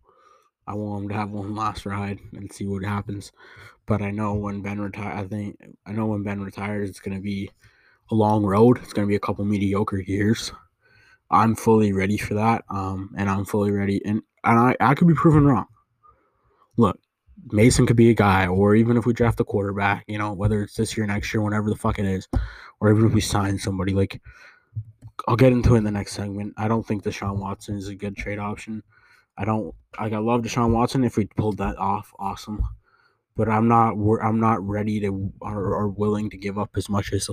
I 0.68 0.74
want 0.74 1.04
him 1.04 1.10
to 1.10 1.16
have 1.16 1.32
one 1.32 1.56
last 1.56 1.86
ride 1.86 2.20
and 2.34 2.52
see 2.52 2.66
what 2.66 2.84
happens. 2.84 3.32
But 3.86 4.02
I 4.02 4.12
know 4.12 4.34
when 4.34 4.62
Ben 4.62 4.82
retire, 4.82 5.14
I 5.14 5.26
think 5.26 5.58
I 5.86 5.94
know 5.94 6.08
when 6.08 6.24
Ben 6.24 6.42
retires, 6.42 6.90
it's 6.90 7.00
gonna 7.00 7.22
be 7.22 7.50
a 8.12 8.16
long 8.16 8.44
road. 8.44 8.80
It's 8.84 8.94
gonna 8.94 9.08
be 9.08 9.16
a 9.16 9.20
couple 9.20 9.46
mediocre 9.46 10.00
years. 10.00 10.52
I'm 11.32 11.56
fully 11.56 11.94
ready 11.94 12.18
for 12.18 12.34
that, 12.36 12.64
um, 12.70 13.14
and 13.18 13.30
I'm 13.30 13.46
fully 13.46 13.72
ready, 13.72 14.02
and 14.06 14.22
and 14.44 14.60
I, 14.60 14.76
I 14.80 14.94
could 14.94 15.08
be 15.08 15.14
proven 15.14 15.46
wrong. 15.46 15.68
Look, 16.78 17.00
Mason 17.52 17.86
could 17.86 17.96
be 17.96 18.10
a 18.10 18.14
guy, 18.14 18.48
or 18.48 18.76
even 18.76 18.98
if 18.98 19.06
we 19.06 19.14
draft 19.14 19.40
a 19.40 19.44
quarterback, 19.44 20.04
you 20.08 20.18
know, 20.18 20.34
whether 20.34 20.64
it's 20.64 20.76
this 20.76 20.98
year, 20.98 21.06
next 21.06 21.34
year, 21.34 21.42
whenever 21.42 21.70
the 21.70 21.76
fuck 21.76 22.00
it 22.00 22.06
is, 22.06 22.28
or 22.80 22.92
even 22.92 23.06
if 23.06 23.14
we 23.14 23.22
sign 23.22 23.58
somebody, 23.58 23.94
like 23.94 24.22
I'll 25.28 25.36
get 25.36 25.52
into 25.52 25.76
it 25.76 25.80
in 25.80 25.84
the 25.84 25.92
next 25.92 26.14
segment. 26.14 26.54
I 26.58 26.68
don't 26.68 26.86
think 26.86 27.04
Deshaun 27.04 27.38
Watson 27.38 27.78
is 27.78 27.88
a 27.88 27.96
good 27.96 28.16
trade 28.16 28.40
option. 28.40 28.84
I 29.38 29.46
don't. 29.46 29.74
Like, 30.00 30.14
I 30.14 30.18
love 30.18 30.42
Deshaun 30.42 30.72
Watson. 30.72 31.04
If 31.04 31.18
we 31.18 31.26
pulled 31.26 31.58
that 31.58 31.78
off, 31.78 32.14
awesome. 32.20 32.64
but 33.38 33.48
I'm 33.48 33.68
not 33.68 33.94
I'm 34.22 34.40
not 34.40 34.68
ready 34.68 35.00
to 35.02 35.32
or, 35.42 35.74
or 35.74 35.88
willing 35.88 36.30
to 36.32 36.38
give 36.38 36.58
up 36.58 36.72
as 36.76 36.90
much 36.90 37.14
as 37.14 37.30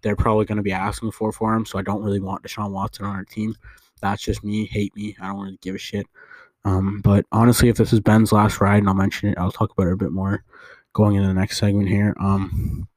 they're 0.00 0.16
probably 0.16 0.46
going 0.46 0.56
to 0.56 0.62
be 0.62 0.72
asking 0.72 1.12
for 1.12 1.30
for 1.30 1.54
him. 1.54 1.66
So 1.66 1.78
I 1.78 1.82
don't 1.82 2.02
really 2.02 2.20
want 2.20 2.42
Deshaun 2.42 2.72
Watson 2.72 3.04
on 3.04 3.14
our 3.14 3.24
team. 3.24 3.54
That's 4.00 4.22
just 4.22 4.42
me. 4.42 4.64
Hate 4.66 4.96
me. 4.96 5.14
I 5.20 5.28
don't 5.28 5.40
really 5.40 5.58
give 5.60 5.74
a 5.74 5.78
shit. 5.78 6.06
Um, 6.64 7.00
but 7.02 7.26
honestly, 7.32 7.68
if 7.68 7.76
this 7.76 7.92
is 7.92 8.00
Ben's 8.00 8.32
last 8.32 8.60
ride, 8.60 8.78
and 8.78 8.88
I'll 8.88 8.94
mention 8.94 9.28
it, 9.28 9.38
I'll 9.38 9.52
talk 9.52 9.72
about 9.72 9.88
it 9.88 9.92
a 9.92 9.96
bit 9.96 10.12
more 10.12 10.42
going 10.92 11.16
into 11.16 11.28
the 11.28 11.34
next 11.34 11.58
segment 11.58 11.88
here. 11.88 12.14
Um, 12.18 12.88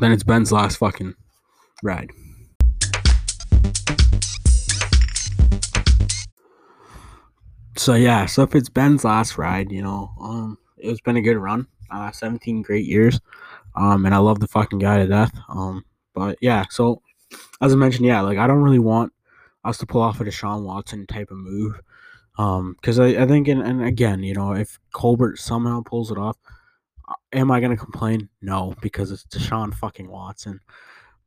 then 0.00 0.12
it's 0.12 0.24
Ben's 0.24 0.52
last 0.52 0.78
fucking 0.78 1.14
ride. 1.82 2.10
So 7.80 7.94
yeah, 7.94 8.26
so 8.26 8.42
if 8.42 8.54
it's 8.54 8.68
Ben's 8.68 9.04
last 9.04 9.38
ride, 9.38 9.72
you 9.72 9.80
know, 9.80 10.12
um, 10.20 10.58
it's 10.76 11.00
been 11.00 11.16
a 11.16 11.22
good 11.22 11.38
run. 11.38 11.66
Uh, 11.90 12.10
17 12.12 12.60
great 12.60 12.84
years. 12.84 13.18
Um, 13.74 14.04
and 14.04 14.14
I 14.14 14.18
love 14.18 14.38
the 14.38 14.48
fucking 14.48 14.80
guy 14.80 14.98
to 14.98 15.06
death. 15.06 15.32
Um, 15.48 15.86
but 16.14 16.36
yeah, 16.42 16.64
so 16.68 17.00
as 17.62 17.72
I 17.72 17.76
mentioned, 17.76 18.04
yeah, 18.04 18.20
like 18.20 18.36
I 18.36 18.46
don't 18.46 18.60
really 18.60 18.78
want 18.78 19.14
us 19.64 19.78
to 19.78 19.86
pull 19.86 20.02
off 20.02 20.20
a 20.20 20.24
Deshaun 20.24 20.64
Watson 20.64 21.06
type 21.06 21.30
of 21.30 21.38
move. 21.38 21.80
Um, 22.36 22.76
because 22.78 22.98
I, 22.98 23.22
I 23.22 23.26
think, 23.26 23.48
and, 23.48 23.62
and 23.62 23.82
again, 23.82 24.22
you 24.24 24.34
know, 24.34 24.52
if 24.52 24.78
Colbert 24.92 25.38
somehow 25.38 25.80
pulls 25.80 26.10
it 26.10 26.18
off, 26.18 26.36
uh, 27.08 27.14
am 27.32 27.50
I 27.50 27.60
gonna 27.60 27.78
complain? 27.78 28.28
No, 28.42 28.74
because 28.82 29.10
it's 29.10 29.24
Deshaun 29.24 29.72
fucking 29.72 30.10
Watson. 30.10 30.60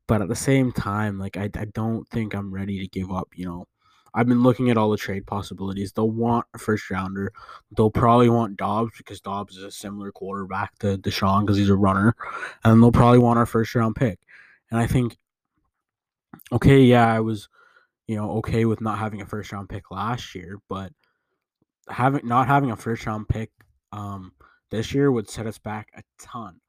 But 0.06 0.22
at 0.22 0.28
the 0.28 0.36
same 0.36 0.72
time, 0.72 1.18
like 1.18 1.36
I, 1.36 1.50
I 1.56 1.66
don't 1.74 2.08
think 2.10 2.36
I'm 2.36 2.54
ready 2.54 2.80
to 2.80 2.88
give 2.88 3.12
up, 3.12 3.30
you 3.34 3.48
know, 3.48 3.66
I've 4.14 4.28
been 4.28 4.44
looking 4.44 4.70
at 4.70 4.78
all 4.78 4.90
the 4.90 4.98
trade 4.98 5.26
possibilities. 5.26 5.92
They'll 5.92 6.10
want 6.10 6.46
a 6.54 6.58
first 6.58 6.90
rounder. 6.90 7.34
They'll 7.76 7.90
probably 7.90 8.30
want 8.30 8.58
Dobbs 8.58 8.94
because 8.98 9.20
Dobbs 9.20 9.58
is 9.58 9.64
a 9.64 9.72
similar 9.72 10.12
quarterback 10.12 10.78
to 10.80 10.98
Deshaun 10.98 11.42
because 11.42 11.58
he's 11.58 11.70
a 11.70 11.76
runner. 11.76 12.16
And 12.64 12.82
they'll 12.82 12.92
probably 12.92 13.20
want 13.20 13.40
our 13.40 13.46
first 13.46 13.74
round 13.74 13.96
pick. 13.96 14.20
And 14.70 14.80
I 14.80 14.88
think, 14.88 15.18
okay, 16.52 16.82
yeah, 16.82 17.12
I 17.12 17.22
was, 17.22 17.50
you 18.08 18.16
know, 18.16 18.32
okay 18.38 18.66
with 18.66 18.82
not 18.82 19.00
having 19.00 19.22
a 19.22 19.26
first 19.26 19.52
round 19.52 19.70
pick 19.70 19.90
last 19.90 20.36
year, 20.36 20.60
but 20.70 20.92
having 21.90 22.28
not 22.28 22.48
having 22.48 22.72
a 22.72 22.76
first 22.76 23.06
round 23.06 23.28
pick 23.28 23.52
um, 23.92 24.34
this 24.70 24.94
year 24.94 25.12
would 25.12 25.30
set 25.30 25.48
us 25.48 25.58
back 25.58 25.90
a 25.96 26.04
ton 26.20 26.60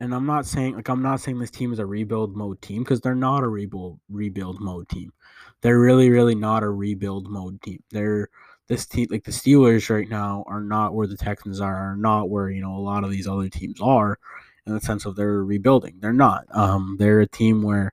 and 0.00 0.14
I'm 0.14 0.26
not 0.26 0.46
saying 0.46 0.76
like 0.76 0.88
I'm 0.88 1.02
not 1.02 1.20
saying 1.20 1.38
this 1.38 1.50
team 1.50 1.72
is 1.72 1.78
a 1.78 1.86
rebuild 1.86 2.36
mode 2.36 2.60
team 2.62 2.82
because 2.82 3.00
they're 3.00 3.14
not 3.14 3.42
a 3.42 3.48
rebuild 3.48 3.98
rebuild 4.08 4.60
mode 4.60 4.88
team. 4.88 5.12
They're 5.60 5.80
really 5.80 6.10
really 6.10 6.34
not 6.34 6.62
a 6.62 6.70
rebuild 6.70 7.28
mode 7.28 7.60
team. 7.62 7.82
They're 7.90 8.28
this 8.68 8.86
team 8.86 9.08
like 9.10 9.24
the 9.24 9.32
Steelers 9.32 9.90
right 9.90 10.08
now 10.08 10.44
are 10.46 10.60
not 10.60 10.94
where 10.94 11.06
the 11.06 11.16
Texans 11.16 11.60
are, 11.60 11.92
are 11.92 11.96
not 11.96 12.28
where 12.28 12.50
you 12.50 12.60
know 12.60 12.76
a 12.76 12.78
lot 12.78 13.04
of 13.04 13.10
these 13.10 13.26
other 13.26 13.48
teams 13.48 13.80
are 13.80 14.18
in 14.66 14.74
the 14.74 14.80
sense 14.80 15.06
of 15.06 15.16
they're 15.16 15.42
rebuilding. 15.44 15.96
They're 16.00 16.12
not. 16.12 16.44
Um, 16.52 16.96
they're 16.98 17.20
a 17.20 17.26
team 17.26 17.62
where 17.62 17.92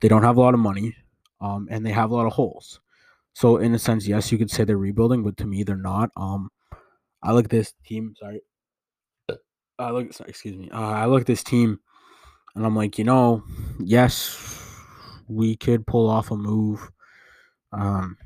they 0.00 0.08
don't 0.08 0.22
have 0.22 0.36
a 0.36 0.40
lot 0.40 0.54
of 0.54 0.60
money, 0.60 0.94
um, 1.40 1.66
and 1.70 1.84
they 1.84 1.92
have 1.92 2.10
a 2.10 2.14
lot 2.14 2.26
of 2.26 2.34
holes. 2.34 2.80
So 3.32 3.56
in 3.56 3.74
a 3.74 3.78
sense, 3.78 4.06
yes, 4.06 4.30
you 4.30 4.38
could 4.38 4.50
say 4.50 4.64
they're 4.64 4.76
rebuilding, 4.76 5.22
but 5.22 5.36
to 5.38 5.46
me, 5.46 5.62
they're 5.62 5.76
not. 5.76 6.10
Um, 6.16 6.50
I 7.22 7.36
at 7.36 7.48
this 7.48 7.74
team. 7.86 8.14
Sorry, 8.18 8.42
I 9.80 9.90
look 9.90 10.12
sorry, 10.12 10.30
excuse 10.30 10.56
me. 10.56 10.70
Uh, 10.70 10.80
I 10.80 11.06
look 11.06 11.22
at 11.22 11.26
this 11.26 11.44
team 11.44 11.80
and 12.54 12.66
I'm 12.66 12.76
like, 12.76 12.98
you 12.98 13.04
know, 13.04 13.42
yes, 13.78 14.36
we 15.28 15.56
could 15.56 15.86
pull 15.86 16.08
off 16.08 16.30
a 16.30 16.36
move 16.36 16.90
um, 17.72 18.16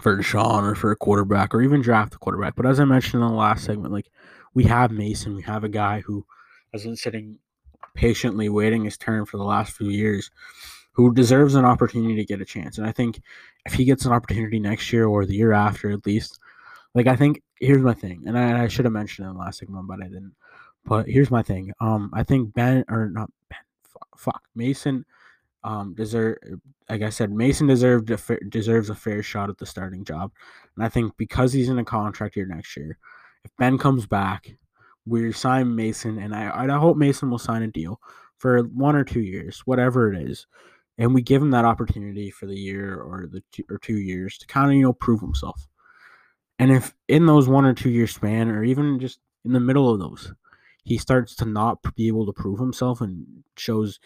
for 0.00 0.16
Deshaun 0.16 0.62
or 0.70 0.74
for 0.74 0.90
a 0.90 0.96
quarterback 0.96 1.54
or 1.54 1.62
even 1.62 1.80
draft 1.80 2.14
a 2.14 2.18
quarterback. 2.18 2.56
But 2.56 2.66
as 2.66 2.80
I 2.80 2.84
mentioned 2.84 3.22
in 3.22 3.28
the 3.28 3.34
last 3.34 3.64
segment, 3.64 3.92
like 3.92 4.10
we 4.54 4.64
have 4.64 4.90
Mason, 4.90 5.34
we 5.36 5.42
have 5.42 5.64
a 5.64 5.68
guy 5.68 6.00
who 6.00 6.24
has 6.72 6.84
been 6.84 6.96
sitting 6.96 7.38
patiently 7.94 8.48
waiting 8.48 8.84
his 8.84 8.96
turn 8.96 9.26
for 9.26 9.36
the 9.36 9.44
last 9.44 9.76
few 9.76 9.90
years, 9.90 10.30
who 10.92 11.14
deserves 11.14 11.54
an 11.54 11.64
opportunity 11.64 12.16
to 12.16 12.24
get 12.24 12.40
a 12.40 12.44
chance. 12.44 12.78
And 12.78 12.86
I 12.86 12.92
think 12.92 13.20
if 13.64 13.72
he 13.74 13.84
gets 13.84 14.04
an 14.04 14.12
opportunity 14.12 14.58
next 14.58 14.92
year 14.92 15.06
or 15.06 15.24
the 15.24 15.34
year 15.34 15.52
after, 15.52 15.90
at 15.90 16.06
least, 16.06 16.38
like 16.94 17.06
I 17.06 17.16
think 17.16 17.42
here's 17.60 17.82
my 17.82 17.94
thing, 17.94 18.24
and 18.26 18.38
I, 18.38 18.64
I 18.64 18.68
should 18.68 18.84
have 18.84 18.92
mentioned 18.92 19.28
in 19.28 19.34
the 19.34 19.40
last 19.40 19.58
segment, 19.58 19.86
but 19.86 20.02
I 20.02 20.08
didn't. 20.08 20.34
But 20.84 21.06
here's 21.06 21.30
my 21.30 21.42
thing. 21.42 21.72
Um, 21.80 22.10
I 22.14 22.22
think 22.22 22.54
Ben 22.54 22.84
or 22.88 23.08
not 23.10 23.30
Ben, 23.48 23.58
fuck, 24.16 24.42
Mason, 24.54 25.04
um, 25.64 25.94
deserve. 25.94 26.38
Like 26.88 27.02
I 27.02 27.10
said, 27.10 27.30
Mason 27.30 27.66
deserved 27.66 28.10
a 28.10 28.18
fa- 28.18 28.44
deserves 28.48 28.90
a 28.90 28.94
fair 28.94 29.22
shot 29.22 29.50
at 29.50 29.58
the 29.58 29.66
starting 29.66 30.04
job, 30.04 30.32
and 30.76 30.84
I 30.84 30.88
think 30.88 31.16
because 31.16 31.52
he's 31.52 31.68
in 31.68 31.78
a 31.78 31.84
contract 31.84 32.36
year 32.36 32.46
next 32.46 32.76
year, 32.76 32.98
if 33.44 33.50
Ben 33.58 33.78
comes 33.78 34.06
back, 34.06 34.56
we 35.06 35.30
sign 35.32 35.74
Mason, 35.74 36.18
and 36.18 36.34
I 36.34 36.50
I 36.50 36.78
hope 36.78 36.96
Mason 36.96 37.30
will 37.30 37.38
sign 37.38 37.62
a 37.62 37.68
deal 37.68 38.00
for 38.38 38.62
one 38.62 38.96
or 38.96 39.04
two 39.04 39.20
years, 39.20 39.60
whatever 39.66 40.12
it 40.12 40.28
is, 40.28 40.46
and 40.98 41.14
we 41.14 41.22
give 41.22 41.42
him 41.42 41.50
that 41.50 41.64
opportunity 41.64 42.30
for 42.30 42.46
the 42.46 42.56
year 42.56 42.96
or 42.96 43.28
the 43.30 43.42
two, 43.52 43.64
or 43.70 43.78
two 43.78 43.98
years 43.98 44.38
to 44.38 44.46
kind 44.46 44.70
of 44.70 44.76
you 44.76 44.82
know 44.82 44.92
prove 44.92 45.20
himself. 45.20 45.68
And 46.58 46.70
if 46.72 46.94
in 47.08 47.26
those 47.26 47.48
one 47.48 47.64
or 47.64 47.74
two 47.74 47.90
year 47.90 48.06
span, 48.06 48.48
or 48.48 48.64
even 48.64 48.98
just 48.98 49.20
in 49.44 49.52
the 49.52 49.60
middle 49.60 49.92
of 49.92 49.98
those, 49.98 50.32
he 50.84 50.98
starts 50.98 51.34
to 51.36 51.44
not 51.44 51.78
be 51.94 52.08
able 52.08 52.26
to 52.26 52.32
prove 52.32 52.58
himself 52.58 53.00
and 53.00 53.26
shows 53.56 53.98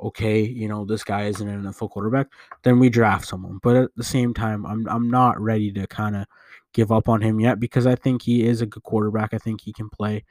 okay, 0.00 0.40
you 0.40 0.68
know, 0.68 0.84
this 0.84 1.02
guy 1.02 1.24
isn't 1.24 1.48
an 1.48 1.64
NFL 1.64 1.90
quarterback, 1.90 2.28
then 2.62 2.78
we 2.78 2.88
draft 2.88 3.26
someone. 3.26 3.58
But 3.62 3.76
at 3.76 3.90
the 3.96 4.04
same 4.04 4.32
time, 4.32 4.64
I'm 4.64 4.88
I'm 4.88 5.10
not 5.10 5.40
ready 5.40 5.72
to 5.72 5.86
kind 5.86 6.16
of 6.16 6.26
give 6.72 6.92
up 6.92 7.08
on 7.08 7.22
him 7.22 7.40
yet 7.40 7.58
because 7.58 7.86
I 7.86 7.94
think 7.94 8.22
he 8.22 8.46
is 8.46 8.60
a 8.60 8.66
good 8.66 8.82
quarterback. 8.82 9.34
I 9.34 9.38
think 9.38 9.60
he 9.60 9.72
can 9.72 9.88
play. 9.88 10.24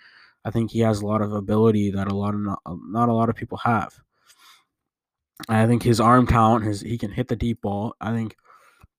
I 0.45 0.51
think 0.51 0.71
he 0.71 0.79
has 0.79 1.01
a 1.01 1.05
lot 1.05 1.21
of 1.21 1.33
ability 1.33 1.91
that 1.91 2.09
a 2.09 2.15
lot 2.15 2.33
of 2.33 2.39
not, 2.39 2.61
not 2.65 3.09
a 3.09 3.13
lot 3.13 3.29
of 3.29 3.35
people 3.35 3.57
have. 3.59 3.99
I 5.49 5.67
think 5.67 5.83
his 5.83 5.99
arm 5.99 6.25
talent, 6.27 6.65
his 6.65 6.81
he 6.81 6.97
can 6.97 7.11
hit 7.11 7.27
the 7.27 7.35
deep 7.35 7.61
ball. 7.61 7.95
I 8.01 8.11
think 8.11 8.35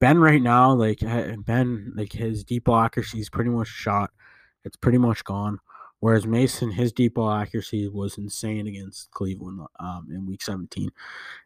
Ben 0.01 0.19
right 0.19 0.43
now, 0.43 0.73
like 0.73 1.03
eh, 1.03 1.37
Ben, 1.39 1.93
like 1.97 2.13
his 2.13 2.45
deep 2.45 2.65
ball 2.65 2.81
accuracy 2.81 3.21
is 3.21 3.31
pretty 3.31 3.51
much 3.51 3.69
shot. 3.69 4.11
It's 4.65 4.77
pretty 4.77 4.99
much 4.99 5.25
gone. 5.25 5.59
Whereas 6.01 6.27
Mason, 6.27 6.71
his 6.71 6.93
deep 6.93 7.15
ball 7.15 7.33
accuracy 7.33 7.89
was 7.89 8.19
insane 8.19 8.67
against 8.67 9.11
Cleveland 9.11 9.61
um, 9.81 10.07
in 10.11 10.27
Week 10.27 10.43
17, 10.43 10.91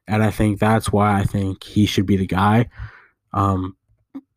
and 0.06 0.22
I 0.22 0.30
think 0.30 0.58
that's 0.58 0.92
why 0.92 1.18
I 1.18 1.24
think 1.24 1.64
he 1.64 1.86
should 1.86 2.06
be 2.06 2.16
the 2.16 2.26
guy. 2.26 2.68
Um, 3.32 3.76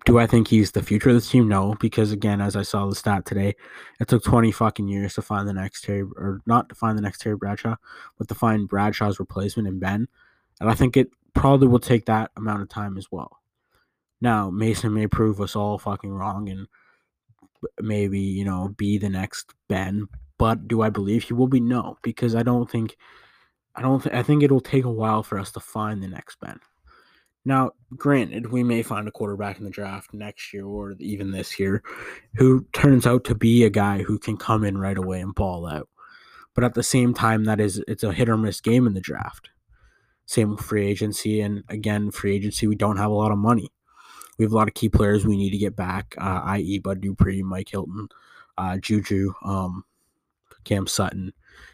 do 0.06 0.20
I 0.20 0.28
think 0.28 0.48
he's 0.48 0.72
the 0.72 0.84
future 0.84 1.10
of 1.10 1.16
this 1.16 1.30
team? 1.30 1.48
No, 1.48 1.76
because 1.80 2.12
again, 2.12 2.40
as 2.40 2.56
I 2.56 2.62
saw 2.62 2.88
the 2.88 2.96
stat 2.96 3.26
today, 3.26 3.56
it 4.00 4.08
took 4.08 4.24
20 4.24 4.52
fucking 4.52 4.88
years 4.88 5.16
to 5.16 5.22
find 5.22 5.48
the 5.48 5.54
next 5.54 5.84
Terry, 5.84 6.04
or 6.04 6.42
not 6.46 6.70
to 6.70 6.76
find 6.76 6.98
the 6.98 7.02
next 7.02 7.22
Terry 7.22 7.36
Bradshaw, 7.36 7.76
but 8.18 8.28
to 8.30 8.36
find 8.36 8.70
Bradshaw's 8.70 9.20
replacement 9.20 9.68
in 9.68 9.80
Ben, 9.80 10.08
and 10.62 10.70
I 10.70 10.76
think 10.76 10.96
it 10.96 11.10
probably 11.34 11.68
will 11.68 11.80
take 11.80 12.06
that 12.06 12.32
amount 12.38 12.62
of 12.62 12.70
time 12.70 12.98
as 12.98 13.12
well. 13.12 13.40
Now, 14.22 14.50
Mason 14.50 14.94
may 14.94 15.08
prove 15.08 15.42
us 15.42 15.56
all 15.56 15.78
fucking 15.78 16.12
wrong 16.12 16.48
and 16.50 16.68
maybe, 17.80 18.20
you 18.20 18.46
know, 18.46 18.74
be 18.78 18.98
the 18.98 19.10
next 19.10 19.54
Ben. 19.68 20.08
But 20.38 20.68
do 20.68 20.82
I 20.82 20.90
believe 20.90 21.24
he 21.24 21.34
will 21.34 21.48
be? 21.48 21.60
No, 21.60 21.98
because 22.02 22.36
I 22.36 22.44
don't 22.44 22.70
think, 22.70 22.98
I 23.76 23.82
don't 23.82 24.02
think, 24.02 24.16
I 24.16 24.24
think 24.24 24.44
it'll 24.44 24.62
take 24.62 24.86
a 24.86 24.92
while 24.92 25.24
for 25.24 25.40
us 25.40 25.52
to 25.54 25.60
find 25.60 26.04
the 26.04 26.08
next 26.08 26.40
Ben. 26.40 26.60
Now, 27.46 27.72
granted, 27.96 28.52
we 28.52 28.64
may 28.64 28.82
find 28.82 29.08
a 29.08 29.12
quarterback 29.12 29.60
in 29.60 29.66
the 29.66 29.70
draft 29.70 30.14
next 30.14 30.52
year 30.52 30.66
or 30.66 30.96
even 31.00 31.32
this 31.32 31.60
year 31.60 31.84
who 32.36 32.66
turns 32.74 33.06
out 33.06 33.24
to 33.26 33.36
be 33.36 33.64
a 33.64 33.70
guy 33.70 34.02
who 34.02 34.18
can 34.18 34.36
come 34.36 34.64
in 34.64 34.80
right 34.80 34.98
away 34.98 35.22
and 35.22 35.36
ball 35.36 35.68
out. 35.68 35.88
But 36.56 36.64
at 36.64 36.74
the 36.74 36.84
same 36.84 37.14
time, 37.14 37.44
that 37.44 37.60
is 37.60 37.84
it's 37.88 38.04
a 38.04 38.14
hit 38.14 38.30
or 38.30 38.38
miss 38.38 38.62
game 38.62 38.88
in 38.88 38.94
the 38.96 39.02
draft. 39.02 39.50
Same 40.26 40.52
with 40.52 40.62
free 40.62 40.88
agency, 40.88 41.40
and 41.42 41.64
again, 41.70 42.10
free 42.10 42.36
agency, 42.36 42.66
we 42.66 42.76
don't 42.76 42.98
have 42.98 43.12
a 43.12 43.14
lot 43.14 43.32
of 43.32 43.38
money. 43.38 43.70
We 44.38 44.44
have 44.44 44.52
a 44.52 44.56
lot 44.56 44.68
of 44.68 44.74
key 44.74 44.90
players 44.90 45.26
we 45.26 45.38
need 45.38 45.52
to 45.52 45.58
get 45.58 45.76
back, 45.76 46.16
uh, 46.18 46.42
i.e., 46.46 46.80
Bud 46.80 47.02
Dupree, 47.02 47.42
Mike 47.42 47.70
Hilton, 47.70 48.10
uh, 48.58 48.78
Juju, 48.78 49.34
um, 49.44 49.86
Cam 50.64 50.88
Sutton. 50.88 51.34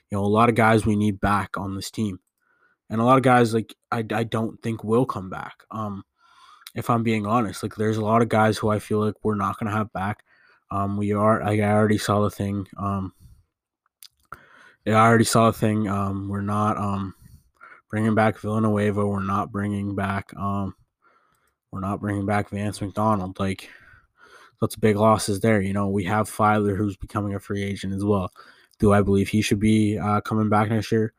You 0.09 0.17
know, 0.17 0.23
a 0.23 0.27
lot 0.27 0.49
of 0.49 0.55
guys 0.55 0.85
we 0.85 0.95
need 0.95 1.19
back 1.19 1.57
on 1.57 1.75
this 1.75 1.89
team, 1.89 2.19
and 2.89 3.01
a 3.01 3.03
lot 3.03 3.17
of 3.17 3.23
guys 3.23 3.53
like 3.53 3.73
I, 3.91 4.05
I 4.11 4.23
don't 4.23 4.61
think 4.61 4.83
will 4.83 5.05
come 5.05 5.29
back. 5.29 5.63
Um, 5.71 6.03
if 6.75 6.89
I'm 6.89 7.03
being 7.03 7.25
honest, 7.25 7.63
like 7.63 7.75
there's 7.75 7.97
a 7.97 8.05
lot 8.05 8.21
of 8.21 8.29
guys 8.29 8.57
who 8.57 8.69
I 8.69 8.79
feel 8.79 8.99
like 8.99 9.15
we're 9.23 9.35
not 9.35 9.57
gonna 9.57 9.71
have 9.71 9.91
back. 9.93 10.23
Um, 10.69 10.97
we 10.97 11.13
are. 11.13 11.41
I 11.41 11.59
already 11.61 11.97
saw 11.97 12.21
the 12.21 12.29
thing. 12.29 12.67
Um, 12.77 13.13
I 14.85 14.91
already 14.91 15.25
saw 15.25 15.51
the 15.51 15.57
thing. 15.57 15.87
Um, 15.87 16.29
we're 16.29 16.41
not 16.41 16.77
um 16.77 17.15
bringing 17.89 18.15
back 18.15 18.37
Villanueva. 18.39 19.05
We're 19.05 19.23
not 19.23 19.51
bringing 19.51 19.95
back 19.95 20.33
um 20.35 20.75
we're 21.71 21.79
not 21.79 22.01
bringing 22.01 22.25
back 22.25 22.49
Vance 22.49 22.81
McDonald. 22.81 23.39
Like, 23.39 23.69
that's 24.59 24.75
big 24.75 24.95
losses 24.95 25.39
there. 25.39 25.61
You 25.61 25.73
know, 25.73 25.89
we 25.89 26.03
have 26.05 26.29
Feiler 26.29 26.77
who's 26.77 26.97
becoming 26.97 27.33
a 27.33 27.39
free 27.39 27.63
agent 27.63 27.93
as 27.93 28.03
well. 28.03 28.31
Do 28.79 28.93
I 28.93 29.01
believe 29.01 29.29
he 29.29 29.41
should 29.41 29.59
be 29.59 29.97
uh, 29.97 30.21
coming 30.21 30.49
back 30.49 30.69
next 30.69 30.91
year? 30.91 31.13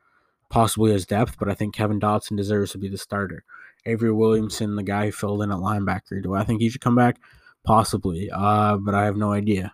Possibly 0.49 0.93
as 0.93 1.07
depth, 1.07 1.39
but 1.39 1.49
I 1.49 1.55
think 1.55 1.75
Kevin 1.75 2.01
Dotson 2.01 2.37
deserves 2.37 2.73
to 2.73 2.79
be 2.79 2.89
the 2.89 2.99
starter. 2.99 3.45
Avery 3.87 4.13
Williamson, 4.13 4.77
the 4.77 4.83
guy 4.83 5.07
who 5.07 5.13
filled 5.13 5.43
in 5.43 5.51
at 5.51 5.59
linebacker, 5.59 6.23
do 6.23 6.35
I 6.35 6.45
think 6.45 6.61
he 6.61 6.69
should 6.69 6.81
come 6.81 6.95
back? 6.95 7.19
Possibly, 7.65 8.31
uh, 8.31 8.77
but 8.77 8.95
I 8.95 9.05
have 9.05 9.17
no 9.17 9.33
idea. 9.33 9.73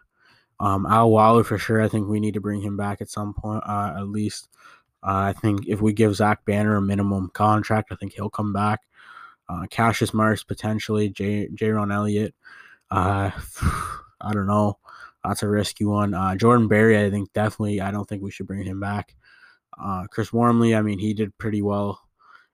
Um, 0.61 0.87
Alualu 0.87 1.45
for 1.45 1.59
sure. 1.59 1.81
I 1.83 1.89
think 1.89 2.09
we 2.09 2.21
need 2.21 2.35
to 2.35 2.41
bring 2.41 2.61
him 2.61 2.77
back 2.77 3.01
at 3.01 3.11
some 3.11 3.35
point, 3.35 3.63
uh, 3.67 3.95
at 3.97 4.09
least. 4.09 4.49
Uh, 5.03 5.31
I 5.31 5.33
think 5.33 5.67
if 5.67 5.81
we 5.81 5.93
give 5.93 6.15
Zach 6.15 6.45
Banner 6.45 6.77
a 6.77 6.83
minimum 6.83 7.31
contract, 7.33 7.91
I 7.93 7.97
think 7.97 8.13
he'll 8.13 8.31
come 8.31 8.53
back. 8.53 8.81
Uh, 9.49 9.67
Cassius 9.71 10.13
Marsh 10.13 10.45
potentially, 10.47 11.09
J. 11.09 11.49
Jayrone 11.49 11.93
Elliott. 11.93 12.35
Uh, 12.91 13.31
I 14.21 14.33
don't 14.33 14.47
know. 14.47 14.79
That's 15.25 15.43
a 15.43 15.49
risky 15.49 15.85
one. 15.85 16.15
Uh, 16.15 16.37
Jordan 16.37 16.69
Berry, 16.69 17.05
I 17.05 17.11
think 17.11 17.33
definitely. 17.33 17.81
I 17.81 17.91
don't 17.91 18.09
think 18.09 18.23
we 18.23 18.31
should 18.31 18.47
bring 18.47 18.65
him 18.65 18.81
back. 18.81 19.15
Uh, 19.81 20.07
Chris 20.11 20.33
Wormley, 20.33 20.75
I 20.75 20.83
mean, 20.83 20.99
he 20.99 21.15
did 21.15 21.37
pretty 21.39 21.63
well 21.63 22.01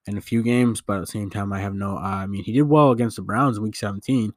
in 0.06 0.18
a 0.18 0.22
few 0.22 0.42
games, 0.42 0.80
but 0.80 0.96
at 0.96 1.00
the 1.00 1.06
same 1.06 1.30
time, 1.30 1.52
I 1.52 1.60
have 1.60 1.74
no. 1.74 1.96
Uh, 1.96 2.00
I 2.00 2.26
mean, 2.26 2.44
he 2.44 2.52
did 2.52 2.62
well 2.62 2.90
against 2.90 3.16
the 3.16 3.22
Browns 3.22 3.56
in 3.56 3.62
Week 3.62 3.76
17, 3.76 4.32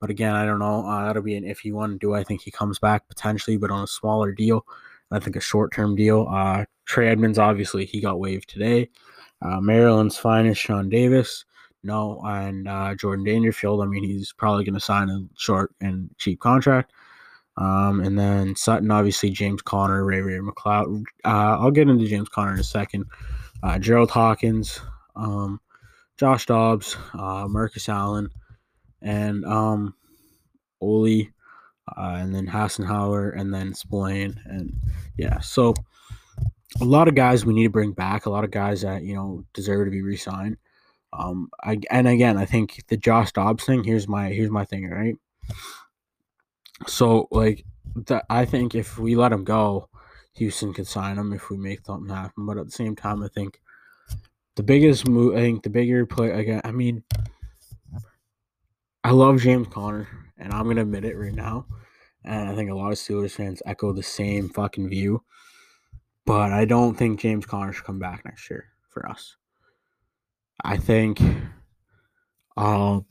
but 0.00 0.10
again, 0.10 0.34
I 0.34 0.44
don't 0.44 0.58
know. 0.60 0.86
Uh, 0.86 1.06
that'll 1.06 1.22
be 1.22 1.36
an 1.36 1.44
iffy 1.44 1.72
one. 1.72 1.98
Do 1.98 2.14
I 2.14 2.22
think 2.22 2.42
he 2.42 2.50
comes 2.50 2.78
back 2.78 3.08
potentially, 3.08 3.56
but 3.56 3.70
on 3.70 3.84
a 3.84 3.88
smaller 3.88 4.32
deal? 4.32 4.64
I 5.10 5.18
think 5.18 5.36
a 5.36 5.40
short 5.40 5.72
term 5.72 5.96
deal. 5.96 6.26
Uh, 6.30 6.66
Trey 6.84 7.08
Edmunds, 7.08 7.38
obviously, 7.38 7.86
he 7.86 8.00
got 8.00 8.20
waived 8.20 8.48
today. 8.48 8.90
Uh, 9.40 9.60
Maryland's 9.60 10.18
finest, 10.18 10.60
Sean 10.60 10.88
Davis. 10.88 11.44
No, 11.82 12.20
and 12.24 12.68
uh, 12.68 12.94
Jordan 12.94 13.24
Dangerfield. 13.24 13.82
I 13.82 13.86
mean, 13.86 14.04
he's 14.04 14.32
probably 14.32 14.64
going 14.64 14.74
to 14.74 14.80
sign 14.80 15.08
a 15.10 15.20
short 15.36 15.74
and 15.80 16.10
cheap 16.18 16.40
contract. 16.40 16.92
Um, 17.56 18.00
and 18.00 18.18
then 18.18 18.54
Sutton, 18.56 18.90
obviously, 18.90 19.30
James 19.30 19.62
Conner, 19.62 20.04
Ray 20.04 20.20
Ray 20.20 20.38
McCloud. 20.38 21.04
Uh, 21.24 21.58
I'll 21.58 21.70
get 21.70 21.88
into 21.88 22.06
James 22.06 22.28
Conner 22.28 22.52
in 22.52 22.60
a 22.60 22.64
second. 22.64 23.06
Uh, 23.62 23.78
Gerald 23.78 24.10
Hawkins, 24.10 24.80
um, 25.16 25.60
Josh 26.16 26.46
Dobbs, 26.46 26.96
uh, 27.14 27.46
Marcus 27.48 27.88
Allen, 27.88 28.28
and 29.02 29.44
um, 29.44 29.94
uh, 30.80 31.16
and 31.96 32.34
then 32.34 32.46
Hassenauer, 32.46 33.38
and 33.38 33.52
then 33.52 33.74
Spillane. 33.74 34.40
And 34.44 34.72
yeah, 35.16 35.40
so 35.40 35.74
a 36.80 36.84
lot 36.84 37.08
of 37.08 37.14
guys 37.14 37.44
we 37.44 37.54
need 37.54 37.64
to 37.64 37.70
bring 37.70 37.92
back, 37.92 38.26
a 38.26 38.30
lot 38.30 38.44
of 38.44 38.50
guys 38.50 38.82
that, 38.82 39.02
you 39.02 39.14
know, 39.14 39.44
deserve 39.52 39.86
to 39.86 39.90
be 39.90 40.02
re 40.02 40.16
signed. 40.16 40.56
Um, 41.12 41.50
I, 41.62 41.78
and 41.90 42.06
again, 42.06 42.36
I 42.36 42.44
think 42.44 42.84
the 42.88 42.96
Josh 42.96 43.32
Dobbs 43.32 43.64
thing. 43.64 43.84
Here's 43.84 44.08
my 44.08 44.28
here's 44.28 44.50
my 44.50 44.64
thing, 44.64 44.88
right? 44.88 45.16
So 46.86 47.28
like 47.30 47.64
I 48.28 48.44
think 48.44 48.74
if 48.74 48.98
we 48.98 49.16
let 49.16 49.32
him 49.32 49.44
go, 49.44 49.88
Houston 50.34 50.72
could 50.72 50.86
sign 50.86 51.18
him 51.18 51.32
if 51.32 51.50
we 51.50 51.56
make 51.56 51.84
something 51.84 52.14
happen. 52.14 52.46
But 52.46 52.58
at 52.58 52.66
the 52.66 52.72
same 52.72 52.94
time, 52.94 53.22
I 53.22 53.28
think 53.28 53.60
the 54.56 54.62
biggest 54.62 55.08
move, 55.08 55.34
I 55.34 55.40
think 55.40 55.62
the 55.62 55.70
bigger 55.70 56.04
play 56.06 56.30
again. 56.30 56.60
I 56.64 56.72
mean, 56.72 57.02
I 59.02 59.10
love 59.12 59.40
James 59.40 59.68
Conner, 59.68 60.08
and 60.36 60.52
I'm 60.52 60.66
gonna 60.66 60.82
admit 60.82 61.04
it 61.04 61.16
right 61.16 61.34
now. 61.34 61.66
And 62.24 62.48
I 62.48 62.54
think 62.54 62.70
a 62.70 62.74
lot 62.74 62.92
of 62.92 62.98
Steelers 62.98 63.30
fans 63.30 63.62
echo 63.64 63.92
the 63.92 64.02
same 64.02 64.48
fucking 64.48 64.88
view. 64.88 65.22
But 66.26 66.52
I 66.52 66.66
don't 66.66 66.94
think 66.94 67.20
James 67.20 67.46
Conner 67.46 67.72
should 67.72 67.84
come 67.84 67.98
back 67.98 68.24
next 68.24 68.50
year 68.50 68.66
for 68.90 69.08
us. 69.08 69.36
I 70.64 70.76
think 70.76 71.20
um 72.56 73.04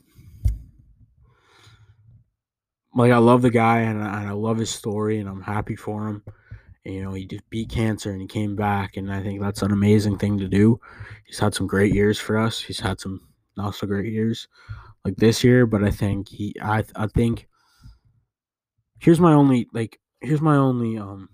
like 2.94 3.12
I 3.12 3.18
love 3.18 3.42
the 3.42 3.50
guy 3.50 3.80
and 3.80 4.02
I, 4.02 4.20
and 4.20 4.28
I 4.28 4.32
love 4.32 4.58
his 4.58 4.70
story 4.70 5.18
and 5.18 5.28
I'm 5.28 5.42
happy 5.42 5.76
for 5.76 6.08
him. 6.08 6.22
And, 6.84 6.94
you 6.94 7.02
know, 7.02 7.12
he 7.12 7.26
just 7.26 7.48
beat 7.48 7.68
cancer 7.70 8.10
and 8.10 8.20
he 8.20 8.26
came 8.26 8.56
back 8.56 8.96
and 8.96 9.12
I 9.12 9.22
think 9.22 9.40
that's 9.40 9.62
an 9.62 9.72
amazing 9.72 10.18
thing 10.18 10.38
to 10.38 10.48
do. 10.48 10.80
He's 11.24 11.38
had 11.38 11.54
some 11.54 11.66
great 11.66 11.94
years 11.94 12.18
for 12.18 12.38
us. 12.38 12.60
He's 12.60 12.80
had 12.80 13.00
some 13.00 13.20
not 13.56 13.74
so 13.74 13.86
great 13.86 14.12
years 14.12 14.48
like 15.04 15.16
this 15.16 15.44
year, 15.44 15.66
but 15.66 15.84
I 15.84 15.90
think 15.90 16.28
he 16.28 16.54
I 16.60 16.84
I 16.96 17.06
think 17.06 17.46
here's 18.98 19.20
my 19.20 19.32
only 19.32 19.68
like 19.72 20.00
here's 20.20 20.40
my 20.40 20.56
only 20.56 20.98
um 20.98 21.28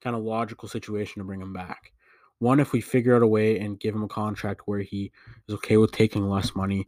kind 0.00 0.14
of 0.14 0.22
logical 0.22 0.68
situation 0.68 1.20
to 1.20 1.24
bring 1.24 1.40
him 1.40 1.52
back. 1.52 1.92
One, 2.38 2.60
if 2.60 2.72
we 2.72 2.80
figure 2.80 3.16
out 3.16 3.22
a 3.22 3.26
way 3.26 3.58
and 3.58 3.80
give 3.80 3.94
him 3.94 4.04
a 4.04 4.08
contract 4.08 4.62
where 4.66 4.80
he 4.80 5.10
is 5.48 5.54
okay 5.56 5.76
with 5.76 5.92
taking 5.92 6.28
less 6.28 6.54
money, 6.54 6.86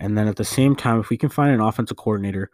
and 0.00 0.16
then 0.16 0.28
at 0.28 0.36
the 0.36 0.44
same 0.44 0.76
time, 0.76 1.00
if 1.00 1.10
we 1.10 1.16
can 1.16 1.28
find 1.28 1.52
an 1.52 1.60
offensive 1.60 1.96
coordinator 1.96 2.50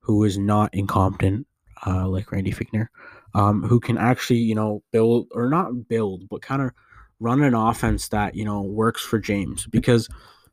who 0.00 0.24
is 0.24 0.36
not 0.36 0.74
incompetent, 0.74 1.46
uh, 1.86 2.08
like 2.08 2.32
Randy 2.32 2.52
Fichtner, 2.52 2.88
um, 3.34 3.62
who 3.62 3.80
can 3.80 3.98
actually, 3.98 4.38
you 4.38 4.54
know, 4.54 4.82
build 4.92 5.28
or 5.32 5.48
not 5.48 5.88
build, 5.88 6.28
but 6.28 6.42
kind 6.42 6.62
of 6.62 6.72
run 7.20 7.42
an 7.42 7.54
offense 7.54 8.08
that 8.08 8.34
you 8.34 8.44
know 8.44 8.60
works 8.62 9.02
for 9.02 9.18
James. 9.18 9.66
Because 9.66 10.08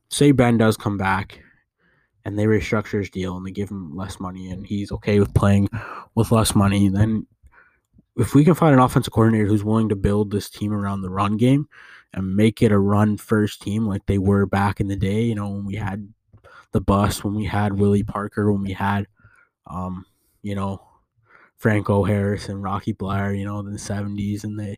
say 0.10 0.32
Ben 0.32 0.58
does 0.58 0.78
come 0.78 0.98
back 0.98 1.42
and 2.26 2.38
they 2.38 2.46
restructure 2.46 3.00
his 3.00 3.10
deal 3.10 3.36
and 3.38 3.46
they 3.46 3.52
give 3.52 3.70
him 3.70 3.96
less 3.96 4.20
money 4.20 4.52
and 4.52 4.66
he's 4.66 4.92
okay 4.92 5.20
with 5.20 5.34
playing 5.34 5.70
with 6.16 6.32
less 6.32 6.56
money, 6.56 6.90
then 6.90 7.26
if 8.20 8.36
we 8.36 8.44
can 8.44 8.54
find 8.54 8.74
an 8.74 8.82
offensive 8.82 9.14
coordinator 9.14 9.48
who's 9.48 9.64
willing 9.64 9.90
to 9.90 9.96
build 9.96 10.30
this 10.30 10.50
team 10.50 10.74
around 10.74 11.02
the 11.02 11.10
run 11.10 11.38
game 11.38 11.68
and 12.14 12.36
make 12.36 12.62
it 12.62 12.72
a 12.72 12.78
run 12.78 13.16
first 13.16 13.62
team 13.62 13.88
like 13.88 14.06
they 14.06 14.18
were 14.18 14.46
back 14.46 14.82
in 14.82 14.88
the 14.88 14.96
day, 14.96 15.22
you 15.24 15.36
know, 15.36 15.48
when 15.50 15.66
we 15.66 15.76
had 15.76 16.12
the 16.72 16.82
bus, 16.82 17.24
when 17.24 17.34
we 17.34 17.46
had 17.46 17.80
Willie 17.80 18.04
Parker, 18.04 18.52
when 18.52 18.62
we 18.62 18.74
had, 18.74 19.08
um, 19.68 20.06
you 20.42 20.54
know, 20.54 20.82
Franco 21.58 22.04
Harris 22.04 22.50
and 22.50 22.62
Rocky 22.62 22.94
Bleier, 22.94 23.38
you 23.38 23.46
know, 23.46 23.60
in 23.60 23.72
the 23.72 23.80
70s 23.80 24.44
and 24.44 24.60
the, 24.60 24.76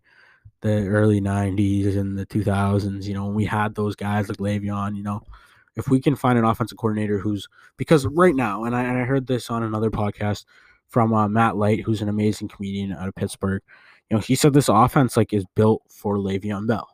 the 0.62 0.86
early 0.88 1.20
90s 1.20 1.98
and 1.98 2.18
the 2.18 2.26
2000s, 2.28 3.06
you 3.06 3.16
know, 3.16 3.26
when 3.26 3.36
we 3.36 3.46
had 3.46 3.74
those 3.74 3.96
guys 3.96 4.30
like 4.30 4.38
Le'Veon, 4.38 4.96
you 4.96 5.04
know, 5.04 5.22
if 5.76 5.88
we 5.88 6.00
can 6.00 6.16
find 6.16 6.38
an 6.38 6.46
offensive 6.46 6.78
coordinator 6.78 7.18
who's, 7.18 7.48
because 7.78 8.06
right 8.06 8.36
now, 8.36 8.66
and 8.66 8.76
I, 8.76 8.84
and 8.84 9.00
I 9.00 9.04
heard 9.04 9.26
this 9.26 9.50
on 9.50 9.64
another 9.64 9.90
podcast, 9.90 10.46
from 10.92 11.14
uh, 11.14 11.28
Matt 11.28 11.58
Light, 11.58 11.82
who's 11.82 12.02
an 12.02 12.10
amazing 12.10 12.50
comedian 12.50 12.92
out 12.92 13.08
of 13.08 13.16
Pittsburgh. 13.16 13.64
You 14.10 14.18
know, 14.18 14.22
he 14.22 14.36
said 14.36 14.54
this 14.54 14.70
offense 14.70 15.18
like 15.18 15.34
is 15.34 15.46
built 15.56 15.82
for 15.90 16.18
Le'Veon 16.18 16.68
Bell. 16.68 16.88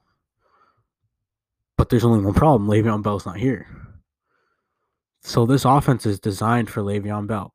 But 1.77 1.89
there's 1.89 2.05
only 2.05 2.23
one 2.23 2.33
problem: 2.33 2.69
Le'Veon 2.69 3.03
Bell's 3.03 3.25
not 3.25 3.37
here. 3.37 3.67
So 5.21 5.45
this 5.45 5.65
offense 5.65 6.05
is 6.05 6.19
designed 6.19 6.69
for 6.69 6.81
Le'Veon 6.81 7.27
Bell. 7.27 7.53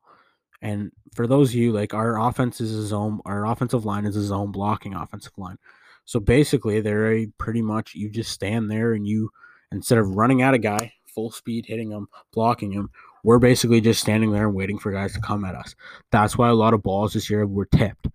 And 0.61 0.91
for 1.15 1.27
those 1.27 1.49
of 1.49 1.55
you, 1.55 1.71
like 1.71 1.93
our 1.93 2.19
offense 2.19 2.61
is 2.61 2.73
a 2.73 2.85
zone, 2.85 3.21
our 3.25 3.45
offensive 3.45 3.85
line 3.85 4.05
is 4.05 4.15
a 4.15 4.23
zone 4.23 4.51
blocking 4.51 4.93
offensive 4.93 5.37
line. 5.37 5.57
So 6.05 6.19
basically, 6.19 6.81
they're 6.81 7.13
a 7.13 7.27
pretty 7.37 7.61
much 7.61 7.95
you 7.95 8.09
just 8.09 8.31
stand 8.31 8.69
there 8.69 8.93
and 8.93 9.07
you 9.07 9.29
instead 9.71 9.97
of 9.97 10.15
running 10.15 10.41
at 10.41 10.53
a 10.53 10.59
guy 10.59 10.93
full 11.13 11.31
speed, 11.31 11.65
hitting 11.65 11.91
him, 11.91 12.07
blocking 12.33 12.71
him, 12.71 12.89
we're 13.23 13.39
basically 13.39 13.81
just 13.81 14.01
standing 14.01 14.31
there 14.31 14.47
and 14.47 14.55
waiting 14.55 14.77
for 14.77 14.91
guys 14.91 15.13
to 15.13 15.21
come 15.21 15.45
at 15.45 15.55
us. 15.55 15.75
That's 16.11 16.37
why 16.37 16.49
a 16.49 16.55
lot 16.55 16.73
of 16.73 16.83
balls 16.83 17.13
this 17.13 17.29
year 17.29 17.47
were 17.47 17.65
tipped. 17.65 18.07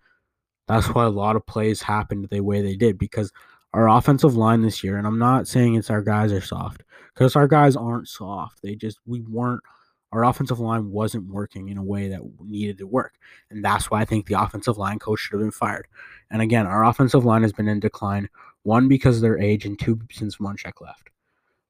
That's 0.69 0.87
why 0.89 1.05
a 1.05 1.11
lot 1.11 1.35
of 1.35 1.47
plays 1.47 1.81
happened 1.83 2.29
the 2.31 2.41
way 2.41 2.61
they 2.61 2.77
did 2.77 2.99
because 2.99 3.33
our 3.73 3.89
offensive 3.89 4.37
line 4.37 4.63
this 4.63 4.85
year, 4.85 4.99
and 4.99 5.07
I'm 5.07 5.19
not 5.19 5.49
saying 5.49 5.75
it's 5.75 5.91
our 5.91 6.03
guys 6.03 6.31
are 6.31 6.43
soft 6.43 6.83
because 7.15 7.37
our 7.37 7.49
guys 7.49 7.75
aren't 7.75 8.09
soft. 8.09 8.61
They 8.63 8.75
just, 8.75 8.99
we 9.07 9.23
weren't, 9.23 9.63
our 10.13 10.25
offensive 10.25 10.59
line 10.59 10.91
wasn't 10.91 11.31
working 11.31 11.69
in 11.69 11.77
a 11.77 11.83
way 11.83 12.09
that 12.09 12.21
needed 12.41 12.79
to 12.79 12.87
work. 12.87 13.15
And 13.51 13.65
that's 13.65 13.91
why 13.91 14.01
I 14.01 14.05
think 14.05 14.27
the 14.27 14.41
offensive 14.41 14.79
line 14.79 14.99
coach 14.99 15.21
should 15.21 15.33
have 15.35 15.41
been 15.41 15.51
fired. 15.51 15.87
And 16.31 16.41
again, 16.41 16.67
our 16.67 16.85
offensive 16.85 17.25
line 17.25 17.43
has 17.43 17.53
been 17.53 17.69
in 17.69 17.81
decline, 17.81 18.29
one, 18.63 18.89
because 18.89 19.17
of 19.17 19.23
their 19.23 19.39
age, 19.39 19.67
and 19.67 19.79
two, 19.79 20.01
since 20.11 20.37
Munchak 20.37 20.81
left. 20.81 21.11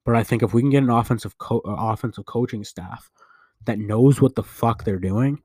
But 0.05 0.16
I 0.16 0.22
think 0.22 0.43
if 0.43 0.55
we 0.55 0.62
can 0.62 0.70
get 0.70 0.84
an 0.84 0.91
offensive 0.91 1.36
co- 1.39 1.62
uh, 1.64 1.74
offensive 1.93 2.26
coaching 2.26 2.64
staff 2.64 3.11
that 3.68 3.78
knows 3.78 4.20
what 4.20 4.34
the 4.34 4.42
fuck 4.42 4.82
they're 4.82 4.98
doing 4.98 5.42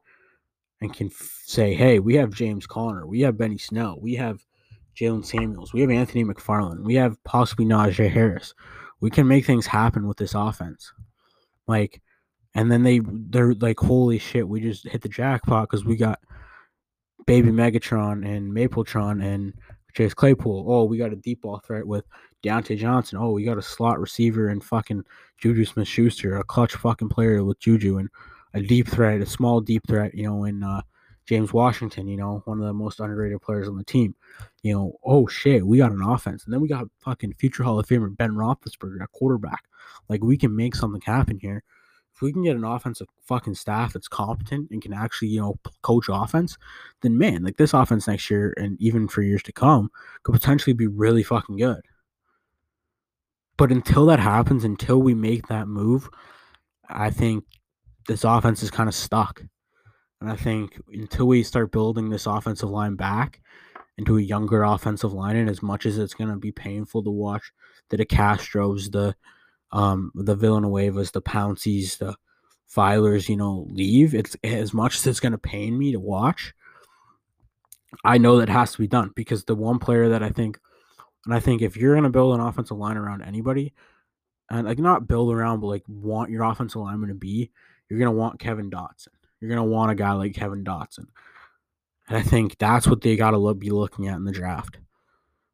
and 0.79 0.93
can 0.93 1.07
f- 1.07 1.41
say, 1.45 1.73
hey, 1.73 1.99
we 1.99 2.15
have 2.15 2.33
James 2.33 2.65
Conner, 2.65 3.05
we 3.05 3.19
have 3.19 3.37
Benny 3.37 3.57
Snell, 3.57 3.99
we 4.01 4.15
have 4.15 4.45
Jaylen 4.95 5.25
Samuels, 5.25 5.73
we 5.73 5.81
have 5.81 5.91
Anthony 5.91 6.23
McFarland, 6.23 6.85
we 6.85 6.95
have 6.95 7.21
possibly 7.25 7.65
Najee 7.65 8.09
Harris. 8.09 8.53
We 9.01 9.09
can 9.09 9.27
make 9.27 9.45
things 9.45 9.65
happen 9.65 10.07
with 10.07 10.15
this 10.15 10.35
offense. 10.35 10.93
Like, 11.67 12.01
and 12.55 12.71
then 12.71 12.83
they 12.83 13.01
they're 13.03 13.55
like, 13.55 13.79
holy 13.79 14.19
shit, 14.19 14.47
we 14.47 14.61
just 14.61 14.87
hit 14.87 15.01
the 15.01 15.09
jackpot 15.09 15.69
because 15.69 15.83
we 15.83 15.97
got 15.97 16.19
Baby 17.25 17.49
Megatron 17.49 18.25
and 18.25 18.53
Mapletron 18.53 19.21
and 19.21 19.53
Chase 19.93 20.13
Claypool. 20.13 20.65
Oh, 20.69 20.85
we 20.85 20.97
got 20.97 21.11
a 21.11 21.17
deep 21.17 21.41
ball 21.41 21.59
threat 21.59 21.85
with 21.85 22.05
Diontae 22.43 22.77
Johnson. 22.77 23.17
Oh, 23.19 23.31
we 23.31 23.43
got 23.43 23.57
a 23.57 23.61
slot 23.61 23.99
receiver 23.99 24.49
and 24.49 24.63
fucking 24.63 25.03
Juju 25.37 25.65
Smith 25.65 25.87
Schuster, 25.87 26.37
a 26.37 26.43
clutch 26.43 26.75
fucking 26.75 27.09
player 27.09 27.43
with 27.43 27.59
Juju 27.59 27.97
and 27.97 28.09
a 28.53 28.61
deep 28.61 28.87
threat, 28.87 29.21
a 29.21 29.25
small 29.25 29.61
deep 29.61 29.87
threat, 29.87 30.13
you 30.13 30.23
know, 30.23 30.43
in 30.43 30.63
uh, 30.63 30.81
James 31.25 31.53
Washington, 31.53 32.07
you 32.07 32.17
know, 32.17 32.41
one 32.45 32.59
of 32.59 32.65
the 32.65 32.73
most 32.73 32.99
underrated 32.99 33.41
players 33.41 33.67
on 33.67 33.77
the 33.77 33.83
team. 33.83 34.13
You 34.61 34.73
know, 34.73 34.99
oh 35.03 35.25
shit, 35.27 35.65
we 35.65 35.77
got 35.77 35.91
an 35.91 36.01
offense. 36.01 36.43
And 36.43 36.53
then 36.53 36.61
we 36.61 36.67
got 36.67 36.87
fucking 36.99 37.33
future 37.33 37.63
Hall 37.63 37.79
of 37.79 37.87
Famer 37.87 38.15
Ben 38.15 38.33
Roethlisberger 38.33 39.01
at 39.01 39.11
quarterback. 39.11 39.63
Like, 40.09 40.23
we 40.23 40.37
can 40.37 40.55
make 40.55 40.75
something 40.75 41.01
happen 41.01 41.39
here. 41.39 41.63
If 42.13 42.21
we 42.21 42.31
can 42.31 42.43
get 42.43 42.55
an 42.55 42.63
offensive 42.63 43.07
fucking 43.25 43.55
staff 43.55 43.93
that's 43.93 44.07
competent 44.07 44.69
and 44.69 44.81
can 44.81 44.93
actually, 44.93 45.29
you 45.29 45.41
know, 45.41 45.57
coach 45.81 46.05
offense, 46.09 46.57
then 47.01 47.17
man, 47.17 47.43
like 47.43 47.57
this 47.57 47.73
offense 47.73 48.07
next 48.07 48.29
year 48.29 48.53
and 48.57 48.79
even 48.79 49.07
for 49.07 49.23
years 49.23 49.41
to 49.43 49.51
come 49.51 49.89
could 50.21 50.33
potentially 50.33 50.73
be 50.73 50.85
really 50.85 51.23
fucking 51.23 51.57
good. 51.57 51.81
But 53.57 53.71
until 53.71 54.05
that 54.07 54.19
happens, 54.19 54.63
until 54.63 55.01
we 55.01 55.13
make 55.13 55.47
that 55.47 55.67
move, 55.67 56.09
I 56.89 57.09
think 57.09 57.45
this 58.07 58.23
offense 58.23 58.63
is 58.63 58.71
kind 58.71 58.89
of 58.89 58.95
stuck. 58.95 59.43
And 60.21 60.31
I 60.31 60.35
think 60.35 60.79
until 60.91 61.27
we 61.27 61.43
start 61.43 61.71
building 61.71 62.09
this 62.09 62.25
offensive 62.25 62.69
line 62.69 62.95
back 62.95 63.41
into 63.97 64.17
a 64.17 64.21
younger 64.21 64.63
offensive 64.63 65.13
line, 65.13 65.35
and 65.35 65.49
as 65.49 65.61
much 65.61 65.85
as 65.85 65.97
it's 65.97 66.13
going 66.13 66.29
to 66.29 66.37
be 66.37 66.51
painful 66.51 67.03
to 67.03 67.11
watch 67.11 67.51
the 67.89 67.97
DeCastros, 67.97 68.91
the 68.91 69.15
um, 69.71 70.11
the 70.15 70.35
Villanuevas, 70.35 71.11
the 71.11 71.21
Pouncies, 71.21 71.97
the 71.97 72.15
Feilers, 72.73 73.27
you 73.27 73.35
know, 73.35 73.67
leave. 73.69 74.13
It's 74.13 74.35
as 74.43 74.73
much 74.73 74.95
as 74.95 75.07
it's 75.07 75.19
going 75.19 75.31
to 75.31 75.37
pain 75.37 75.77
me 75.77 75.91
to 75.91 75.99
watch. 75.99 76.53
I 78.03 78.17
know 78.17 78.37
that 78.37 78.49
has 78.49 78.71
to 78.73 78.79
be 78.79 78.87
done 78.87 79.11
because 79.15 79.43
the 79.43 79.55
one 79.55 79.79
player 79.79 80.09
that 80.09 80.23
I 80.23 80.29
think, 80.29 80.59
and 81.25 81.33
I 81.33 81.39
think 81.39 81.61
if 81.61 81.77
you're 81.77 81.93
going 81.93 82.03
to 82.03 82.09
build 82.09 82.33
an 82.33 82.45
offensive 82.45 82.77
line 82.77 82.97
around 82.97 83.21
anybody, 83.21 83.73
and 84.49 84.67
like 84.67 84.79
not 84.79 85.07
build 85.07 85.33
around, 85.33 85.61
but 85.61 85.67
like 85.67 85.83
want 85.87 86.29
your 86.29 86.43
offensive 86.43 86.81
lineman 86.81 87.09
to 87.09 87.15
be, 87.15 87.51
you're 87.89 87.99
going 87.99 88.11
to 88.11 88.17
want 88.17 88.39
Kevin 88.39 88.69
Dotson. 88.69 89.09
You're 89.39 89.49
going 89.49 89.65
to 89.65 89.71
want 89.71 89.91
a 89.91 89.95
guy 89.95 90.11
like 90.13 90.33
Kevin 90.33 90.63
Dotson. 90.63 91.07
And 92.07 92.17
I 92.17 92.21
think 92.21 92.57
that's 92.57 92.87
what 92.87 93.01
they 93.01 93.15
got 93.15 93.31
to 93.31 93.37
look, 93.37 93.59
be 93.59 93.69
looking 93.69 94.07
at 94.07 94.17
in 94.17 94.25
the 94.25 94.31
draft. 94.31 94.77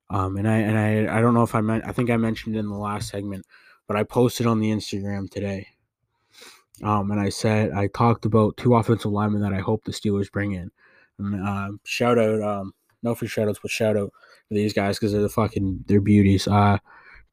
Um, 0.09 0.37
and 0.37 0.47
I 0.47 0.57
and 0.57 0.77
I 0.77 1.17
I 1.17 1.21
don't 1.21 1.35
know 1.35 1.43
if 1.43 1.53
I 1.53 1.61
meant 1.61 1.85
I 1.85 1.91
think 1.91 2.09
I 2.09 2.17
mentioned 2.17 2.55
in 2.55 2.67
the 2.67 2.77
last 2.77 3.09
segment, 3.09 3.45
but 3.87 3.95
I 3.95 4.03
posted 4.03 4.47
on 4.47 4.59
the 4.59 4.71
Instagram 4.71 5.29
today. 5.29 5.67
Um, 6.81 7.11
and 7.11 7.19
I 7.19 7.29
said 7.29 7.71
I 7.71 7.87
talked 7.87 8.25
about 8.25 8.57
two 8.57 8.73
offensive 8.73 9.11
linemen 9.11 9.41
that 9.41 9.53
I 9.53 9.59
hope 9.59 9.83
the 9.83 9.91
Steelers 9.91 10.31
bring 10.31 10.53
in. 10.53 10.71
And, 11.19 11.47
uh, 11.47 11.77
shout 11.83 12.17
out, 12.17 12.41
um, 12.41 12.73
no 13.03 13.13
free 13.13 13.27
shout 13.27 13.49
outs, 13.49 13.59
but 13.61 13.69
shout 13.69 13.97
out 13.97 14.11
these 14.49 14.73
guys 14.73 14.97
because 14.97 15.11
they're 15.11 15.21
the 15.21 15.29
fucking 15.29 15.83
they're 15.87 16.01
beauties. 16.01 16.47
Uh, 16.47 16.77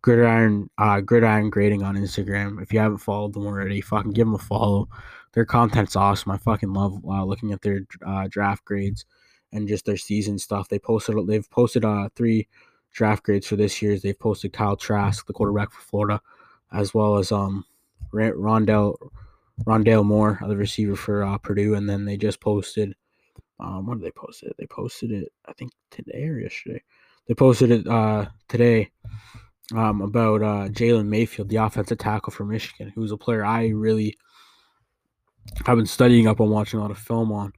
gridiron, 0.02 0.70
uh, 0.78 1.00
gridiron 1.00 1.50
grading 1.50 1.82
on 1.82 1.96
Instagram. 1.96 2.62
If 2.62 2.72
you 2.72 2.78
haven't 2.78 2.98
followed 2.98 3.32
them 3.32 3.46
already, 3.46 3.80
fucking 3.80 4.12
give 4.12 4.26
them 4.26 4.34
a 4.34 4.38
follow. 4.38 4.88
Their 5.32 5.44
content's 5.44 5.96
awesome. 5.96 6.32
I 6.32 6.38
fucking 6.38 6.72
love 6.72 7.04
uh, 7.04 7.24
looking 7.24 7.52
at 7.52 7.62
their 7.62 7.80
uh, 8.06 8.26
draft 8.28 8.64
grades 8.64 9.04
and 9.52 9.68
just 9.68 9.84
their 9.84 9.96
season 9.96 10.38
stuff. 10.38 10.68
They 10.68 10.78
posted 10.78 11.26
they've 11.26 11.50
posted 11.50 11.84
uh 11.84 12.08
three 12.14 12.48
draft 12.92 13.22
grades 13.22 13.46
for 13.46 13.56
this 13.56 13.80
year's. 13.82 14.02
They've 14.02 14.18
posted 14.18 14.52
Kyle 14.52 14.76
Trask, 14.76 15.26
the 15.26 15.32
quarterback 15.32 15.72
for 15.72 15.82
Florida, 15.82 16.20
as 16.72 16.94
well 16.94 17.16
as 17.18 17.32
um 17.32 17.64
Rondale 18.12 18.96
Rondale 19.64 20.04
Moore, 20.04 20.38
the 20.46 20.56
receiver 20.56 20.96
for 20.96 21.24
uh, 21.24 21.38
Purdue, 21.38 21.74
and 21.74 21.88
then 21.88 22.04
they 22.04 22.16
just 22.16 22.40
posted. 22.40 22.94
Um, 23.58 23.86
what 23.86 23.98
did 23.98 24.06
they 24.06 24.12
post 24.12 24.42
it? 24.42 24.54
They 24.58 24.66
posted 24.66 25.10
it, 25.12 25.32
I 25.46 25.52
think 25.54 25.72
today 25.90 26.24
or 26.24 26.38
yesterday. 26.38 26.82
They 27.26 27.34
posted 27.34 27.70
it 27.70 27.86
uh, 27.86 28.26
today 28.48 28.90
um, 29.74 30.00
about 30.00 30.42
uh, 30.42 30.68
Jalen 30.68 31.06
Mayfield, 31.06 31.48
the 31.48 31.56
offensive 31.56 31.98
tackle 31.98 32.32
for 32.32 32.44
Michigan, 32.44 32.92
who's 32.94 33.12
a 33.12 33.16
player 33.16 33.44
I 33.44 33.68
really 33.68 34.16
have 35.64 35.76
been 35.76 35.86
studying 35.86 36.26
up 36.26 36.40
on, 36.40 36.50
watching 36.50 36.78
a 36.78 36.82
lot 36.82 36.90
of 36.90 36.98
film 36.98 37.32
on. 37.32 37.52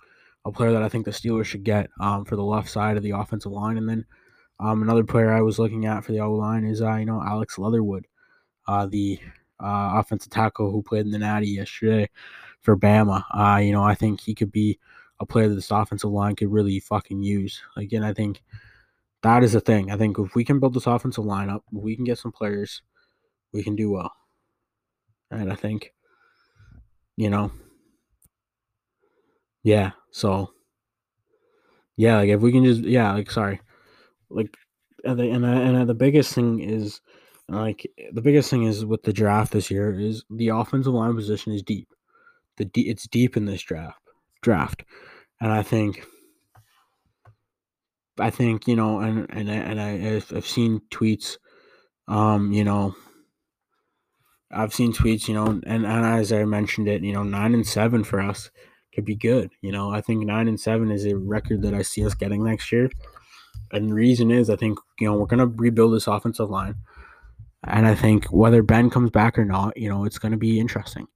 A 0.44 0.52
player 0.52 0.72
that 0.72 0.82
I 0.82 0.88
think 0.88 1.04
the 1.04 1.10
Steelers 1.10 1.44
should 1.44 1.64
get 1.64 1.90
um, 2.00 2.24
for 2.24 2.36
the 2.36 2.44
left 2.44 2.70
side 2.70 2.96
of 2.96 3.02
the 3.02 3.10
offensive 3.10 3.52
line, 3.52 3.76
and 3.76 3.88
then 3.88 4.06
um, 4.60 4.82
another 4.82 5.04
player 5.04 5.32
I 5.32 5.42
was 5.42 5.58
looking 5.58 5.84
at 5.84 6.04
for 6.04 6.12
the 6.12 6.20
O 6.20 6.32
line 6.32 6.64
is 6.64 6.80
uh, 6.80 6.94
you 6.94 7.04
know 7.04 7.22
Alex 7.22 7.58
Leatherwood, 7.58 8.06
uh, 8.66 8.86
the 8.86 9.18
uh, 9.60 9.92
offensive 9.96 10.30
tackle 10.30 10.70
who 10.70 10.82
played 10.82 11.04
in 11.04 11.10
the 11.10 11.18
Natty 11.18 11.48
yesterday 11.48 12.08
for 12.60 12.76
Bama. 12.76 13.24
Uh, 13.30 13.58
you 13.58 13.72
know, 13.72 13.82
I 13.82 13.94
think 13.94 14.20
he 14.20 14.34
could 14.34 14.52
be 14.52 14.78
a 15.20 15.26
player 15.26 15.48
that 15.48 15.54
this 15.56 15.70
offensive 15.70 16.10
line 16.10 16.36
could 16.36 16.50
really 16.52 16.80
fucking 16.80 17.22
use. 17.22 17.60
Again, 17.76 18.04
I 18.04 18.14
think 18.14 18.42
that 19.22 19.42
is 19.42 19.52
the 19.52 19.60
thing. 19.60 19.90
I 19.90 19.96
think 19.96 20.18
if 20.18 20.34
we 20.34 20.44
can 20.44 20.60
build 20.60 20.74
this 20.74 20.86
offensive 20.86 21.24
line 21.24 21.50
up, 21.50 21.64
we 21.72 21.96
can 21.96 22.04
get 22.04 22.18
some 22.18 22.32
players, 22.32 22.82
we 23.52 23.62
can 23.62 23.76
do 23.76 23.90
well. 23.90 24.12
And 25.30 25.52
I 25.52 25.56
think, 25.56 25.92
you 27.16 27.28
know, 27.28 27.52
yeah. 29.62 29.92
So, 30.12 30.50
yeah, 31.96 32.18
like 32.18 32.28
if 32.28 32.40
we 32.40 32.52
can 32.52 32.64
just, 32.64 32.82
yeah, 32.82 33.12
like 33.12 33.30
sorry, 33.30 33.60
like, 34.30 34.56
and 35.04 35.18
the 35.18 35.30
and 35.30 35.44
the, 35.44 35.48
and 35.48 35.88
the 35.88 35.94
biggest 35.94 36.34
thing 36.34 36.60
is 36.60 37.00
like 37.48 37.86
the 38.12 38.20
biggest 38.20 38.50
thing 38.50 38.64
is 38.64 38.84
with 38.84 39.02
the 39.02 39.12
draft 39.12 39.52
this 39.52 39.70
year 39.70 39.98
is 39.98 40.24
the 40.30 40.48
offensive 40.48 40.92
line 40.92 41.14
position 41.14 41.52
is 41.52 41.62
deep. 41.62 41.88
The 42.56 42.64
de- 42.66 42.88
it's 42.88 43.06
deep 43.06 43.36
in 43.36 43.46
this 43.46 43.62
draft 43.62 44.00
draft, 44.42 44.84
and 45.40 45.52
I 45.52 45.62
think 45.62 46.04
I 48.20 48.30
think 48.30 48.66
you 48.66 48.76
know, 48.76 49.00
and 49.00 49.26
and 49.30 49.50
and 49.50 49.80
I 49.80 50.16
I've 50.16 50.46
seen 50.46 50.80
tweets, 50.90 51.38
um, 52.06 52.52
you 52.52 52.64
know, 52.64 52.94
I've 54.50 54.74
seen 54.74 54.92
tweets, 54.92 55.28
you 55.28 55.34
know, 55.34 55.46
and 55.46 55.64
and 55.66 55.86
as 55.86 56.32
I 56.32 56.44
mentioned 56.44 56.88
it, 56.88 57.02
you 57.02 57.12
know, 57.12 57.22
nine 57.22 57.54
and 57.54 57.66
seven 57.66 58.04
for 58.04 58.20
us 58.20 58.50
could 58.94 59.04
be 59.04 59.16
good. 59.16 59.50
You 59.60 59.72
know, 59.72 59.90
I 59.90 60.00
think 60.00 60.24
nine 60.24 60.48
and 60.48 60.58
seven 60.60 60.90
is 60.90 61.04
a 61.04 61.16
record 61.16 61.62
that 61.62 61.74
I 61.74 61.82
see 61.82 62.04
us 62.04 62.14
getting 62.14 62.44
next 62.44 62.72
year, 62.72 62.90
and 63.72 63.90
the 63.90 63.94
reason 63.94 64.30
is 64.30 64.50
I 64.50 64.56
think 64.56 64.78
you 64.98 65.08
know 65.08 65.16
we're 65.16 65.26
gonna 65.26 65.46
rebuild 65.46 65.94
this 65.94 66.06
offensive 66.06 66.50
line. 66.50 66.76
And 67.64 67.86
I 67.86 67.94
think 67.94 68.26
whether 68.26 68.62
Ben 68.62 68.88
comes 68.88 69.10
back 69.10 69.38
or 69.38 69.44
not, 69.44 69.76
you 69.76 69.88
know, 69.88 70.04
it's 70.04 70.18
to 70.18 70.36
be 70.36 70.60
interesting. 70.60 71.08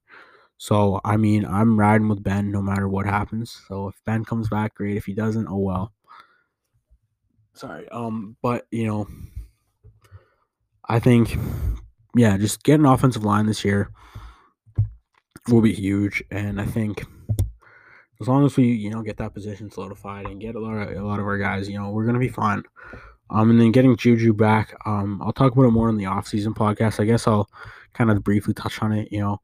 So, 0.57 1.01
I 1.03 1.17
mean, 1.17 1.45
I'm 1.45 1.79
riding 1.79 2.09
with 2.09 2.23
Ben 2.23 2.51
no 2.51 2.61
matter 2.61 2.87
what 2.87 3.05
happens. 3.05 3.61
So, 3.67 3.87
if 3.89 3.95
Ben 4.05 4.25
comes 4.25 4.49
back, 4.49 4.75
great. 4.75 4.97
If 4.97 5.05
he 5.05 5.13
doesn't, 5.13 5.47
oh 5.47 5.57
well. 5.57 5.93
Sorry. 7.53 7.87
Um, 7.89 8.35
but, 8.41 8.67
you 8.71 8.87
know, 8.87 9.07
I 10.87 10.99
think, 10.99 11.37
yeah, 12.15 12.37
just 12.37 12.63
get 12.63 12.79
an 12.79 12.85
offensive 12.85 13.23
line 13.23 13.45
this 13.45 13.63
year 13.63 13.89
will 15.47 15.61
be 15.61 15.73
huge. 15.73 16.23
And 16.31 16.59
I 16.59 16.65
think 16.65 17.05
as 18.21 18.27
long 18.27 18.45
as 18.45 18.55
we, 18.57 18.65
you 18.65 18.89
know, 18.89 19.01
get 19.01 19.17
that 19.17 19.33
position 19.33 19.69
solidified 19.69 20.25
and 20.25 20.39
get 20.39 20.55
a 20.55 20.59
lot 20.59 20.75
of 20.75 20.95
a 20.95 21.05
lot 21.05 21.19
of 21.19 21.25
our 21.25 21.37
guys, 21.37 21.69
you 21.69 21.77
know, 21.77 21.89
we're 21.91 22.05
gonna 22.05 22.19
be 22.19 22.29
fine. 22.29 22.63
Um, 23.29 23.49
and 23.49 23.59
then 23.59 23.71
getting 23.71 23.95
Juju 23.95 24.33
back, 24.33 24.75
um, 24.85 25.21
I'll 25.21 25.33
talk 25.33 25.53
about 25.53 25.63
it 25.65 25.71
more 25.71 25.89
in 25.89 25.97
the 25.97 26.05
offseason 26.05 26.55
podcast. 26.55 26.99
I 26.99 27.05
guess 27.05 27.27
I'll 27.27 27.49
kind 27.93 28.11
of 28.11 28.23
briefly 28.23 28.53
touch 28.53 28.81
on 28.81 28.91
it. 28.91 29.11
You 29.11 29.19
know, 29.19 29.41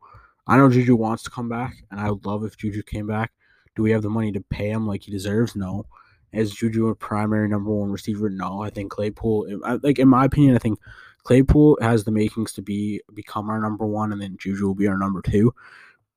I 0.47 0.57
know 0.57 0.69
Juju 0.69 0.95
wants 0.95 1.23
to 1.23 1.29
come 1.29 1.49
back, 1.49 1.75
and 1.91 1.99
I 1.99 2.09
would 2.11 2.25
love 2.25 2.43
if 2.43 2.57
Juju 2.57 2.83
came 2.83 3.07
back. 3.07 3.31
Do 3.75 3.83
we 3.83 3.91
have 3.91 4.01
the 4.01 4.09
money 4.09 4.31
to 4.31 4.41
pay 4.49 4.69
him 4.69 4.87
like 4.87 5.03
he 5.03 5.11
deserves? 5.11 5.55
No. 5.55 5.85
Is 6.31 6.51
Juju 6.51 6.87
a 6.87 6.95
primary 6.95 7.47
number 7.49 7.71
one 7.71 7.91
receiver? 7.91 8.29
No. 8.29 8.61
I 8.61 8.69
think 8.69 8.91
Claypool, 8.91 9.61
like 9.81 9.99
in 9.99 10.07
my 10.07 10.25
opinion, 10.25 10.55
I 10.55 10.59
think 10.59 10.79
Claypool 11.23 11.77
has 11.81 12.03
the 12.03 12.11
makings 12.11 12.53
to 12.53 12.61
be 12.61 13.01
become 13.13 13.49
our 13.49 13.59
number 13.59 13.85
one, 13.85 14.11
and 14.11 14.21
then 14.21 14.37
Juju 14.39 14.67
will 14.67 14.75
be 14.75 14.87
our 14.87 14.97
number 14.97 15.21
two. 15.21 15.53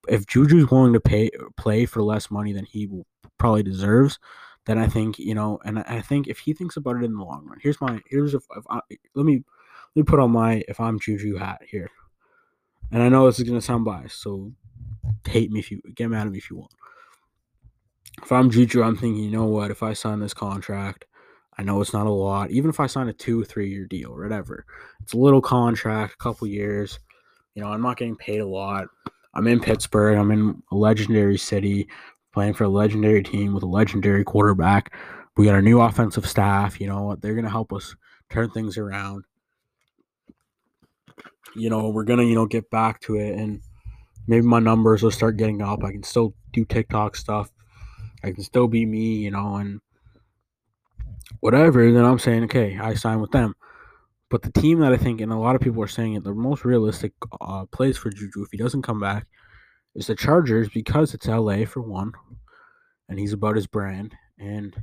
If 0.08 0.26
Juju's 0.26 0.70
willing 0.70 0.92
to 0.92 1.00
pay 1.00 1.30
play 1.56 1.86
for 1.86 2.02
less 2.02 2.30
money 2.30 2.52
than 2.52 2.64
he 2.64 2.88
probably 3.38 3.62
deserves, 3.62 4.18
then 4.66 4.78
I 4.78 4.86
think 4.86 5.18
you 5.18 5.34
know, 5.34 5.58
and 5.64 5.80
I 5.80 6.00
think 6.00 6.28
if 6.28 6.40
he 6.40 6.52
thinks 6.52 6.76
about 6.76 6.96
it 6.96 7.04
in 7.04 7.14
the 7.14 7.22
long 7.22 7.46
run, 7.46 7.58
here's 7.60 7.80
my 7.80 8.00
here's 8.06 8.34
if, 8.34 8.44
if 8.56 8.64
I, 8.68 8.80
let 9.14 9.24
me 9.26 9.42
let 9.94 9.96
me 9.96 10.02
put 10.02 10.20
on 10.20 10.30
my 10.30 10.62
if 10.68 10.80
I'm 10.80 10.98
Juju 10.98 11.36
hat 11.36 11.62
here, 11.68 11.90
and 12.90 13.02
I 13.02 13.08
know 13.08 13.26
this 13.26 13.38
is 13.38 13.48
gonna 13.48 13.60
sound 13.60 13.84
biased, 13.84 14.20
so 14.20 14.52
hate 15.26 15.50
me 15.50 15.60
if 15.60 15.70
you 15.70 15.80
get 15.94 16.10
mad 16.10 16.26
at 16.26 16.32
me 16.32 16.38
if 16.38 16.50
you 16.50 16.56
want. 16.56 16.72
If 18.22 18.30
I'm 18.30 18.50
Juju, 18.50 18.82
I'm 18.82 18.96
thinking, 18.96 19.24
you 19.24 19.30
know 19.30 19.46
what? 19.46 19.70
If 19.70 19.82
I 19.82 19.94
sign 19.94 20.20
this 20.20 20.34
contract, 20.34 21.06
I 21.58 21.62
know 21.62 21.80
it's 21.80 21.92
not 21.92 22.06
a 22.06 22.10
lot. 22.10 22.50
Even 22.50 22.70
if 22.70 22.80
I 22.80 22.86
sign 22.86 23.08
a 23.08 23.12
two, 23.12 23.44
three 23.44 23.68
year 23.68 23.84
deal, 23.84 24.12
or 24.12 24.22
whatever, 24.22 24.64
it's 25.02 25.12
a 25.12 25.18
little 25.18 25.42
contract, 25.42 26.14
a 26.14 26.16
couple 26.22 26.46
years. 26.46 27.00
You 27.54 27.62
know, 27.62 27.68
I'm 27.68 27.82
not 27.82 27.96
getting 27.96 28.16
paid 28.16 28.40
a 28.40 28.46
lot. 28.46 28.86
I'm 29.34 29.46
in 29.46 29.60
Pittsburgh. 29.60 30.18
I'm 30.18 30.30
in 30.30 30.62
a 30.70 30.76
legendary 30.76 31.36
city 31.36 31.88
playing 32.32 32.54
for 32.54 32.64
a 32.64 32.68
legendary 32.68 33.22
team 33.22 33.54
with 33.54 33.62
a 33.62 33.68
legendary 33.68 34.24
quarterback. 34.24 34.94
We 35.36 35.46
got 35.46 35.54
our 35.54 35.62
new 35.62 35.80
offensive 35.80 36.26
staff. 36.26 36.80
You 36.80 36.86
know, 36.86 37.02
what? 37.02 37.22
they're 37.22 37.34
going 37.34 37.44
to 37.44 37.50
help 37.50 37.72
us 37.72 37.94
turn 38.30 38.50
things 38.50 38.78
around. 38.78 39.24
You 41.54 41.68
know, 41.70 41.88
we're 41.88 42.04
going 42.04 42.20
to, 42.20 42.24
you 42.24 42.34
know, 42.34 42.46
get 42.46 42.70
back 42.70 43.00
to 43.02 43.16
it 43.16 43.36
and 43.36 43.60
maybe 44.26 44.46
my 44.46 44.58
numbers 44.58 45.02
will 45.02 45.10
start 45.10 45.36
getting 45.36 45.60
up. 45.60 45.84
I 45.84 45.92
can 45.92 46.02
still 46.02 46.34
do 46.52 46.64
TikTok 46.64 47.16
stuff. 47.16 47.50
I 48.22 48.32
can 48.32 48.42
still 48.42 48.68
be 48.68 48.86
me, 48.86 49.16
you 49.16 49.30
know, 49.30 49.56
and 49.56 49.80
whatever. 51.40 51.90
Then 51.90 52.04
I'm 52.04 52.18
saying, 52.18 52.44
okay, 52.44 52.78
I 52.78 52.94
sign 52.94 53.20
with 53.20 53.32
them. 53.32 53.54
But 54.30 54.42
the 54.42 54.52
team 54.52 54.80
that 54.80 54.92
I 54.92 54.96
think, 54.96 55.20
and 55.20 55.32
a 55.32 55.36
lot 55.36 55.54
of 55.54 55.60
people 55.60 55.82
are 55.82 55.88
saying 55.88 56.14
it, 56.14 56.24
the 56.24 56.32
most 56.32 56.64
realistic 56.64 57.12
uh, 57.40 57.66
plays 57.66 57.98
for 57.98 58.10
Juju 58.10 58.42
if 58.42 58.50
he 58.50 58.56
doesn't 58.56 58.82
come 58.82 58.98
back 58.98 59.26
is 59.94 60.06
the 60.06 60.14
Chargers 60.14 60.68
because 60.70 61.12
it's 61.12 61.26
LA 61.26 61.66
for 61.66 61.82
one, 61.82 62.12
and 63.08 63.18
he's 63.18 63.34
about 63.34 63.56
his 63.56 63.66
brand. 63.66 64.14
And 64.38 64.74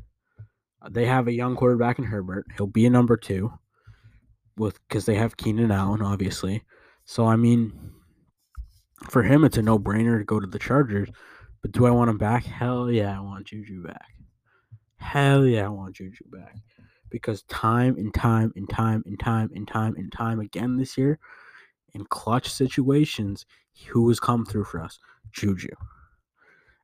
they 0.92 1.06
have 1.06 1.28
a 1.28 1.34
young 1.34 1.56
quarterback 1.56 1.98
in 1.98 2.06
Herbert. 2.06 2.46
He'll 2.58 2.68
be 2.68 2.86
a 2.86 2.92
number 2.92 3.18
two, 3.18 3.52
with 4.56 4.80
because 4.88 5.06
they 5.06 5.16
have 5.16 5.38
Keenan 5.38 5.72
Allen, 5.72 6.04
obviously. 6.04 6.64
So 7.06 7.26
I 7.26 7.36
mean, 7.36 7.74
for 9.10 9.24
him, 9.24 9.44
it's 9.44 9.58
a 9.58 9.64
no-brainer 9.64 10.20
to 10.20 10.26
go 10.26 10.40
to 10.40 10.48
the 10.48 10.60
Chargers. 10.60 11.10
But 11.62 11.72
do 11.72 11.86
I 11.86 11.92
want 11.92 12.10
him 12.10 12.18
back? 12.18 12.46
Hell 12.46 12.90
yeah, 12.90 13.18
I 13.18 13.22
want 13.22 13.48
Juju 13.48 13.84
back. 13.84 14.14
Hell 14.98 15.46
yeah, 15.46 15.66
I 15.66 15.70
want 15.70 15.96
Juju 15.96 16.26
back. 16.32 16.56
Because 17.10 17.44
time 17.44 17.96
and 17.98 18.14
time 18.14 18.54
and 18.56 18.70
time 18.70 19.04
and 19.06 19.20
time 19.20 19.50
and 19.56 19.68
time 19.68 19.96
and 19.96 20.12
time 20.12 20.40
again 20.40 20.78
this 20.78 20.98
year, 20.98 21.20
in 21.94 22.06
clutch 22.06 22.50
situations, 22.52 23.46
who 23.88 24.08
has 24.10 24.20
come 24.20 24.46
through 24.46 24.66
for 24.66 24.82
us? 24.82 25.00
Juju. 25.32 25.70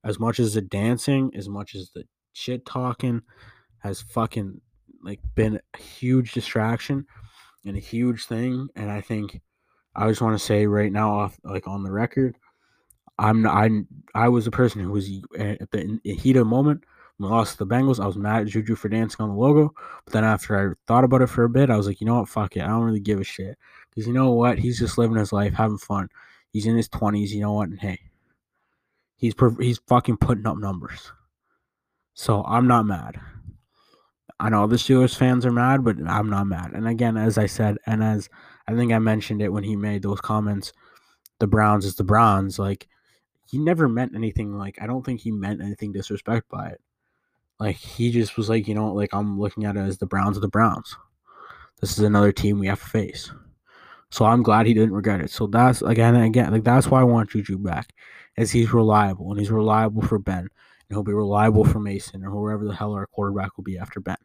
as 0.04 0.20
much 0.20 0.40
as 0.40 0.54
the 0.54 0.62
dancing, 0.62 1.32
as 1.36 1.50
much 1.50 1.76
as 1.76 1.92
the 1.92 2.06
shit 2.34 2.66
talking 2.66 3.22
has 3.80 4.02
fucking 4.02 4.62
like 5.04 5.20
been 5.36 5.60
a 5.74 5.78
huge 5.78 6.34
distraction 6.34 7.06
and 7.66 7.76
a 7.76 7.80
huge 7.80 8.26
thing. 8.26 8.68
And 8.76 8.92
I 8.92 9.02
think 9.02 9.42
I 9.96 10.08
just 10.08 10.22
want 10.22 10.38
to 10.38 10.44
say 10.46 10.68
right 10.68 10.92
now, 10.92 11.12
off 11.12 11.40
like 11.44 11.68
on 11.68 11.84
the 11.84 11.92
record, 11.92 12.38
I'm 13.18 13.48
I 13.48 13.70
I 14.14 14.30
was 14.30 14.48
a 14.48 14.52
person 14.52 14.82
who 14.82 14.92
was 14.92 15.10
eh, 15.38 15.56
at 15.60 15.72
the 15.72 16.00
heat 16.04 16.36
of 16.36 16.42
the 16.42 16.46
moment 16.46 16.84
when 17.18 17.32
I 17.32 17.36
lost 17.36 17.58
the 17.58 17.66
Bengals. 17.66 18.00
I 18.00 18.08
was 18.08 18.18
mad 18.18 18.42
at 18.42 18.48
Juju 18.48 18.76
for 18.76 18.90
dancing 18.90 19.24
on 19.24 19.30
the 19.30 19.36
logo, 19.36 19.74
but 20.04 20.14
then 20.14 20.24
after 20.24 20.72
I 20.72 20.74
thought 20.88 21.04
about 21.04 21.22
it 21.22 21.28
for 21.28 21.44
a 21.44 21.50
bit, 21.50 21.70
I 21.70 21.78
was 21.78 21.88
like, 21.88 22.02
you 22.02 22.08
know 22.08 22.20
what, 22.20 22.30
fuck 22.30 22.58
it, 22.58 22.62
I 22.62 22.68
don't 22.68 22.84
really 22.84 23.00
give 23.00 23.20
a 23.20 23.24
shit 23.24 23.58
because 23.90 24.08
you 24.08 24.14
know 24.14 24.32
what, 24.32 24.60
he's 24.60 24.80
just 24.80 24.98
living 24.98 25.18
his 25.18 25.32
life, 25.32 25.54
having 25.54 25.78
fun. 25.78 26.10
He's 26.52 26.66
in 26.66 26.76
his 26.76 26.90
twenties, 26.90 27.34
you 27.34 27.42
know 27.42 27.54
what, 27.54 27.70
and 27.70 27.80
hey, 27.80 28.00
he's 29.16 29.34
he's 29.60 29.80
fucking 29.88 30.18
putting 30.18 30.48
up 30.48 30.58
numbers. 30.58 31.12
So 32.14 32.44
I'm 32.46 32.68
not 32.68 32.86
mad. 32.86 33.20
I 34.40 34.50
know 34.50 34.68
the 34.68 34.76
Steelers 34.76 35.18
fans 35.18 35.46
are 35.46 35.52
mad, 35.52 35.84
but 35.84 35.96
I'm 36.06 36.30
not 36.30 36.48
mad. 36.48 36.72
And 36.74 36.88
again, 36.88 37.16
as 37.16 37.38
I 37.38 37.46
said, 37.46 37.78
and 37.86 38.04
as 38.04 38.30
I 38.68 38.76
think 38.76 38.92
I 38.92 39.00
mentioned 39.00 39.42
it 39.42 39.54
when 39.54 39.64
he 39.64 39.76
made 39.76 40.04
those 40.04 40.20
comments, 40.20 40.74
the 41.40 41.48
Browns 41.48 41.86
is 41.86 41.96
the 41.96 42.04
Browns. 42.04 42.60
Like 42.60 42.88
he 43.46 43.58
never 43.58 43.88
meant 43.88 44.16
anything. 44.16 44.58
Like 44.58 44.78
I 44.82 44.88
don't 44.88 45.06
think 45.06 45.22
he 45.22 45.32
meant 45.32 45.62
anything 45.62 45.92
disrespect 45.92 46.50
by 46.50 46.68
it. 46.70 46.82
Like 47.60 47.78
he 47.78 48.12
just 48.12 48.38
was 48.38 48.50
like, 48.50 48.68
you 48.68 48.76
know, 48.76 48.92
like 48.94 49.14
I'm 49.14 49.40
looking 49.40 49.66
at 49.66 49.78
it 49.78 49.82
as 49.82 49.98
the 49.98 50.06
Browns 50.06 50.38
of 50.38 50.42
the 50.42 50.48
Browns. 50.48 50.96
This 51.82 51.98
is 51.98 52.04
another 52.04 52.32
team 52.32 52.60
we 52.60 52.68
have 52.68 52.82
to 52.82 52.90
face. 52.90 53.32
So 54.10 54.26
I'm 54.26 54.44
glad 54.44 54.66
he 54.66 54.74
didn't 54.74 54.94
regret 54.94 55.22
it. 55.22 55.30
So 55.30 55.48
that's 55.48 55.82
again 55.82 56.16
and 56.16 56.26
again, 56.26 56.52
like 56.52 56.64
that's 56.64 56.88
why 56.88 57.02
I 57.02 57.06
want 57.06 57.30
Juju 57.30 57.58
back, 57.58 57.94
as 58.38 58.52
he's 58.52 58.74
reliable 58.74 59.32
and 59.32 59.40
he's 59.40 59.52
reliable 59.52 60.02
for 60.02 60.20
Ben, 60.20 60.40
and 60.40 60.50
he'll 60.90 61.04
be 61.04 61.14
reliable 61.14 61.66
for 61.66 61.80
Mason 61.80 62.24
or 62.24 62.30
whoever 62.30 62.66
the 62.66 62.76
hell 62.76 62.94
our 62.94 63.08
quarterback 63.08 63.58
will 63.58 63.64
be 63.64 63.78
after 63.78 64.00
Ben. 64.00 64.18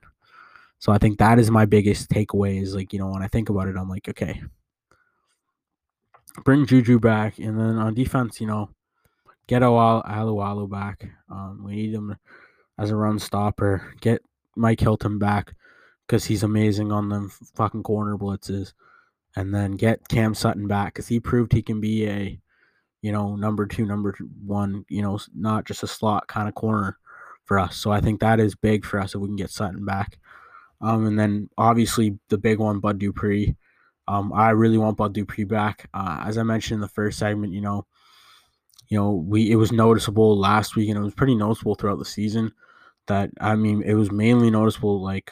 So 0.79 0.93
I 0.93 0.99
think 0.99 1.19
that 1.19 1.39
is 1.39 1.51
my 1.51 1.67
biggest 1.67 2.09
takeaway. 2.09 2.63
Is 2.63 2.75
like 2.75 2.93
you 2.93 2.99
know 2.99 3.09
when 3.09 3.23
I 3.23 3.29
think 3.29 3.49
about 3.49 3.69
it, 3.69 3.77
I'm 3.77 3.89
like, 3.89 4.09
okay, 4.09 4.43
bring 6.45 6.67
Juju 6.67 6.99
back, 6.99 7.39
and 7.39 7.59
then 7.59 7.77
on 7.77 7.95
defense, 7.95 8.41
you 8.41 8.47
know, 8.47 8.71
get 9.51 9.63
Alualu 9.63 10.71
back. 10.71 11.11
Um, 11.29 11.63
we 11.65 11.75
need 11.75 11.93
him 11.93 12.17
as 12.79 12.91
a 12.91 12.97
run 12.97 13.19
stopper. 13.19 13.93
Get 14.01 14.23
Mike 14.55 14.79
Hilton 14.79 15.19
back 15.19 15.55
because 16.07 16.25
he's 16.25 16.45
amazing 16.45 16.93
on 16.93 17.09
the 17.09 17.29
fucking 17.57 17.83
corner 17.83 18.17
blitzes, 18.17 18.75
and 19.35 19.53
then 19.53 19.73
get 19.73 20.07
Cam 20.07 20.35
Sutton 20.35 20.69
back 20.69 20.95
because 20.95 21.09
he 21.09 21.19
proved 21.19 21.53
he 21.53 21.63
can 21.63 21.81
be 21.81 22.07
a, 22.07 22.41
you 23.03 23.11
know, 23.11 23.35
number 23.35 23.67
two, 23.67 23.85
number 23.85 24.17
one, 24.47 24.85
you 24.89 25.03
know, 25.03 25.19
not 25.35 25.65
just 25.65 25.83
a 25.83 25.89
slot 25.89 26.29
kind 26.29 26.49
of 26.49 26.55
corner 26.55 26.99
for 27.45 27.59
us. 27.59 27.77
So 27.77 27.91
I 27.91 28.01
think 28.01 28.21
that 28.21 28.39
is 28.39 28.55
big 28.55 28.85
for 28.85 29.01
us 29.01 29.17
if 29.17 29.21
we 29.21 29.27
can 29.27 29.37
get 29.37 29.51
Sutton 29.51 29.85
back. 29.85 30.21
Um, 30.81 31.07
and 31.07 31.19
then 31.19 31.51
obviously 31.59 32.21
the 32.29 32.39
big 32.39 32.61
one, 32.61 32.79
Bud 32.79 33.01
Dupree. 33.01 33.57
Um, 34.07 34.33
I 34.33 34.51
really 34.51 34.79
want 34.79 34.97
Bud 34.97 35.13
Dupree 35.13 35.45
back. 35.45 35.89
Uh, 35.93 36.23
as 36.25 36.39
I 36.39 36.45
mentioned 36.45 36.77
in 36.77 36.83
the 36.83 36.89
first 36.89 37.19
segment, 37.19 37.53
you 37.53 37.61
know, 37.61 37.87
you 38.91 38.99
know, 38.99 39.13
we 39.13 39.51
it 39.51 39.57
was 39.57 39.73
noticeable 39.73 40.37
last 40.37 40.77
week 40.77 40.89
and 40.89 40.99
it 40.99 41.03
was 41.03 41.15
pretty 41.15 41.37
noticeable 41.37 41.77
throughout 41.77 41.99
the 41.99 42.05
season 42.05 42.53
that 43.07 43.31
I 43.41 43.55
mean 43.55 43.83
it 43.83 43.95
was 43.95 44.11
mainly 44.11 44.51
noticeable 44.51 45.01
like 45.01 45.31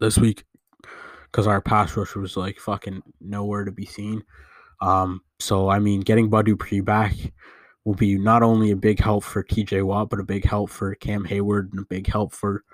this 0.00 0.18
week 0.18 0.44
because 1.30 1.46
our 1.46 1.60
pass 1.60 1.96
rush 1.96 2.16
was 2.16 2.36
like 2.36 2.58
fucking 2.58 3.02
nowhere 3.20 3.64
to 3.64 3.70
be 3.70 3.86
seen. 3.86 4.24
Um, 4.80 5.20
so 5.38 5.68
I 5.68 5.78
mean, 5.78 6.00
getting 6.00 6.30
Bud 6.30 6.46
Dupree 6.46 6.80
back 6.80 7.14
will 7.84 7.94
be 7.94 8.18
not 8.18 8.42
only 8.42 8.70
a 8.70 8.76
big 8.76 8.98
help 8.98 9.22
for 9.22 9.44
TJ 9.44 9.84
Watt, 9.84 10.08
but 10.08 10.20
a 10.20 10.24
big 10.24 10.44
help 10.44 10.70
for 10.70 10.94
Cam 10.96 11.24
Heyward 11.24 11.70
and 11.70 11.80
a 11.80 11.86
big 11.86 12.06
help 12.06 12.32
for 12.32 12.64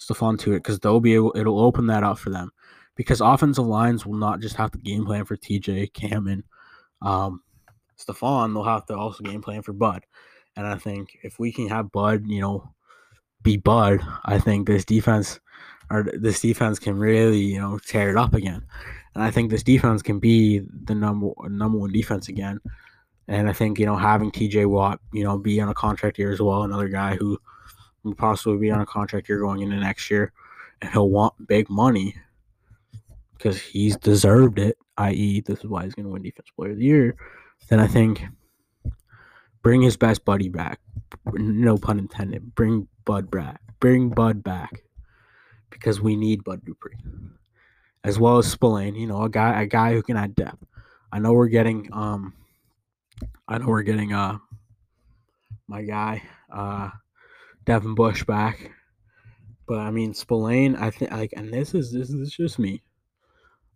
Stephon 0.00 0.36
Tuitt 0.36 0.56
because 0.56 0.80
they'll 0.80 1.00
be 1.00 1.14
able 1.14 1.32
it'll 1.36 1.60
open 1.60 1.86
that 1.86 2.02
up 2.02 2.18
for 2.18 2.30
them 2.30 2.50
because 2.96 3.20
offensive 3.20 3.66
lines 3.66 4.04
will 4.04 4.18
not 4.18 4.40
just 4.40 4.56
have 4.56 4.72
to 4.72 4.78
game 4.78 5.06
plan 5.06 5.24
for 5.24 5.36
TJ, 5.36 5.92
Cam, 5.92 6.26
and 6.26 6.42
um, 7.00 7.42
Stephon. 8.04 8.52
They'll 8.54 8.64
have 8.64 8.86
to 8.86 8.96
also 8.96 9.24
game 9.24 9.42
plan 9.42 9.62
for 9.62 9.72
Bud. 9.72 10.04
And 10.56 10.66
I 10.66 10.76
think 10.76 11.18
if 11.22 11.38
we 11.38 11.52
can 11.52 11.68
have 11.68 11.92
Bud, 11.92 12.24
you 12.26 12.40
know, 12.40 12.72
be 13.42 13.56
Bud, 13.56 14.00
I 14.24 14.38
think 14.38 14.66
this 14.66 14.84
defense 14.84 15.40
or 15.90 16.04
this 16.12 16.40
defense 16.40 16.78
can 16.78 16.98
really, 16.98 17.40
you 17.40 17.60
know, 17.60 17.78
tear 17.78 18.10
it 18.10 18.16
up 18.16 18.34
again. 18.34 18.64
And 19.14 19.22
I 19.22 19.30
think 19.30 19.50
this 19.50 19.62
defense 19.62 20.02
can 20.02 20.18
be 20.18 20.62
the 20.84 20.94
number 20.94 21.30
number 21.48 21.78
one 21.78 21.92
defense 21.92 22.28
again. 22.28 22.60
And 23.28 23.48
I 23.48 23.52
think, 23.52 23.78
you 23.78 23.86
know, 23.86 23.96
having 23.96 24.30
TJ 24.30 24.66
Watt, 24.66 25.00
you 25.12 25.22
know, 25.22 25.38
be 25.38 25.60
on 25.60 25.68
a 25.68 25.74
contract 25.74 26.18
year 26.18 26.32
as 26.32 26.40
well, 26.40 26.62
another 26.62 26.88
guy 26.88 27.16
who 27.16 27.38
will 28.02 28.14
possibly 28.14 28.58
be 28.58 28.70
on 28.70 28.80
a 28.80 28.86
contract 28.86 29.28
year 29.28 29.38
going 29.38 29.60
into 29.60 29.76
next 29.76 30.10
year, 30.10 30.32
and 30.80 30.90
he'll 30.90 31.08
want 31.08 31.46
big 31.46 31.70
money 31.70 32.16
because 33.36 33.60
he's 33.60 33.96
deserved 33.96 34.58
it, 34.58 34.76
i.e., 34.98 35.40
this 35.40 35.60
is 35.60 35.66
why 35.66 35.84
he's 35.84 35.94
going 35.94 36.06
to 36.06 36.12
win 36.12 36.22
Defense 36.22 36.48
Player 36.56 36.72
of 36.72 36.78
the 36.78 36.84
Year, 36.84 37.16
then 37.68 37.80
I 37.80 37.86
think 37.86 38.24
bring 39.62 39.82
his 39.82 39.96
best 39.96 40.24
buddy 40.24 40.48
back. 40.48 40.80
No 41.32 41.78
pun 41.78 41.98
intended. 41.98 42.54
Bring 42.54 42.88
Bud 43.04 43.30
back. 43.30 43.60
Bring 43.80 44.10
Bud 44.10 44.42
back 44.42 44.82
because 45.70 46.00
we 46.00 46.16
need 46.16 46.44
Bud 46.44 46.64
Dupree 46.64 46.96
as 48.04 48.18
well 48.18 48.38
as 48.38 48.46
Spillane. 48.46 48.94
You 48.94 49.06
know, 49.06 49.22
a 49.22 49.28
guy 49.28 49.62
a 49.62 49.66
guy 49.66 49.92
who 49.92 50.02
can 50.02 50.16
add 50.16 50.34
depth. 50.34 50.64
I 51.12 51.18
know 51.18 51.32
we're 51.32 51.48
getting 51.48 51.88
um, 51.92 52.34
I 53.48 53.58
know 53.58 53.66
we're 53.66 53.82
getting 53.82 54.12
uh, 54.12 54.38
my 55.68 55.82
guy 55.82 56.22
uh, 56.52 56.90
Devin 57.64 57.94
Bush 57.94 58.24
back, 58.24 58.70
but 59.66 59.78
I 59.78 59.90
mean 59.90 60.14
Spillane. 60.14 60.76
I 60.76 60.90
think 60.90 61.10
like, 61.10 61.32
and 61.36 61.52
this 61.52 61.74
is 61.74 61.92
this 61.92 62.10
is 62.10 62.32
just 62.32 62.58
me. 62.58 62.82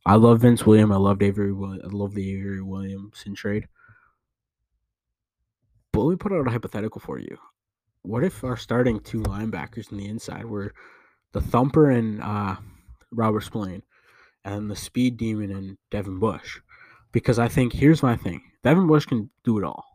I 0.05 0.15
love 0.15 0.41
Vince 0.41 0.65
Williams. 0.65 0.93
I 0.93 0.97
love 0.97 1.21
Avery. 1.21 1.51
I 1.51 1.89
love 1.89 2.15
the 2.15 2.33
Avery 2.35 2.63
Williamson 2.63 3.35
trade. 3.35 3.67
But 5.97 6.03
let 6.03 6.11
me 6.11 6.17
put 6.17 6.33
out 6.33 6.47
a 6.47 6.51
hypothetical 6.51 7.01
for 7.01 7.19
you. 7.19 7.39
What 8.03 8.23
if 8.23 8.45
our 8.45 8.59
starting 8.59 9.01
two 9.01 9.23
linebackers 9.23 9.91
on 9.91 9.97
the 9.97 10.07
inside 10.07 10.45
were 10.45 10.75
the 11.33 11.41
Thumper 11.41 11.89
and 11.89 12.23
uh, 12.23 12.57
Robert 13.11 13.41
Spillane, 13.41 13.83
and 14.45 14.71
the 14.71 14.77
Speed 14.77 15.17
Demon 15.17 15.51
and 15.51 15.79
Devin 15.91 16.19
Bush? 16.19 16.61
Because 17.13 17.39
I 17.39 17.49
think 17.49 17.73
here's 17.73 18.03
my 18.03 18.15
thing: 18.15 18.43
Devin 18.63 18.87
Bush 18.87 19.07
can 19.07 19.31
do 19.43 19.57
it 19.57 19.65
all. 19.65 19.87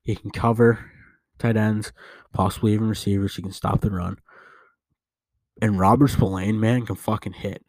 He 0.00 0.14
can 0.14 0.30
cover 0.30 0.92
tight 1.40 1.56
ends, 1.56 1.92
possibly 2.32 2.74
even 2.74 2.88
receivers. 2.88 3.34
He 3.34 3.42
can 3.42 3.50
stop 3.50 3.80
the 3.80 3.90
run. 3.90 4.18
And 5.60 5.76
Robert 5.80 6.08
Spillane, 6.08 6.60
man, 6.60 6.86
can 6.86 6.94
fucking 6.94 7.32
hit. 7.32 7.64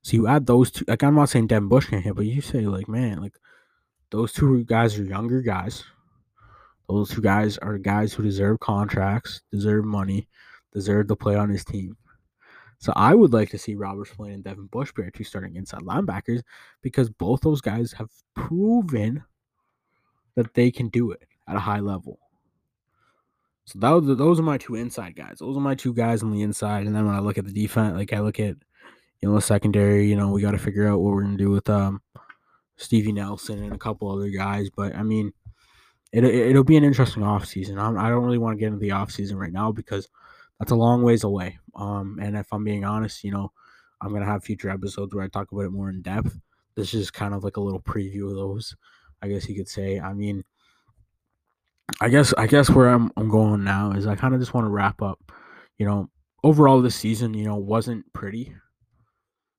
So 0.00 0.16
you 0.16 0.28
add 0.28 0.46
those 0.46 0.70
two. 0.70 0.86
Like 0.88 1.02
I'm 1.02 1.14
not 1.14 1.28
saying 1.28 1.48
Devin 1.48 1.68
Bush 1.68 1.90
can't 1.90 2.04
hit, 2.04 2.16
but 2.16 2.24
you 2.24 2.40
say 2.40 2.62
like, 2.62 2.88
man, 2.88 3.20
like 3.20 3.34
those 4.10 4.32
two 4.32 4.64
guys 4.64 4.98
are 4.98 5.04
younger 5.04 5.42
guys. 5.42 5.84
Those 6.88 7.10
two 7.10 7.22
guys 7.22 7.58
are 7.58 7.78
guys 7.78 8.12
who 8.12 8.22
deserve 8.22 8.60
contracts, 8.60 9.42
deserve 9.50 9.84
money, 9.84 10.28
deserve 10.72 11.08
to 11.08 11.16
play 11.16 11.36
on 11.36 11.50
his 11.50 11.64
team. 11.64 11.96
So 12.78 12.92
I 12.96 13.14
would 13.14 13.32
like 13.32 13.50
to 13.50 13.58
see 13.58 13.76
Robert 13.76 14.08
Spillane 14.08 14.34
and 14.34 14.44
Devin 14.44 14.66
Bush 14.66 14.92
be 14.92 15.04
two 15.14 15.24
starting 15.24 15.54
inside 15.54 15.82
linebackers 15.82 16.42
because 16.82 17.08
both 17.10 17.40
those 17.40 17.60
guys 17.60 17.92
have 17.92 18.10
proven 18.34 19.22
that 20.34 20.54
they 20.54 20.70
can 20.70 20.88
do 20.88 21.12
it 21.12 21.22
at 21.46 21.56
a 21.56 21.60
high 21.60 21.80
level. 21.80 22.18
So 23.66 23.78
that 23.78 23.90
was, 23.90 24.16
those 24.18 24.40
are 24.40 24.42
my 24.42 24.58
two 24.58 24.74
inside 24.74 25.14
guys. 25.14 25.36
Those 25.38 25.56
are 25.56 25.60
my 25.60 25.76
two 25.76 25.94
guys 25.94 26.24
on 26.24 26.32
the 26.32 26.42
inside. 26.42 26.86
And 26.86 26.96
then 26.96 27.06
when 27.06 27.14
I 27.14 27.20
look 27.20 27.38
at 27.38 27.44
the 27.44 27.52
defense, 27.52 27.96
like 27.96 28.12
I 28.12 28.18
look 28.18 28.40
at 28.40 28.56
you 29.20 29.28
know, 29.28 29.36
the 29.36 29.40
secondary, 29.40 30.08
you 30.08 30.16
know, 30.16 30.30
we 30.30 30.42
got 30.42 30.50
to 30.50 30.58
figure 30.58 30.88
out 30.88 31.00
what 31.00 31.12
we're 31.12 31.22
to 31.22 31.36
do 31.36 31.50
with 31.50 31.70
um, 31.70 32.02
Stevie 32.76 33.12
Nelson 33.12 33.62
and 33.62 33.72
a 33.72 33.78
couple 33.78 34.10
other 34.10 34.28
guys. 34.28 34.68
But 34.74 34.96
I 34.96 35.04
mean, 35.04 35.32
it, 36.12 36.24
it, 36.24 36.54
will 36.54 36.64
be 36.64 36.76
an 36.76 36.84
interesting 36.84 37.22
offseason. 37.22 37.78
I 37.78 38.08
don't 38.08 38.24
really 38.24 38.38
want 38.38 38.56
to 38.56 38.60
get 38.60 38.66
into 38.66 38.78
the 38.78 38.90
offseason 38.90 39.36
right 39.36 39.52
now 39.52 39.72
because 39.72 40.08
that's 40.58 40.72
a 40.72 40.76
long 40.76 41.02
ways 41.02 41.24
away. 41.24 41.58
Um, 41.74 42.18
and 42.20 42.36
if 42.36 42.46
I'm 42.52 42.64
being 42.64 42.84
honest, 42.84 43.24
you 43.24 43.30
know, 43.30 43.52
I'm 44.00 44.10
going 44.10 44.22
to 44.22 44.28
have 44.28 44.44
future 44.44 44.70
episodes 44.70 45.14
where 45.14 45.24
I 45.24 45.28
talk 45.28 45.52
about 45.52 45.64
it 45.64 45.70
more 45.70 45.88
in 45.88 46.02
depth. 46.02 46.38
This 46.74 46.94
is 46.94 47.10
kind 47.10 47.34
of 47.34 47.44
like 47.44 47.56
a 47.56 47.60
little 47.60 47.80
preview 47.80 48.30
of 48.30 48.36
those, 48.36 48.76
I 49.22 49.28
guess 49.28 49.48
you 49.48 49.54
could 49.54 49.68
say. 49.68 50.00
I 50.00 50.12
mean, 50.12 50.44
I 52.00 52.08
guess 52.08 52.32
I 52.38 52.46
guess 52.46 52.70
where 52.70 52.88
I'm 52.88 53.10
I'm 53.16 53.28
going 53.28 53.64
now 53.64 53.92
is 53.92 54.06
I 54.06 54.16
kind 54.16 54.34
of 54.34 54.40
just 54.40 54.54
want 54.54 54.64
to 54.64 54.70
wrap 54.70 55.02
up. 55.02 55.18
You 55.78 55.86
know, 55.86 56.10
overall 56.42 56.80
this 56.80 56.96
season, 56.96 57.34
you 57.34 57.44
know, 57.44 57.56
wasn't 57.56 58.10
pretty 58.12 58.54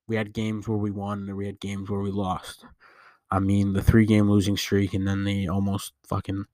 we 0.08 0.16
had 0.16 0.34
games 0.34 0.68
where 0.68 0.78
we 0.78 0.92
won 0.92 1.28
and 1.28 1.38
we 1.38 1.46
had 1.46 1.60
games 1.60 1.90
where 1.90 2.02
we 2.02 2.12
lost. 2.12 2.66
I 3.34 3.40
mean, 3.40 3.74
the 3.74 3.82
three 3.82 4.06
game 4.06 4.30
losing 4.30 4.56
streak 4.56 4.94
and 4.94 5.08
then 5.08 5.24
the 5.24 5.50
almost 5.50 5.94
fucking 6.08 6.46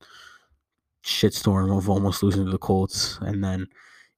shitstorm 1.04 1.78
of 1.78 1.90
almost 1.90 2.24
losing 2.24 2.46
to 2.46 2.52
the 2.52 2.58
Colts 2.58 3.20
and 3.22 3.44
then, 3.44 3.68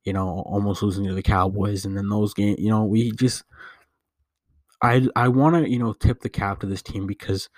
you 0.03 0.14
know, 0.14 0.43
almost 0.45 0.84
losing 0.84 1.05
to 1.07 1.16
the 1.16 1.24
Cowboys. 1.24 1.86
And 1.86 1.97
then 1.97 2.07
those 2.09 2.36
games, 2.36 2.59
you 2.59 2.70
know, 2.70 2.86
we 2.86 3.14
just, 3.14 3.45
I, 4.80 5.07
I 5.16 5.28
want 5.30 5.55
to, 5.55 5.72
you 5.72 5.80
know, 5.80 5.93
tip 5.93 6.22
the 6.22 6.30
cap 6.30 6.59
to 6.59 6.68
this 6.68 6.84
team 6.84 7.07
because 7.07 7.49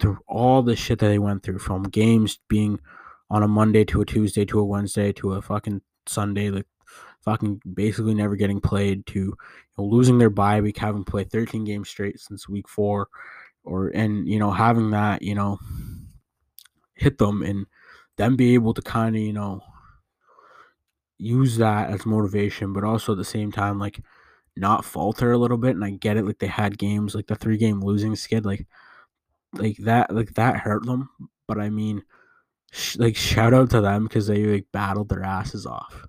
through 0.00 0.18
all 0.26 0.62
the 0.62 0.74
shit 0.74 0.98
that 0.98 1.06
they 1.06 1.20
went 1.20 1.44
through 1.44 1.60
from 1.60 1.84
games 1.84 2.40
being 2.48 2.80
on 3.30 3.44
a 3.44 3.48
Monday 3.48 3.84
to 3.84 4.00
a 4.00 4.04
Tuesday 4.04 4.44
to 4.46 4.58
a 4.58 4.64
Wednesday 4.64 5.12
to 5.12 5.34
a 5.34 5.42
fucking 5.42 5.80
Sunday, 6.06 6.50
like 6.50 6.66
fucking 7.20 7.62
basically 7.72 8.14
never 8.14 8.34
getting 8.34 8.60
played 8.60 9.06
to 9.06 9.18
you 9.20 9.36
know, 9.78 9.84
losing 9.84 10.18
their 10.18 10.28
bye 10.28 10.60
week, 10.60 10.78
having 10.78 11.04
played 11.04 11.30
13 11.30 11.62
games 11.62 11.88
straight 11.88 12.18
since 12.18 12.48
week 12.48 12.68
four, 12.68 13.06
or 13.64 13.88
and 13.88 14.28
you 14.28 14.38
know 14.38 14.50
having 14.50 14.90
that 14.90 15.22
you 15.22 15.34
know 15.34 15.58
hit 16.94 17.18
them 17.18 17.42
and 17.42 17.66
then 18.16 18.36
be 18.36 18.54
able 18.54 18.74
to 18.74 18.82
kind 18.82 19.16
of 19.16 19.22
you 19.22 19.32
know 19.32 19.62
use 21.20 21.58
that 21.58 21.90
as 21.90 22.06
motivation, 22.06 22.72
but 22.72 22.84
also 22.84 23.12
at 23.12 23.18
the 23.18 23.24
same 23.24 23.52
time 23.52 23.78
like 23.78 24.00
not 24.56 24.84
falter 24.84 25.32
a 25.32 25.38
little 25.38 25.58
bit. 25.58 25.74
And 25.74 25.84
I 25.84 25.90
get 25.90 26.16
it, 26.16 26.24
like 26.24 26.38
they 26.38 26.46
had 26.46 26.78
games 26.78 27.14
like 27.14 27.26
the 27.26 27.36
three 27.36 27.58
game 27.58 27.80
losing 27.80 28.16
skid, 28.16 28.44
like 28.44 28.66
like 29.54 29.76
that 29.78 30.14
like 30.14 30.34
that 30.34 30.56
hurt 30.58 30.84
them. 30.86 31.10
But 31.46 31.58
I 31.58 31.70
mean, 31.70 32.02
sh- 32.72 32.96
like 32.96 33.16
shout 33.16 33.54
out 33.54 33.70
to 33.70 33.80
them 33.80 34.04
because 34.04 34.26
they 34.26 34.44
like 34.44 34.66
battled 34.72 35.08
their 35.08 35.22
asses 35.22 35.66
off. 35.66 36.06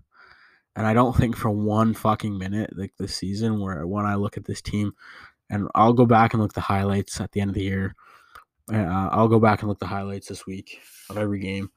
And 0.75 0.87
I 0.87 0.93
don't 0.93 1.15
think 1.15 1.35
for 1.35 1.49
one 1.49 1.93
fucking 1.93 2.37
minute, 2.37 2.71
like 2.77 2.93
this 2.97 3.15
season, 3.15 3.59
where 3.59 3.85
when 3.85 4.05
I 4.05 4.15
look 4.15 4.37
at 4.37 4.45
this 4.45 4.61
team, 4.61 4.93
and 5.51 5.67
I'll 5.75 5.93
go 5.93 6.05
back 6.05 6.33
and 6.33 6.41
look 6.41 6.53
the 6.53 6.61
highlights 6.61 7.19
at 7.19 7.31
the 7.33 7.41
end 7.41 7.49
of 7.49 7.55
the 7.55 7.63
year. 7.63 7.93
Uh, 8.73 9.09
I'll 9.11 9.27
go 9.27 9.39
back 9.39 9.61
and 9.61 9.69
look 9.69 9.79
the 9.79 9.85
highlights 9.85 10.29
this 10.29 10.45
week 10.47 10.79
of 11.09 11.17
every 11.17 11.39
game. 11.39 11.69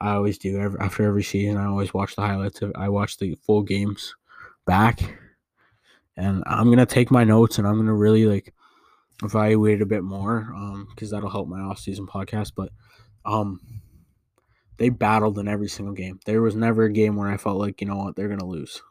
I 0.00 0.12
always 0.12 0.36
do. 0.36 0.58
Every, 0.58 0.78
after 0.80 1.04
every 1.04 1.22
season, 1.22 1.56
I 1.56 1.64
always 1.64 1.94
watch 1.94 2.14
the 2.14 2.22
highlights. 2.22 2.60
I 2.76 2.90
watch 2.90 3.16
the 3.16 3.34
full 3.46 3.62
games 3.62 4.14
back, 4.66 5.00
and 6.16 6.42
I'm 6.46 6.68
gonna 6.68 6.86
take 6.86 7.10
my 7.10 7.24
notes 7.24 7.58
and 7.58 7.66
I'm 7.66 7.78
gonna 7.78 7.94
really 7.94 8.26
like 8.26 8.52
evaluate 9.24 9.80
it 9.80 9.82
a 9.82 9.86
bit 9.86 10.02
more, 10.02 10.52
um, 10.54 10.88
because 10.90 11.10
that'll 11.10 11.30
help 11.30 11.48
my 11.48 11.60
off 11.60 11.78
season 11.78 12.06
podcast. 12.06 12.52
But, 12.54 12.70
um, 13.24 13.60
they 14.76 14.90
battled 14.90 15.38
in 15.38 15.48
every 15.48 15.68
single 15.68 15.94
game. 15.94 16.18
There 16.26 16.42
was 16.42 16.56
never 16.56 16.84
a 16.84 16.92
game 16.92 17.16
where 17.16 17.30
I 17.30 17.36
felt 17.36 17.58
like, 17.58 17.80
you 17.80 17.86
know 17.86 17.96
what, 17.96 18.16
they're 18.16 18.28
gonna 18.28 18.44
lose. 18.44 18.82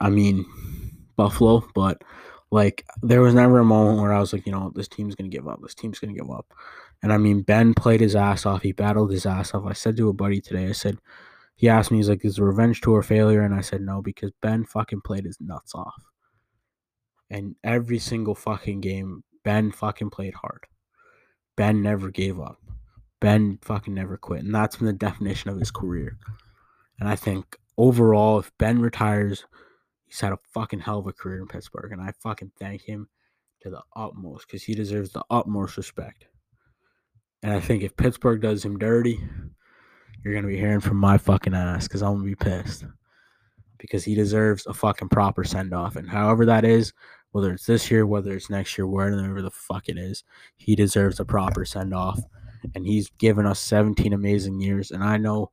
I 0.00 0.08
mean, 0.08 0.46
Buffalo, 1.16 1.66
but 1.74 2.02
like 2.56 2.86
there 3.02 3.20
was 3.20 3.34
never 3.34 3.58
a 3.58 3.64
moment 3.64 4.00
where 4.00 4.14
I 4.14 4.18
was 4.18 4.32
like, 4.32 4.46
you 4.46 4.52
know, 4.52 4.72
this 4.74 4.88
team's 4.88 5.14
gonna 5.14 5.28
give 5.28 5.46
up. 5.46 5.60
This 5.60 5.74
team's 5.74 5.98
gonna 5.98 6.14
give 6.14 6.30
up. 6.30 6.54
And 7.02 7.12
I 7.12 7.18
mean, 7.18 7.42
Ben 7.42 7.74
played 7.74 8.00
his 8.00 8.16
ass 8.16 8.46
off. 8.46 8.62
He 8.62 8.72
battled 8.72 9.12
his 9.12 9.26
ass 9.26 9.52
off. 9.52 9.66
I 9.66 9.74
said 9.74 9.98
to 9.98 10.08
a 10.08 10.14
buddy 10.14 10.40
today, 10.40 10.66
I 10.66 10.72
said, 10.72 10.96
he 11.54 11.68
asked 11.68 11.90
me, 11.90 11.98
he's 11.98 12.08
like, 12.08 12.24
is 12.24 12.40
revenge 12.40 12.80
tour 12.80 13.00
a 13.00 13.04
failure? 13.04 13.42
And 13.42 13.54
I 13.54 13.60
said 13.60 13.82
no, 13.82 14.00
because 14.00 14.32
Ben 14.40 14.64
fucking 14.64 15.02
played 15.02 15.26
his 15.26 15.36
nuts 15.38 15.74
off. 15.74 16.02
And 17.28 17.56
every 17.62 17.98
single 17.98 18.34
fucking 18.34 18.80
game, 18.80 19.22
Ben 19.44 19.70
fucking 19.70 20.08
played 20.08 20.34
hard. 20.34 20.64
Ben 21.56 21.82
never 21.82 22.10
gave 22.10 22.40
up. 22.40 22.58
Ben 23.20 23.58
fucking 23.60 23.92
never 23.92 24.16
quit. 24.16 24.44
And 24.44 24.54
that's 24.54 24.76
been 24.76 24.86
the 24.86 24.94
definition 24.94 25.50
of 25.50 25.58
his 25.58 25.70
career. 25.70 26.16
And 26.98 27.06
I 27.06 27.16
think 27.16 27.58
overall, 27.76 28.38
if 28.38 28.50
Ben 28.56 28.80
retires, 28.80 29.44
he's 30.06 30.20
had 30.20 30.32
a 30.32 30.38
fucking 30.52 30.80
hell 30.80 30.98
of 30.98 31.06
a 31.06 31.12
career 31.12 31.40
in 31.40 31.48
Pittsburgh. 31.48 31.92
And 31.92 32.00
I 32.00 32.12
fucking 32.20 32.52
thank 32.58 32.82
him 32.82 33.08
to 33.60 33.70
the 33.70 33.82
utmost 33.94 34.46
because 34.46 34.62
he 34.62 34.74
deserves 34.74 35.10
the 35.10 35.24
utmost 35.30 35.76
respect. 35.76 36.26
And 37.42 37.52
I 37.52 37.60
think 37.60 37.82
if 37.82 37.96
Pittsburgh 37.96 38.40
does 38.40 38.64
him 38.64 38.78
dirty, 38.78 39.20
you're 40.22 40.32
going 40.32 40.44
to 40.44 40.48
be 40.48 40.58
hearing 40.58 40.80
from 40.80 40.96
my 40.96 41.18
fucking 41.18 41.54
ass 41.54 41.86
because 41.86 42.02
I'm 42.02 42.14
going 42.14 42.24
to 42.24 42.30
be 42.30 42.34
pissed. 42.34 42.84
Because 43.78 44.04
he 44.04 44.14
deserves 44.14 44.66
a 44.66 44.72
fucking 44.72 45.10
proper 45.10 45.44
send 45.44 45.74
off. 45.74 45.96
And 45.96 46.08
however 46.08 46.46
that 46.46 46.64
is, 46.64 46.92
whether 47.32 47.52
it's 47.52 47.66
this 47.66 47.90
year, 47.90 48.06
whether 48.06 48.34
it's 48.34 48.48
next 48.48 48.78
year, 48.78 48.86
wherever 48.86 49.42
the 49.42 49.50
fuck 49.50 49.88
it 49.88 49.98
is, 49.98 50.24
he 50.56 50.74
deserves 50.74 51.20
a 51.20 51.24
proper 51.24 51.64
send 51.64 51.92
off 51.92 52.18
and 52.74 52.86
he's 52.86 53.10
given 53.18 53.46
us 53.46 53.60
17 53.60 54.12
amazing 54.12 54.60
years. 54.60 54.90
And 54.90 55.04
I 55.04 55.18
know 55.18 55.50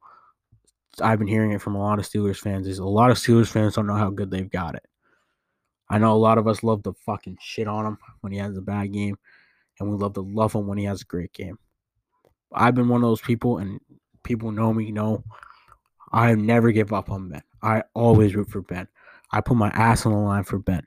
I've 1.01 1.19
been 1.19 1.27
hearing 1.27 1.51
it 1.51 1.61
from 1.61 1.75
a 1.75 1.79
lot 1.79 1.99
of 1.99 2.05
Steelers 2.05 2.37
fans. 2.37 2.67
Is 2.67 2.79
a 2.79 2.85
lot 2.85 3.11
of 3.11 3.17
Steelers 3.17 3.47
fans 3.47 3.75
don't 3.75 3.87
know 3.87 3.95
how 3.95 4.09
good 4.09 4.31
they've 4.31 4.49
got 4.49 4.75
it. 4.75 4.85
I 5.89 5.97
know 5.97 6.13
a 6.13 6.17
lot 6.17 6.37
of 6.37 6.47
us 6.47 6.63
love 6.63 6.83
to 6.83 6.93
fucking 7.05 7.37
shit 7.41 7.67
on 7.67 7.85
him 7.85 7.97
when 8.21 8.31
he 8.31 8.39
has 8.39 8.57
a 8.57 8.61
bad 8.61 8.93
game, 8.93 9.17
and 9.79 9.89
we 9.89 9.97
love 9.97 10.13
to 10.13 10.21
love 10.21 10.53
him 10.53 10.67
when 10.67 10.77
he 10.77 10.85
has 10.85 11.01
a 11.01 11.05
great 11.05 11.33
game. 11.33 11.57
I've 12.53 12.75
been 12.75 12.89
one 12.89 13.03
of 13.03 13.09
those 13.09 13.21
people, 13.21 13.57
and 13.57 13.79
people 14.23 14.51
know 14.51 14.73
me 14.73 14.91
know 14.91 15.23
I 16.11 16.33
never 16.35 16.71
give 16.71 16.93
up 16.93 17.09
on 17.09 17.29
Ben. 17.29 17.43
I 17.61 17.83
always 17.93 18.35
root 18.35 18.49
for 18.49 18.61
Ben. 18.61 18.87
I 19.31 19.41
put 19.41 19.57
my 19.57 19.69
ass 19.69 20.05
on 20.05 20.11
the 20.11 20.19
line 20.19 20.43
for 20.43 20.59
Ben. 20.59 20.85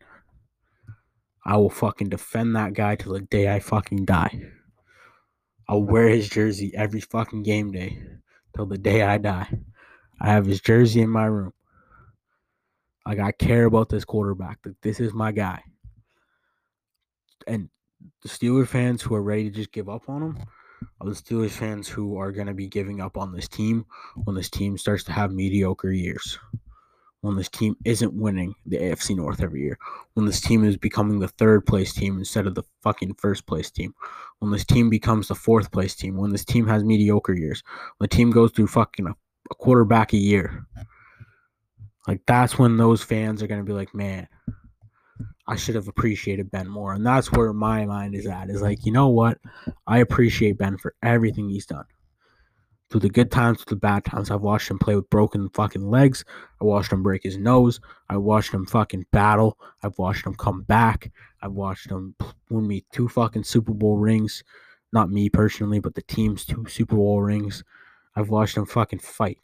I 1.44 1.56
will 1.56 1.70
fucking 1.70 2.08
defend 2.08 2.54
that 2.54 2.74
guy 2.74 2.96
till 2.96 3.12
the 3.12 3.20
day 3.20 3.52
I 3.52 3.60
fucking 3.60 4.04
die. 4.04 4.40
I'll 5.68 5.82
wear 5.82 6.08
his 6.08 6.28
jersey 6.28 6.72
every 6.74 7.00
fucking 7.00 7.42
game 7.42 7.72
day 7.72 8.00
till 8.54 8.66
the 8.66 8.78
day 8.78 9.02
I 9.02 9.18
die. 9.18 9.48
I 10.20 10.28
have 10.28 10.46
his 10.46 10.60
jersey 10.60 11.00
in 11.00 11.10
my 11.10 11.26
room. 11.26 11.52
Like 13.06 13.18
I 13.18 13.32
care 13.32 13.66
about 13.66 13.88
this 13.88 14.04
quarterback. 14.04 14.58
Like 14.64 14.76
this 14.82 15.00
is 15.00 15.12
my 15.12 15.32
guy. 15.32 15.62
And 17.46 17.68
the 18.22 18.28
Steelers 18.28 18.68
fans 18.68 19.02
who 19.02 19.14
are 19.14 19.22
ready 19.22 19.44
to 19.44 19.54
just 19.54 19.72
give 19.72 19.88
up 19.88 20.08
on 20.08 20.22
him 20.22 20.38
are 21.00 21.08
the 21.08 21.14
Steelers 21.14 21.50
fans 21.50 21.88
who 21.88 22.16
are 22.16 22.32
going 22.32 22.48
to 22.48 22.54
be 22.54 22.66
giving 22.66 23.00
up 23.00 23.16
on 23.16 23.32
this 23.32 23.48
team 23.48 23.86
when 24.24 24.34
this 24.34 24.50
team 24.50 24.76
starts 24.76 25.04
to 25.04 25.12
have 25.12 25.32
mediocre 25.32 25.92
years 25.92 26.38
when 27.26 27.36
this 27.36 27.48
team 27.48 27.76
isn't 27.84 28.14
winning 28.14 28.54
the 28.66 28.76
AFC 28.76 29.16
North 29.16 29.42
every 29.42 29.60
year, 29.60 29.78
when 30.14 30.26
this 30.26 30.40
team 30.40 30.64
is 30.64 30.76
becoming 30.76 31.18
the 31.18 31.28
third 31.28 31.66
place 31.66 31.92
team 31.92 32.18
instead 32.18 32.46
of 32.46 32.54
the 32.54 32.62
fucking 32.82 33.14
first 33.14 33.46
place 33.46 33.70
team, 33.70 33.92
when 34.38 34.52
this 34.52 34.64
team 34.64 34.88
becomes 34.88 35.28
the 35.28 35.34
fourth 35.34 35.72
place 35.72 35.94
team, 35.96 36.16
when 36.16 36.30
this 36.30 36.44
team 36.44 36.66
has 36.66 36.84
mediocre 36.84 37.34
years, 37.34 37.62
when 37.98 38.08
the 38.08 38.16
team 38.16 38.30
goes 38.30 38.52
through 38.52 38.68
fucking 38.68 39.08
a, 39.08 39.14
a 39.50 39.54
quarterback 39.54 40.12
a 40.12 40.18
year. 40.18 40.66
Like 42.06 42.20
that's 42.26 42.58
when 42.58 42.76
those 42.76 43.02
fans 43.02 43.42
are 43.42 43.46
gonna 43.46 43.64
be 43.64 43.72
like, 43.72 43.94
man, 43.94 44.28
I 45.48 45.56
should 45.56 45.74
have 45.74 45.88
appreciated 45.88 46.50
Ben 46.50 46.68
more. 46.68 46.92
And 46.92 47.06
that's 47.06 47.32
where 47.32 47.52
my 47.52 47.84
mind 47.86 48.14
is 48.14 48.26
at. 48.26 48.50
Is 48.50 48.62
like, 48.62 48.84
you 48.84 48.92
know 48.92 49.08
what? 49.08 49.38
I 49.86 49.98
appreciate 49.98 50.58
Ben 50.58 50.76
for 50.78 50.94
everything 51.02 51.48
he's 51.48 51.66
done 51.66 51.84
through 52.90 53.00
the 53.00 53.08
good 53.08 53.30
times, 53.30 53.62
through 53.62 53.76
the 53.76 53.80
bad 53.80 54.04
times. 54.04 54.30
I've 54.30 54.42
watched 54.42 54.70
him 54.70 54.78
play 54.78 54.94
with 54.94 55.10
broken 55.10 55.48
fucking 55.50 55.88
legs. 55.88 56.24
I 56.60 56.64
watched 56.64 56.92
him 56.92 57.02
break 57.02 57.22
his 57.22 57.36
nose. 57.36 57.80
I 58.08 58.16
watched 58.16 58.52
him 58.52 58.66
fucking 58.66 59.06
battle. 59.12 59.58
I've 59.82 59.98
watched 59.98 60.26
him 60.26 60.34
come 60.34 60.62
back. 60.62 61.10
I've 61.42 61.52
watched 61.52 61.90
him 61.90 62.14
win 62.50 62.66
me 62.66 62.84
two 62.92 63.08
fucking 63.08 63.44
Super 63.44 63.72
Bowl 63.72 63.98
rings. 63.98 64.42
Not 64.92 65.10
me 65.10 65.28
personally, 65.28 65.80
but 65.80 65.94
the 65.94 66.02
team's 66.02 66.44
two 66.44 66.64
Super 66.68 66.96
Bowl 66.96 67.20
rings. 67.20 67.64
I've 68.16 68.30
watched 68.30 68.56
him 68.56 68.66
fucking 68.66 69.00
fight. 69.00 69.38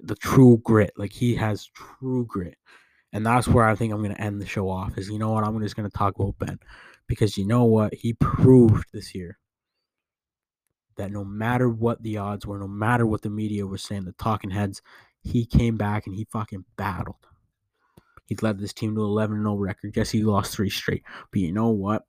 The 0.00 0.16
true 0.16 0.60
grit. 0.64 0.92
Like 0.96 1.12
he 1.12 1.36
has 1.36 1.66
true 1.66 2.26
grit. 2.26 2.58
And 3.12 3.24
that's 3.24 3.48
where 3.48 3.66
I 3.66 3.74
think 3.74 3.92
I'm 3.92 4.02
to 4.04 4.20
end 4.20 4.40
the 4.40 4.46
show 4.46 4.68
off. 4.68 4.98
Is 4.98 5.08
you 5.08 5.18
know 5.18 5.30
what? 5.30 5.44
I'm 5.44 5.60
just 5.60 5.76
to 5.76 5.88
talk 5.88 6.18
about 6.18 6.38
Ben. 6.38 6.58
Because 7.06 7.36
you 7.36 7.46
know 7.46 7.64
what? 7.64 7.94
He 7.94 8.12
proved 8.14 8.86
this 8.92 9.14
year 9.14 9.38
that 10.96 11.10
no 11.10 11.24
matter 11.24 11.68
what 11.68 12.02
the 12.02 12.18
odds 12.18 12.46
were, 12.46 12.58
no 12.58 12.68
matter 12.68 13.06
what 13.06 13.22
the 13.22 13.30
media 13.30 13.66
was 13.66 13.82
saying, 13.82 14.04
the 14.04 14.12
talking 14.12 14.50
heads, 14.50 14.82
he 15.22 15.44
came 15.44 15.76
back 15.76 16.06
and 16.06 16.14
he 16.14 16.26
fucking 16.30 16.64
battled. 16.76 17.26
He 18.26 18.36
led 18.36 18.58
this 18.60 18.72
team 18.72 18.94
to 18.94 19.02
11 19.02 19.38
0 19.38 19.54
record. 19.56 19.96
Yes, 19.96 20.10
he 20.10 20.22
lost 20.22 20.54
three 20.54 20.70
straight. 20.70 21.02
But 21.32 21.40
you 21.40 21.52
know 21.52 21.70
what? 21.70 22.06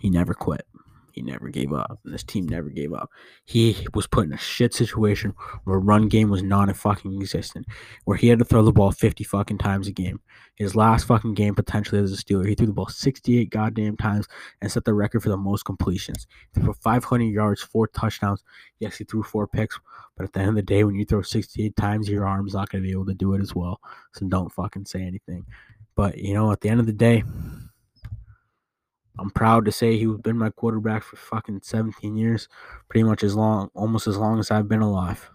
He 0.00 0.10
never 0.10 0.34
quit. 0.34 0.66
He 1.12 1.22
never 1.22 1.48
gave 1.48 1.72
up. 1.72 1.98
And 2.04 2.14
this 2.14 2.24
team 2.24 2.48
never 2.48 2.70
gave 2.70 2.92
up. 2.92 3.10
He 3.44 3.86
was 3.94 4.06
put 4.06 4.26
in 4.26 4.32
a 4.32 4.38
shit 4.38 4.72
situation 4.72 5.34
where 5.64 5.78
run 5.78 6.08
game 6.08 6.30
was 6.30 6.42
non 6.42 6.72
fucking 6.72 7.20
existent, 7.20 7.66
where 8.04 8.16
he 8.16 8.28
had 8.28 8.38
to 8.38 8.44
throw 8.44 8.62
the 8.62 8.72
ball 8.72 8.90
50 8.90 9.22
fucking 9.24 9.58
times 9.58 9.88
a 9.88 9.92
game. 9.92 10.20
His 10.56 10.74
last 10.74 11.06
fucking 11.06 11.34
game 11.34 11.54
potentially 11.54 12.00
as 12.00 12.12
a 12.12 12.16
Steeler, 12.16 12.46
he 12.46 12.54
threw 12.54 12.66
the 12.66 12.72
ball 12.72 12.88
68 12.88 13.50
goddamn 13.50 13.96
times 13.96 14.26
and 14.60 14.72
set 14.72 14.84
the 14.84 14.94
record 14.94 15.22
for 15.22 15.28
the 15.28 15.36
most 15.36 15.64
completions. 15.64 16.26
He 16.54 16.60
threw 16.60 16.72
500 16.72 17.24
yards, 17.24 17.62
four 17.62 17.88
touchdowns. 17.88 18.42
Yes, 18.78 18.96
he 18.96 19.04
threw 19.04 19.22
four 19.22 19.46
picks, 19.46 19.78
but 20.16 20.24
at 20.24 20.32
the 20.32 20.40
end 20.40 20.50
of 20.50 20.56
the 20.56 20.62
day, 20.62 20.84
when 20.84 20.94
you 20.94 21.04
throw 21.04 21.22
68 21.22 21.76
times, 21.76 22.08
your 22.08 22.26
arm's 22.26 22.54
not 22.54 22.70
going 22.70 22.82
to 22.82 22.86
be 22.86 22.92
able 22.92 23.06
to 23.06 23.14
do 23.14 23.34
it 23.34 23.42
as 23.42 23.54
well. 23.54 23.80
So 24.14 24.26
don't 24.26 24.52
fucking 24.52 24.86
say 24.86 25.02
anything. 25.02 25.44
But, 25.94 26.18
you 26.18 26.32
know, 26.32 26.52
at 26.52 26.60
the 26.60 26.68
end 26.68 26.80
of 26.80 26.86
the 26.86 26.92
day, 26.92 27.22
I'm 29.18 29.30
proud 29.30 29.64
to 29.66 29.72
say 29.72 29.98
he's 29.98 30.16
been 30.22 30.38
my 30.38 30.50
quarterback 30.50 31.02
for 31.02 31.16
fucking 31.16 31.60
17 31.62 32.16
years, 32.16 32.48
pretty 32.88 33.04
much 33.04 33.22
as 33.22 33.34
long, 33.34 33.70
almost 33.74 34.06
as 34.06 34.16
long 34.16 34.38
as 34.38 34.50
I've 34.50 34.68
been 34.68 34.80
alive. 34.80 35.30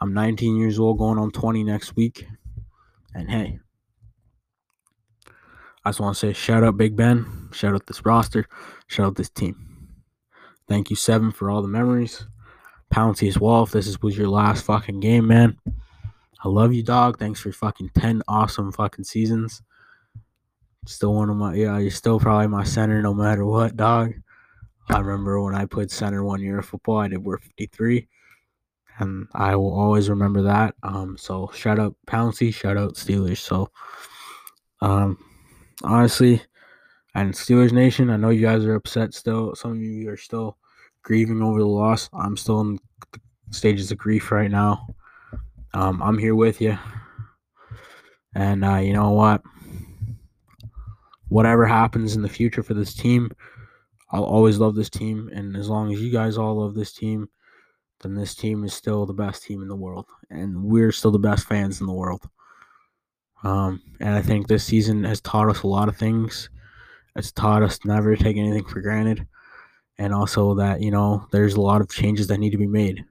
I'm 0.00 0.14
19 0.14 0.56
years 0.56 0.78
old, 0.78 0.98
going 0.98 1.18
on 1.18 1.30
20 1.30 1.64
next 1.64 1.96
week. 1.96 2.26
And 3.14 3.30
hey, 3.30 3.58
I 5.84 5.90
just 5.90 6.00
want 6.00 6.16
to 6.16 6.18
say 6.18 6.32
shout 6.32 6.62
out 6.62 6.76
Big 6.76 6.96
Ben, 6.96 7.48
shout 7.52 7.74
out 7.74 7.86
this 7.86 8.04
roster, 8.04 8.46
shout 8.88 9.06
out 9.06 9.16
this 9.16 9.30
team. 9.30 9.66
Thank 10.68 10.90
you, 10.90 10.96
Seven, 10.96 11.32
for 11.32 11.50
all 11.50 11.62
the 11.62 11.68
memories. 11.68 12.26
Pouncey 12.92 13.28
as 13.28 13.38
well, 13.38 13.64
if 13.64 13.72
this 13.72 14.00
was 14.02 14.16
your 14.16 14.28
last 14.28 14.64
fucking 14.64 15.00
game, 15.00 15.26
man. 15.26 15.56
I 16.44 16.48
love 16.48 16.72
you, 16.72 16.82
dog. 16.82 17.18
Thanks 17.18 17.40
for 17.40 17.50
fucking 17.50 17.90
10 17.96 18.22
awesome 18.28 18.70
fucking 18.70 19.04
seasons. 19.04 19.62
Still 20.86 21.14
one 21.14 21.30
of 21.30 21.36
my 21.36 21.54
yeah, 21.54 21.78
you're 21.78 21.90
still 21.90 22.20
probably 22.20 22.46
my 22.46 22.62
center 22.64 23.02
no 23.02 23.12
matter 23.12 23.44
what, 23.44 23.76
dog. 23.76 24.14
I 24.88 25.00
remember 25.00 25.40
when 25.42 25.54
I 25.54 25.66
played 25.66 25.90
center 25.90 26.22
one 26.22 26.40
year 26.40 26.60
of 26.60 26.66
football, 26.66 26.98
I 26.98 27.08
did 27.08 27.24
wear 27.24 27.38
53. 27.38 28.06
and 28.98 29.26
I 29.34 29.56
will 29.56 29.74
always 29.76 30.08
remember 30.08 30.42
that. 30.42 30.76
Um, 30.84 31.16
so 31.18 31.50
shout 31.52 31.80
out 31.80 31.96
Pouncey, 32.06 32.54
shout 32.54 32.76
out 32.76 32.94
Steelers. 32.94 33.38
So, 33.38 33.70
um, 34.80 35.18
honestly, 35.82 36.40
and 37.14 37.32
Steelers 37.34 37.72
Nation, 37.72 38.10
I 38.10 38.16
know 38.16 38.30
you 38.30 38.42
guys 38.42 38.64
are 38.64 38.74
upset 38.76 39.12
still. 39.12 39.56
Some 39.56 39.72
of 39.72 39.78
you 39.78 40.08
are 40.10 40.16
still 40.16 40.56
grieving 41.02 41.42
over 41.42 41.58
the 41.58 41.66
loss. 41.66 42.08
I'm 42.12 42.36
still 42.36 42.60
in 42.60 42.78
stages 43.50 43.90
of 43.90 43.98
grief 43.98 44.30
right 44.30 44.50
now. 44.50 44.86
Um, 45.74 46.00
I'm 46.00 46.18
here 46.18 46.34
with 46.36 46.60
you, 46.60 46.78
and 48.34 48.64
uh, 48.64 48.76
you 48.76 48.92
know 48.92 49.10
what? 49.10 49.42
Whatever 51.28 51.66
happens 51.66 52.14
in 52.14 52.22
the 52.22 52.28
future 52.28 52.62
for 52.62 52.74
this 52.74 52.94
team, 52.94 53.30
I'll 54.10 54.24
always 54.24 54.58
love 54.58 54.76
this 54.76 54.90
team, 54.90 55.28
and 55.34 55.56
as 55.56 55.68
long 55.68 55.92
as 55.92 56.00
you 56.00 56.10
guys 56.12 56.38
all 56.38 56.60
love 56.62 56.74
this 56.74 56.92
team, 56.92 57.28
then 58.00 58.14
this 58.14 58.34
team 58.34 58.62
is 58.64 58.72
still 58.72 59.06
the 59.06 59.12
best 59.12 59.42
team 59.42 59.62
in 59.62 59.68
the 59.68 59.76
world, 59.76 60.06
and 60.30 60.62
we're 60.62 60.92
still 60.92 61.10
the 61.10 61.18
best 61.18 61.46
fans 61.46 61.80
in 61.80 61.86
the 61.86 61.92
world. 61.92 62.28
Um, 63.42 63.82
and 64.00 64.14
I 64.14 64.22
think 64.22 64.46
this 64.46 64.64
season 64.64 65.02
has 65.04 65.20
taught 65.20 65.48
us 65.48 65.62
a 65.62 65.66
lot 65.66 65.88
of 65.88 65.96
things. 65.96 66.48
It's 67.16 67.32
taught 67.32 67.62
us 67.62 67.84
never 67.84 68.14
to 68.14 68.22
take 68.22 68.36
anything 68.36 68.64
for 68.64 68.80
granted, 68.80 69.26
and 69.98 70.14
also 70.14 70.54
that 70.54 70.80
you 70.80 70.92
know 70.92 71.26
there's 71.32 71.54
a 71.54 71.60
lot 71.60 71.80
of 71.80 71.90
changes 71.90 72.28
that 72.28 72.38
need 72.38 72.50
to 72.50 72.58
be 72.58 72.66
made, 72.68 73.04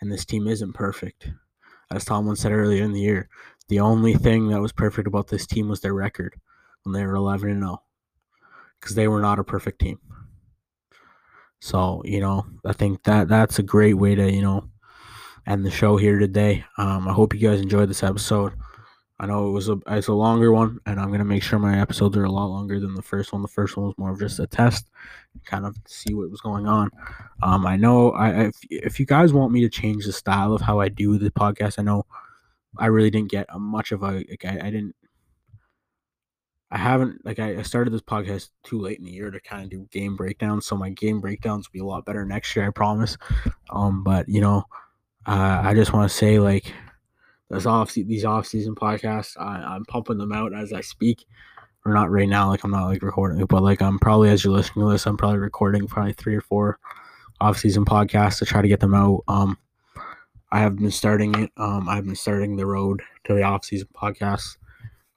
and 0.00 0.12
this 0.12 0.26
team 0.26 0.46
isn't 0.46 0.74
perfect. 0.74 1.30
As 1.90 2.04
Tomlin 2.04 2.36
said 2.36 2.52
earlier 2.52 2.84
in 2.84 2.92
the 2.92 3.00
year, 3.00 3.30
the 3.68 3.80
only 3.80 4.12
thing 4.12 4.48
that 4.48 4.60
was 4.60 4.72
perfect 4.72 5.08
about 5.08 5.28
this 5.28 5.46
team 5.46 5.68
was 5.68 5.80
their 5.80 5.94
record 5.94 6.34
when 6.88 7.00
they 7.00 7.06
were 7.06 7.14
11 7.14 7.50
and 7.50 7.62
0, 7.62 7.82
because 8.80 8.94
they 8.94 9.08
were 9.08 9.20
not 9.20 9.38
a 9.38 9.44
perfect 9.44 9.80
team. 9.80 9.98
So, 11.60 12.02
you 12.04 12.20
know, 12.20 12.46
I 12.64 12.72
think 12.72 13.02
that 13.04 13.28
that's 13.28 13.58
a 13.58 13.64
great 13.64 13.94
way 13.94 14.14
to, 14.14 14.30
you 14.30 14.42
know, 14.42 14.68
end 15.46 15.64
the 15.64 15.70
show 15.70 15.96
here 15.96 16.18
today. 16.18 16.64
Um, 16.76 17.08
I 17.08 17.12
hope 17.12 17.34
you 17.34 17.40
guys 17.40 17.60
enjoyed 17.60 17.90
this 17.90 18.02
episode. 18.02 18.52
I 19.20 19.26
know 19.26 19.48
it 19.48 19.50
was 19.50 19.68
a 19.68 19.78
it's 19.88 20.06
a 20.06 20.12
longer 20.12 20.52
one, 20.52 20.78
and 20.86 21.00
I'm 21.00 21.10
gonna 21.10 21.24
make 21.24 21.42
sure 21.42 21.58
my 21.58 21.80
episodes 21.80 22.16
are 22.16 22.24
a 22.24 22.30
lot 22.30 22.46
longer 22.46 22.78
than 22.78 22.94
the 22.94 23.02
first 23.02 23.32
one. 23.32 23.42
The 23.42 23.48
first 23.48 23.76
one 23.76 23.86
was 23.86 23.98
more 23.98 24.12
of 24.12 24.20
just 24.20 24.38
a 24.38 24.46
test, 24.46 24.88
kind 25.44 25.66
of 25.66 25.76
see 25.86 26.14
what 26.14 26.30
was 26.30 26.40
going 26.40 26.68
on. 26.68 26.90
Um, 27.42 27.66
I 27.66 27.76
know 27.76 28.12
I 28.12 28.44
if 28.44 28.60
if 28.70 29.00
you 29.00 29.06
guys 29.06 29.32
want 29.32 29.50
me 29.50 29.60
to 29.62 29.68
change 29.68 30.06
the 30.06 30.12
style 30.12 30.52
of 30.52 30.60
how 30.60 30.78
I 30.78 30.88
do 30.88 31.18
the 31.18 31.32
podcast, 31.32 31.80
I 31.80 31.82
know 31.82 32.06
I 32.76 32.86
really 32.86 33.10
didn't 33.10 33.32
get 33.32 33.46
a 33.48 33.58
much 33.58 33.90
of 33.90 34.04
a 34.04 34.24
like 34.30 34.44
I, 34.44 34.60
I 34.62 34.70
didn't 34.70 34.94
I 36.70 36.76
haven't 36.76 37.24
like 37.24 37.38
I, 37.38 37.62
started 37.62 37.92
this 37.92 38.02
podcast 38.02 38.50
too 38.62 38.78
late 38.78 38.98
in 38.98 39.04
the 39.04 39.10
year 39.10 39.30
to 39.30 39.40
kind 39.40 39.64
of 39.64 39.70
do 39.70 39.88
game 39.90 40.16
breakdowns, 40.16 40.66
so 40.66 40.76
my 40.76 40.90
game 40.90 41.20
breakdowns 41.20 41.66
will 41.66 41.72
be 41.72 41.80
a 41.80 41.84
lot 41.84 42.04
better 42.04 42.26
next 42.26 42.54
year, 42.54 42.66
I 42.66 42.70
promise. 42.70 43.16
Um, 43.70 44.04
but 44.04 44.28
you 44.28 44.40
know, 44.40 44.64
uh, 45.26 45.62
I 45.64 45.72
just 45.74 45.92
want 45.92 46.10
to 46.10 46.16
say 46.16 46.38
like 46.38 46.72
this 47.48 47.64
off 47.64 47.94
these 47.94 48.24
off 48.24 48.46
season 48.46 48.74
podcasts, 48.74 49.34
I, 49.40 49.62
I'm 49.62 49.84
pumping 49.86 50.18
them 50.18 50.32
out 50.32 50.52
as 50.54 50.72
I 50.72 50.80
speak. 50.82 51.24
Or 51.84 51.94
not 51.94 52.10
right 52.10 52.28
now, 52.28 52.48
like 52.48 52.64
I'm 52.64 52.70
not 52.70 52.86
like 52.86 53.02
recording 53.02 53.42
but 53.46 53.62
like 53.62 53.80
I'm 53.80 53.98
probably 53.98 54.28
as 54.28 54.44
you're 54.44 54.52
listening 54.52 54.84
to 54.84 54.92
this, 54.92 55.06
I'm 55.06 55.16
probably 55.16 55.38
recording 55.38 55.86
probably 55.86 56.12
three 56.12 56.34
or 56.34 56.42
four 56.42 56.78
off 57.40 57.56
season 57.56 57.84
podcasts 57.84 58.40
to 58.40 58.44
try 58.44 58.60
to 58.60 58.68
get 58.68 58.80
them 58.80 58.94
out. 58.94 59.22
Um, 59.26 59.56
I 60.50 60.60
have 60.60 60.76
been 60.76 60.90
starting 60.90 61.34
it. 61.34 61.50
Um, 61.56 61.88
I've 61.88 62.04
been 62.04 62.16
starting 62.16 62.56
the 62.56 62.66
road 62.66 63.02
to 63.24 63.34
the 63.34 63.42
off 63.42 63.64
season 63.64 63.88
podcasts. 63.94 64.56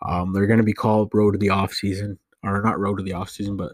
Um, 0.04 0.34
they're 0.34 0.48
going 0.48 0.60
to 0.60 0.64
be 0.64 0.74
called 0.74 1.12
Road 1.14 1.32
to 1.32 1.38
the 1.38 1.50
Off 1.50 1.74
Season, 1.74 2.18
or 2.44 2.62
not 2.62 2.80
Road 2.80 2.98
to 2.98 3.04
the 3.04 3.14
Off 3.14 3.30
Season, 3.30 3.56
but 3.56 3.74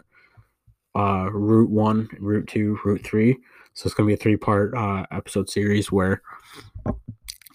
uh, 0.96 1.30
Route 1.32 1.70
One, 1.70 2.10
Route 2.20 2.48
Two, 2.48 2.80
Route 2.84 3.04
Three. 3.04 3.38
So 3.74 3.86
it's 3.86 3.94
going 3.94 4.08
to 4.08 4.12
be 4.12 4.20
a 4.20 4.24
three 4.24 4.38
part 4.38 4.74
uh, 4.76 5.06
episode 5.12 5.50
series 5.50 5.92
where, 5.92 6.22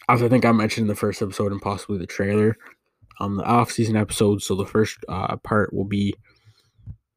as 0.09 0.23
I 0.23 0.29
think 0.29 0.45
I 0.45 0.53
mentioned 0.53 0.85
in 0.85 0.89
the 0.89 0.95
first 0.95 1.21
episode 1.21 1.51
and 1.51 1.61
possibly 1.61 1.99
the 1.99 2.07
trailer, 2.07 2.57
um, 3.21 3.37
the 3.37 3.45
off 3.45 3.71
season 3.71 3.97
episode. 3.97 4.43
So 4.43 4.55
the 4.55 4.67
first 4.67 4.99
uh, 5.09 5.37
part 5.39 5.73
will 5.73 5.85
be 5.85 6.15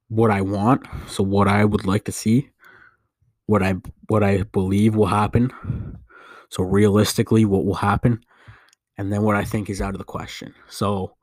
what 0.08 0.32
I 0.32 0.42
want, 0.42 0.86
so 1.08 1.24
what 1.24 1.48
I 1.48 1.66
would 1.66 1.86
like 1.86 2.06
to 2.06 2.12
see, 2.12 2.50
what 3.46 3.64
I 3.64 3.76
what 4.08 4.24
I 4.24 4.44
believe 4.44 4.96
will 4.96 5.06
happen. 5.06 5.52
So 6.50 6.64
realistically, 6.64 7.46
what 7.46 7.66
will 7.66 7.76
happen, 7.76 8.24
and 8.98 9.12
then 9.12 9.24
what 9.24 9.36
I 9.36 9.44
think 9.44 9.70
is 9.70 9.82
out 9.82 9.94
of 9.94 10.00
the 10.00 10.04
question. 10.04 10.54
So 10.70 11.15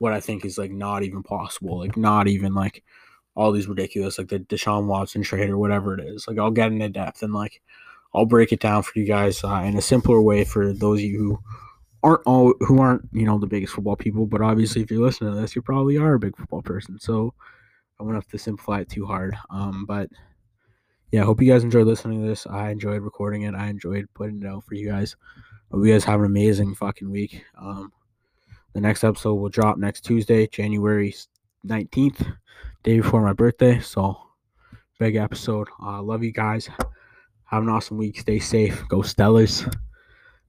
what 0.00 0.14
I 0.14 0.20
think 0.20 0.46
is 0.46 0.56
like 0.56 0.70
not 0.70 1.02
even 1.02 1.22
possible, 1.22 1.78
like 1.78 1.94
not 1.94 2.26
even 2.26 2.54
like 2.54 2.82
all 3.36 3.52
these 3.52 3.68
ridiculous, 3.68 4.16
like 4.16 4.28
the 4.28 4.40
Deshaun 4.40 4.86
Watson 4.86 5.22
trade 5.22 5.50
or 5.50 5.58
whatever 5.58 5.96
it 5.96 6.04
is. 6.04 6.26
Like 6.26 6.38
I'll 6.38 6.50
get 6.50 6.72
into 6.72 6.88
depth 6.88 7.22
and 7.22 7.34
like 7.34 7.60
I'll 8.14 8.24
break 8.24 8.50
it 8.50 8.60
down 8.60 8.82
for 8.82 8.98
you 8.98 9.04
guys 9.04 9.44
uh, 9.44 9.62
in 9.64 9.76
a 9.76 9.82
simpler 9.82 10.20
way 10.22 10.44
for 10.44 10.72
those 10.72 11.00
of 11.00 11.04
you 11.04 11.18
who 11.18 11.38
aren't 12.02 12.22
all 12.24 12.54
who 12.60 12.80
aren't 12.80 13.06
you 13.12 13.26
know 13.26 13.38
the 13.38 13.46
biggest 13.46 13.74
football 13.74 13.94
people. 13.94 14.24
But 14.24 14.40
obviously, 14.40 14.80
if 14.80 14.90
you're 14.90 15.04
listening 15.04 15.34
to 15.34 15.40
this, 15.40 15.54
you 15.54 15.60
probably 15.60 15.98
are 15.98 16.14
a 16.14 16.18
big 16.18 16.34
football 16.34 16.62
person. 16.62 16.98
So 16.98 17.34
I 18.00 18.02
won't 18.02 18.14
have 18.14 18.28
to 18.28 18.38
simplify 18.38 18.80
it 18.80 18.88
too 18.88 19.04
hard. 19.04 19.36
Um, 19.50 19.84
but 19.84 20.08
yeah, 21.12 21.20
I 21.22 21.24
hope 21.26 21.42
you 21.42 21.52
guys 21.52 21.62
enjoyed 21.62 21.86
listening 21.86 22.22
to 22.22 22.28
this. 22.28 22.46
I 22.46 22.70
enjoyed 22.70 23.02
recording 23.02 23.42
it. 23.42 23.54
I 23.54 23.68
enjoyed 23.68 24.08
putting 24.14 24.42
it 24.42 24.46
out 24.46 24.64
for 24.64 24.76
you 24.76 24.88
guys. 24.88 25.14
Hope 25.70 25.84
you 25.84 25.92
guys 25.92 26.04
have 26.04 26.20
an 26.20 26.26
amazing 26.26 26.74
fucking 26.74 27.10
week. 27.10 27.44
Um, 27.60 27.92
the 28.72 28.80
next 28.80 29.04
episode 29.04 29.34
will 29.34 29.48
drop 29.48 29.78
next 29.78 30.04
Tuesday, 30.04 30.46
January 30.46 31.14
19th, 31.66 32.36
day 32.82 33.00
before 33.00 33.22
my 33.22 33.32
birthday. 33.32 33.80
So, 33.80 34.16
big 34.98 35.16
episode. 35.16 35.68
Uh, 35.82 36.02
love 36.02 36.22
you 36.22 36.32
guys. 36.32 36.68
Have 37.44 37.62
an 37.62 37.68
awesome 37.68 37.96
week. 37.96 38.20
Stay 38.20 38.38
safe. 38.38 38.82
Go 38.88 38.98
Steelers. 38.98 39.72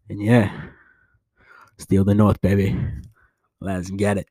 And 0.10 0.22
yeah, 0.22 0.52
steal 1.80 2.04
the 2.04 2.14
North, 2.14 2.40
baby. 2.42 2.78
Let's 3.60 3.90
get 3.90 4.18
it. 4.18 4.30